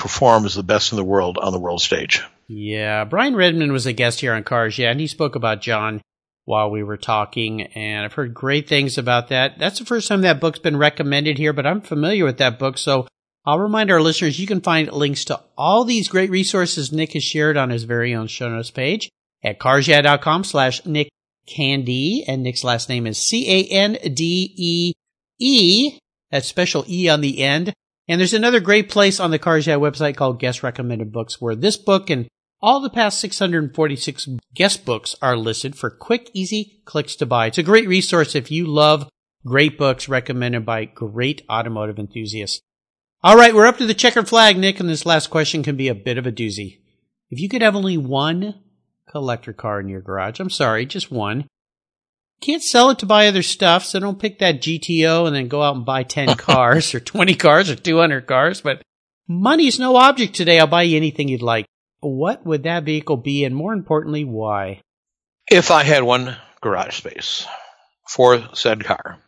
perform 0.00 0.44
as 0.46 0.54
the 0.54 0.62
best 0.62 0.92
in 0.92 0.96
the 0.96 1.04
world 1.04 1.38
on 1.38 1.52
the 1.52 1.60
world 1.60 1.80
stage. 1.80 2.22
Yeah, 2.48 3.04
Brian 3.04 3.36
Redman 3.36 3.70
was 3.70 3.86
a 3.86 3.92
guest 3.92 4.20
here 4.20 4.34
on 4.34 4.42
Cars, 4.42 4.76
yeah, 4.78 4.90
and 4.90 4.98
he 4.98 5.06
spoke 5.06 5.36
about 5.36 5.60
John 5.60 6.00
while 6.44 6.70
we 6.70 6.82
were 6.82 6.96
talking, 6.96 7.62
and 7.62 8.04
I've 8.04 8.14
heard 8.14 8.34
great 8.34 8.68
things 8.68 8.98
about 8.98 9.28
that. 9.28 9.58
That's 9.58 9.78
the 9.78 9.84
first 9.84 10.08
time 10.08 10.22
that 10.22 10.40
book's 10.40 10.58
been 10.58 10.76
recommended 10.76 11.38
here, 11.38 11.52
but 11.52 11.66
I'm 11.66 11.80
familiar 11.80 12.24
with 12.24 12.38
that 12.38 12.58
book, 12.58 12.76
so 12.76 13.06
I'll 13.46 13.60
remind 13.60 13.90
our 13.90 14.02
listeners 14.02 14.40
you 14.40 14.48
can 14.48 14.60
find 14.60 14.90
links 14.92 15.24
to 15.26 15.40
all 15.56 15.84
these 15.84 16.08
great 16.08 16.30
resources 16.30 16.90
Nick 16.92 17.12
has 17.12 17.22
shared 17.22 17.56
on 17.56 17.70
his 17.70 17.84
very 17.84 18.14
own 18.14 18.26
show 18.26 18.48
notes 18.48 18.70
page 18.70 19.08
at 19.44 19.60
carsyeah.com 19.60 20.44
slash 20.44 20.84
Nick 20.84 21.08
Candee, 21.46 22.24
and 22.26 22.42
Nick's 22.42 22.64
last 22.64 22.88
name 22.88 23.06
is 23.06 23.18
C-A-N-D-E-E. 23.18 23.58
That's 26.30 26.46
special 26.46 26.84
E 26.88 27.08
on 27.08 27.20
the 27.20 27.42
end. 27.42 27.72
And 28.10 28.18
there's 28.18 28.34
another 28.34 28.58
great 28.58 28.88
place 28.88 29.20
on 29.20 29.30
the 29.30 29.38
Cars 29.38 29.68
website 29.68 30.16
called 30.16 30.40
Guest 30.40 30.64
Recommended 30.64 31.12
Books 31.12 31.40
where 31.40 31.54
this 31.54 31.76
book 31.76 32.10
and 32.10 32.26
all 32.60 32.80
the 32.80 32.90
past 32.90 33.20
646 33.20 34.30
guest 34.52 34.84
books 34.84 35.14
are 35.22 35.36
listed 35.36 35.76
for 35.76 35.90
quick, 35.90 36.28
easy 36.32 36.82
clicks 36.84 37.14
to 37.14 37.24
buy. 37.24 37.46
It's 37.46 37.58
a 37.58 37.62
great 37.62 37.86
resource 37.86 38.34
if 38.34 38.50
you 38.50 38.66
love 38.66 39.08
great 39.46 39.78
books 39.78 40.08
recommended 40.08 40.66
by 40.66 40.86
great 40.86 41.42
automotive 41.48 42.00
enthusiasts. 42.00 42.60
All 43.22 43.36
right, 43.36 43.54
we're 43.54 43.68
up 43.68 43.78
to 43.78 43.86
the 43.86 43.94
checkered 43.94 44.28
flag, 44.28 44.58
Nick, 44.58 44.80
and 44.80 44.88
this 44.88 45.06
last 45.06 45.28
question 45.28 45.62
can 45.62 45.76
be 45.76 45.86
a 45.86 45.94
bit 45.94 46.18
of 46.18 46.26
a 46.26 46.32
doozy. 46.32 46.80
If 47.30 47.38
you 47.38 47.48
could 47.48 47.62
have 47.62 47.76
only 47.76 47.96
one 47.96 48.56
collector 49.08 49.52
car 49.52 49.78
in 49.78 49.88
your 49.88 50.00
garage. 50.00 50.40
I'm 50.40 50.50
sorry, 50.50 50.84
just 50.84 51.12
one. 51.12 51.46
Can't 52.40 52.62
sell 52.62 52.90
it 52.90 52.98
to 53.00 53.06
buy 53.06 53.26
other 53.26 53.42
stuff, 53.42 53.84
so 53.84 54.00
don't 54.00 54.18
pick 54.18 54.38
that 54.38 54.62
GTO 54.62 55.26
and 55.26 55.36
then 55.36 55.48
go 55.48 55.62
out 55.62 55.76
and 55.76 55.84
buy 55.84 56.02
10 56.04 56.36
cars 56.36 56.94
or 56.94 57.00
20 57.00 57.34
cars 57.34 57.68
or 57.68 57.76
200 57.76 58.26
cars. 58.26 58.62
But 58.62 58.82
money's 59.28 59.78
no 59.78 59.96
object 59.96 60.34
today. 60.34 60.58
I'll 60.58 60.66
buy 60.66 60.82
you 60.82 60.96
anything 60.96 61.28
you'd 61.28 61.42
like. 61.42 61.66
What 62.00 62.46
would 62.46 62.62
that 62.62 62.84
vehicle 62.84 63.18
be? 63.18 63.44
And 63.44 63.54
more 63.54 63.74
importantly, 63.74 64.24
why? 64.24 64.80
If 65.50 65.70
I 65.70 65.82
had 65.82 66.02
one 66.02 66.36
garage 66.62 66.96
space 66.96 67.46
for 68.08 68.42
said 68.54 68.84
car, 68.84 69.18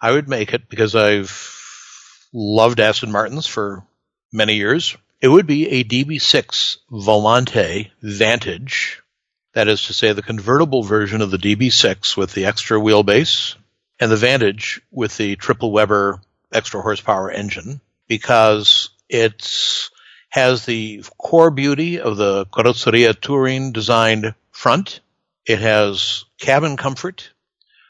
I 0.00 0.10
would 0.10 0.28
make 0.28 0.52
it 0.52 0.68
because 0.68 0.96
I've 0.96 1.30
loved 2.32 2.80
Aston 2.80 3.12
Martins 3.12 3.46
for 3.46 3.86
many 4.32 4.56
years. 4.56 4.96
It 5.20 5.28
would 5.28 5.46
be 5.46 5.68
a 5.68 5.84
DB6 5.84 6.78
Volante 6.90 7.90
Vantage 8.02 9.01
that 9.52 9.68
is 9.68 9.84
to 9.86 9.92
say, 9.92 10.12
the 10.12 10.22
convertible 10.22 10.82
version 10.82 11.20
of 11.20 11.30
the 11.30 11.38
DB6 11.38 12.16
with 12.16 12.32
the 12.32 12.46
extra 12.46 12.78
wheelbase 12.78 13.56
and 14.00 14.10
the 14.10 14.16
Vantage 14.16 14.80
with 14.90 15.16
the 15.16 15.36
triple 15.36 15.72
Weber 15.72 16.20
extra 16.52 16.80
horsepower 16.80 17.30
engine 17.30 17.80
because 18.08 18.90
it 19.08 19.90
has 20.28 20.64
the 20.64 21.04
core 21.18 21.50
beauty 21.50 22.00
of 22.00 22.16
the 22.16 22.46
Carrozzeria 22.46 23.18
Touring 23.18 23.72
designed 23.72 24.34
front. 24.50 25.00
It 25.46 25.60
has 25.60 26.24
cabin 26.38 26.76
comfort 26.76 27.30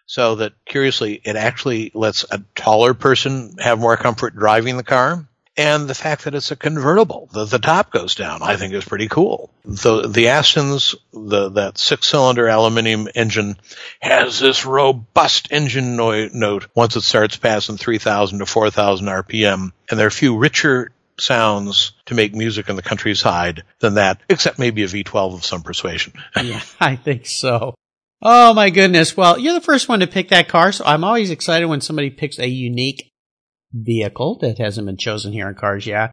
so 0.07 0.37
that 0.37 0.53
curiously 0.65 1.21
it 1.25 1.37
actually 1.37 1.93
lets 1.95 2.25
a 2.31 2.45
taller 2.55 2.95
person 2.95 3.57
have 3.59 3.79
more 3.79 3.97
comfort 3.97 4.35
driving 4.35 4.77
the 4.77 4.83
car 4.83 5.29
and 5.57 5.89
the 5.89 5.95
fact 5.95 6.25
that 6.25 6.35
it's 6.35 6.51
a 6.51 6.57
convertible, 6.57 7.29
the, 7.33 7.45
the 7.45 7.59
top 7.59 7.91
goes 7.91 8.15
down, 8.15 8.43
I 8.43 8.57
think 8.57 8.73
is 8.73 8.85
pretty 8.85 9.09
cool. 9.09 9.51
The 9.65 10.09
the 10.09 10.29
Aston's 10.29 10.95
the 11.13 11.51
that 11.51 11.79
six 11.79 12.09
cylinder 12.09 12.49
aluminium 12.49 13.09
engine 13.15 13.57
has 14.01 14.41
this 14.41 14.65
robust 14.65 15.49
engine 15.51 15.97
no- 15.97 16.29
note 16.33 16.69
once 16.75 16.97
it 16.97 17.03
starts 17.03 17.37
passing 17.37 17.77
3,000 17.77 18.39
to 18.39 18.47
4,000 18.47 19.07
RPM, 19.07 19.73
and 19.91 20.01
there 20.01 20.07
are 20.07 20.11
few 20.11 20.39
richer 20.39 20.91
sounds 21.19 21.93
to 22.07 22.15
make 22.15 22.35
music 22.35 22.69
in 22.69 22.77
the 22.77 22.83
countryside 22.83 23.63
than 23.81 23.95
that, 23.95 24.21
except 24.29 24.59
maybe 24.59 24.83
a 24.83 24.87
V12 24.87 25.35
of 25.35 25.45
some 25.45 25.63
persuasion. 25.63 26.15
yeah, 26.43 26.63
I 26.81 26.97
think 26.97 27.27
so. 27.27 27.75
Oh 28.23 28.55
my 28.55 28.71
goodness. 28.71 29.17
Well, 29.17 29.39
you're 29.39 29.53
the 29.53 29.61
first 29.61 29.89
one 29.89 30.01
to 30.01 30.07
pick 30.07 30.29
that 30.29 30.49
car, 30.49 30.73
so 30.73 30.85
I'm 30.87 31.05
always 31.05 31.31
excited 31.31 31.67
when 31.67 31.81
somebody 31.81 32.09
picks 32.09 32.39
a 32.39 32.49
unique 32.49 33.12
vehicle 33.73 34.39
that 34.41 34.59
hasn't 34.59 34.87
been 34.87 34.97
chosen 34.97 35.33
here 35.33 35.49
in 35.49 35.55
Cars 35.55 35.87
Yeah. 35.87 36.11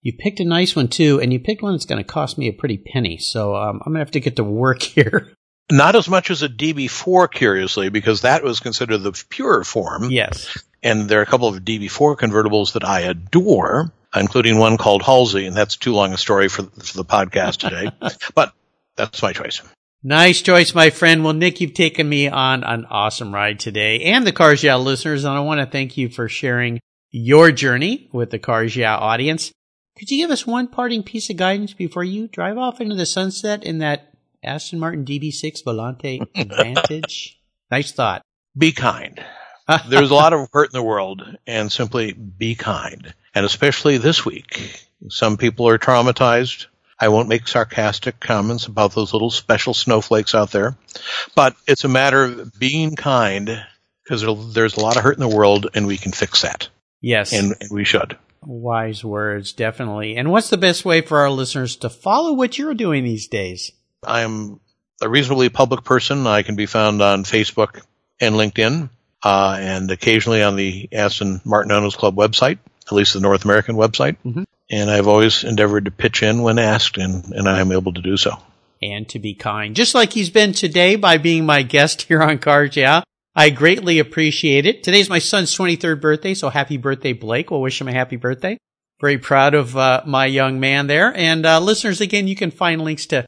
You 0.00 0.12
picked 0.18 0.40
a 0.40 0.44
nice 0.44 0.74
one 0.74 0.88
too, 0.88 1.20
and 1.20 1.32
you 1.32 1.38
picked 1.38 1.62
one 1.62 1.74
that's 1.74 1.86
going 1.86 2.02
to 2.02 2.08
cost 2.08 2.36
me 2.36 2.48
a 2.48 2.52
pretty 2.52 2.76
penny. 2.76 3.18
So 3.18 3.54
um, 3.54 3.80
I'm 3.86 3.92
going 3.92 4.00
to 4.00 4.00
have 4.00 4.10
to 4.12 4.20
get 4.20 4.36
to 4.36 4.44
work 4.44 4.82
here. 4.82 5.32
Not 5.70 5.94
as 5.94 6.08
much 6.08 6.30
as 6.30 6.42
a 6.42 6.48
DB4, 6.48 7.30
curiously, 7.30 7.88
because 7.88 8.22
that 8.22 8.42
was 8.42 8.60
considered 8.60 8.98
the 8.98 9.24
pure 9.28 9.62
form. 9.62 10.10
Yes. 10.10 10.58
And 10.82 11.08
there 11.08 11.20
are 11.20 11.22
a 11.22 11.26
couple 11.26 11.48
of 11.48 11.62
DB4 11.62 12.16
convertibles 12.16 12.72
that 12.72 12.84
I 12.84 13.02
adore, 13.02 13.92
including 14.14 14.58
one 14.58 14.76
called 14.76 15.02
Halsey, 15.02 15.46
and 15.46 15.56
that's 15.56 15.76
too 15.76 15.92
long 15.92 16.12
a 16.12 16.18
story 16.18 16.48
for, 16.48 16.64
for 16.64 16.96
the 16.96 17.04
podcast 17.04 17.58
today. 17.58 17.90
but 18.34 18.52
that's 18.96 19.22
my 19.22 19.32
choice. 19.32 19.62
Nice 20.02 20.42
choice, 20.42 20.74
my 20.74 20.90
friend. 20.90 21.22
Well, 21.22 21.32
Nick, 21.32 21.60
you've 21.60 21.74
taken 21.74 22.08
me 22.08 22.28
on 22.28 22.64
an 22.64 22.86
awesome 22.86 23.32
ride 23.32 23.60
today 23.60 24.02
and 24.02 24.26
the 24.26 24.32
Cars 24.32 24.64
Yeah 24.64 24.76
listeners, 24.76 25.24
and 25.24 25.32
I 25.32 25.40
want 25.40 25.60
to 25.60 25.66
thank 25.66 25.96
you 25.96 26.08
for 26.08 26.28
sharing 26.28 26.80
your 27.12 27.52
journey 27.52 28.08
with 28.10 28.30
the 28.30 28.38
Cars 28.38 28.74
Yeah 28.74 28.96
audience. 28.96 29.52
Could 29.98 30.10
you 30.10 30.16
give 30.16 30.30
us 30.30 30.46
one 30.46 30.66
parting 30.68 31.02
piece 31.02 31.28
of 31.28 31.36
guidance 31.36 31.74
before 31.74 32.02
you 32.02 32.26
drive 32.26 32.56
off 32.56 32.80
into 32.80 32.96
the 32.96 33.06
sunset 33.06 33.62
in 33.62 33.78
that 33.78 34.14
Aston 34.42 34.80
Martin 34.80 35.04
DB6 35.04 35.62
Volante 35.62 36.26
Vantage? 36.34 37.38
nice 37.70 37.92
thought. 37.92 38.22
Be 38.56 38.72
kind. 38.72 39.22
There's 39.88 40.10
a 40.10 40.14
lot 40.14 40.32
of 40.32 40.48
hurt 40.52 40.70
in 40.72 40.78
the 40.78 40.82
world, 40.82 41.22
and 41.46 41.70
simply 41.70 42.12
be 42.12 42.54
kind. 42.54 43.14
And 43.34 43.46
especially 43.46 43.96
this 43.98 44.24
week, 44.24 44.84
some 45.08 45.36
people 45.36 45.68
are 45.68 45.78
traumatized. 45.78 46.66
I 46.98 47.08
won't 47.08 47.28
make 47.28 47.48
sarcastic 47.48 48.20
comments 48.20 48.66
about 48.66 48.94
those 48.94 49.12
little 49.12 49.30
special 49.30 49.72
snowflakes 49.72 50.34
out 50.34 50.50
there, 50.50 50.76
but 51.34 51.54
it's 51.66 51.84
a 51.84 51.88
matter 51.88 52.24
of 52.24 52.58
being 52.58 52.96
kind 52.96 53.64
because 54.02 54.22
there's 54.52 54.76
a 54.76 54.80
lot 54.80 54.96
of 54.96 55.02
hurt 55.02 55.16
in 55.16 55.28
the 55.28 55.36
world, 55.36 55.68
and 55.74 55.86
we 55.86 55.96
can 55.96 56.12
fix 56.12 56.42
that. 56.42 56.68
Yes. 57.02 57.34
And, 57.34 57.54
and 57.60 57.70
we 57.70 57.84
should. 57.84 58.16
Wise 58.44 59.04
words, 59.04 59.52
definitely. 59.52 60.16
And 60.16 60.30
what's 60.30 60.48
the 60.48 60.56
best 60.56 60.84
way 60.84 61.02
for 61.02 61.20
our 61.20 61.30
listeners 61.30 61.76
to 61.76 61.90
follow 61.90 62.32
what 62.32 62.58
you're 62.58 62.74
doing 62.74 63.04
these 63.04 63.28
days? 63.28 63.72
I'm 64.04 64.60
a 65.02 65.08
reasonably 65.08 65.48
public 65.48 65.84
person. 65.84 66.26
I 66.26 66.42
can 66.42 66.56
be 66.56 66.66
found 66.66 67.02
on 67.02 67.24
Facebook 67.24 67.82
and 68.20 68.34
LinkedIn, 68.34 68.88
uh, 69.22 69.56
and 69.60 69.90
occasionally 69.90 70.42
on 70.42 70.56
the 70.56 70.88
Aston 70.92 71.40
Martin 71.44 71.72
Owners 71.72 71.96
Club 71.96 72.16
website, 72.16 72.58
at 72.86 72.92
least 72.92 73.14
the 73.14 73.20
North 73.20 73.44
American 73.44 73.76
website. 73.76 74.16
Mm-hmm. 74.24 74.44
And 74.70 74.90
I've 74.90 75.08
always 75.08 75.44
endeavored 75.44 75.84
to 75.84 75.90
pitch 75.90 76.22
in 76.22 76.42
when 76.42 76.58
asked, 76.58 76.98
and, 76.98 77.32
and 77.32 77.48
I 77.48 77.60
am 77.60 77.72
able 77.72 77.92
to 77.92 78.00
do 78.00 78.16
so. 78.16 78.38
And 78.80 79.08
to 79.10 79.20
be 79.20 79.34
kind, 79.34 79.76
just 79.76 79.94
like 79.94 80.12
he's 80.12 80.30
been 80.30 80.52
today 80.52 80.96
by 80.96 81.18
being 81.18 81.46
my 81.46 81.62
guest 81.62 82.02
here 82.08 82.22
on 82.22 82.38
Cars 82.38 82.76
Yeah. 82.76 83.02
I 83.34 83.50
greatly 83.50 83.98
appreciate 83.98 84.66
it. 84.66 84.82
Today's 84.82 85.08
my 85.08 85.18
son's 85.18 85.56
23rd 85.56 86.00
birthday, 86.00 86.34
so 86.34 86.50
happy 86.50 86.76
birthday, 86.76 87.14
Blake. 87.14 87.50
We'll 87.50 87.62
wish 87.62 87.80
him 87.80 87.88
a 87.88 87.92
happy 87.92 88.16
birthday. 88.16 88.58
Very 89.00 89.18
proud 89.18 89.54
of 89.54 89.76
uh, 89.76 90.02
my 90.06 90.26
young 90.26 90.60
man 90.60 90.86
there. 90.86 91.16
And 91.16 91.46
uh, 91.46 91.58
listeners, 91.60 92.00
again, 92.00 92.28
you 92.28 92.36
can 92.36 92.50
find 92.50 92.82
links 92.82 93.06
to 93.06 93.24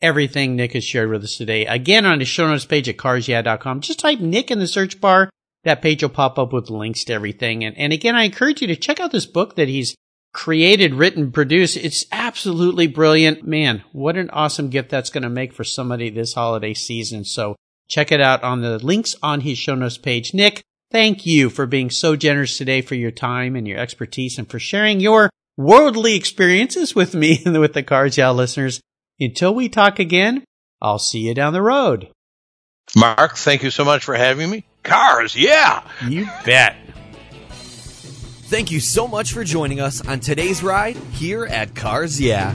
everything 0.00 0.54
Nick 0.54 0.74
has 0.74 0.84
shared 0.84 1.10
with 1.10 1.24
us 1.24 1.36
today. 1.36 1.66
Again, 1.66 2.06
on 2.06 2.20
the 2.20 2.24
show 2.24 2.48
notes 2.48 2.64
page 2.64 2.88
at 2.88 2.96
carsyeah.com. 2.96 3.80
Just 3.80 3.98
type 3.98 4.20
Nick 4.20 4.50
in 4.50 4.60
the 4.60 4.66
search 4.66 5.00
bar. 5.00 5.28
That 5.64 5.82
page 5.82 6.02
will 6.02 6.10
pop 6.10 6.38
up 6.38 6.52
with 6.52 6.70
links 6.70 7.04
to 7.04 7.12
everything. 7.12 7.64
And, 7.64 7.76
and 7.76 7.92
again, 7.92 8.14
I 8.14 8.22
encourage 8.22 8.62
you 8.62 8.68
to 8.68 8.76
check 8.76 9.00
out 9.00 9.10
this 9.10 9.26
book 9.26 9.56
that 9.56 9.68
he's 9.68 9.96
created, 10.32 10.94
written, 10.94 11.32
produced. 11.32 11.76
It's 11.76 12.06
absolutely 12.12 12.86
brilliant. 12.86 13.44
Man, 13.44 13.82
what 13.90 14.16
an 14.16 14.30
awesome 14.30 14.70
gift 14.70 14.88
that's 14.88 15.10
going 15.10 15.24
to 15.24 15.28
make 15.28 15.52
for 15.52 15.64
somebody 15.64 16.10
this 16.10 16.34
holiday 16.34 16.74
season. 16.74 17.24
So 17.24 17.56
Check 17.88 18.12
it 18.12 18.20
out 18.20 18.42
on 18.42 18.60
the 18.60 18.78
links 18.78 19.16
on 19.22 19.40
his 19.40 19.58
show 19.58 19.74
notes 19.74 19.98
page. 19.98 20.34
Nick, 20.34 20.62
thank 20.90 21.24
you 21.24 21.48
for 21.50 21.66
being 21.66 21.90
so 21.90 22.16
generous 22.16 22.56
today 22.56 22.82
for 22.82 22.94
your 22.94 23.10
time 23.10 23.56
and 23.56 23.66
your 23.66 23.78
expertise 23.78 24.38
and 24.38 24.48
for 24.48 24.58
sharing 24.58 25.00
your 25.00 25.30
worldly 25.56 26.14
experiences 26.14 26.94
with 26.94 27.14
me 27.14 27.42
and 27.46 27.58
with 27.60 27.72
the 27.72 27.82
Cars 27.82 28.16
Yeah 28.16 28.30
listeners. 28.30 28.80
Until 29.20 29.54
we 29.54 29.68
talk 29.68 29.98
again, 29.98 30.44
I'll 30.80 30.98
see 30.98 31.20
you 31.20 31.34
down 31.34 31.52
the 31.52 31.62
road. 31.62 32.08
Mark, 32.96 33.36
thank 33.36 33.62
you 33.62 33.70
so 33.70 33.84
much 33.84 34.04
for 34.04 34.14
having 34.14 34.48
me. 34.48 34.64
Cars, 34.82 35.36
yeah. 35.36 35.82
You 36.06 36.26
bet. 36.44 36.76
Thank 38.48 38.70
you 38.70 38.80
so 38.80 39.06
much 39.06 39.32
for 39.32 39.44
joining 39.44 39.80
us 39.80 40.06
on 40.06 40.20
today's 40.20 40.62
ride 40.62 40.96
here 41.12 41.44
at 41.44 41.74
Cars 41.74 42.18
Yeah. 42.18 42.54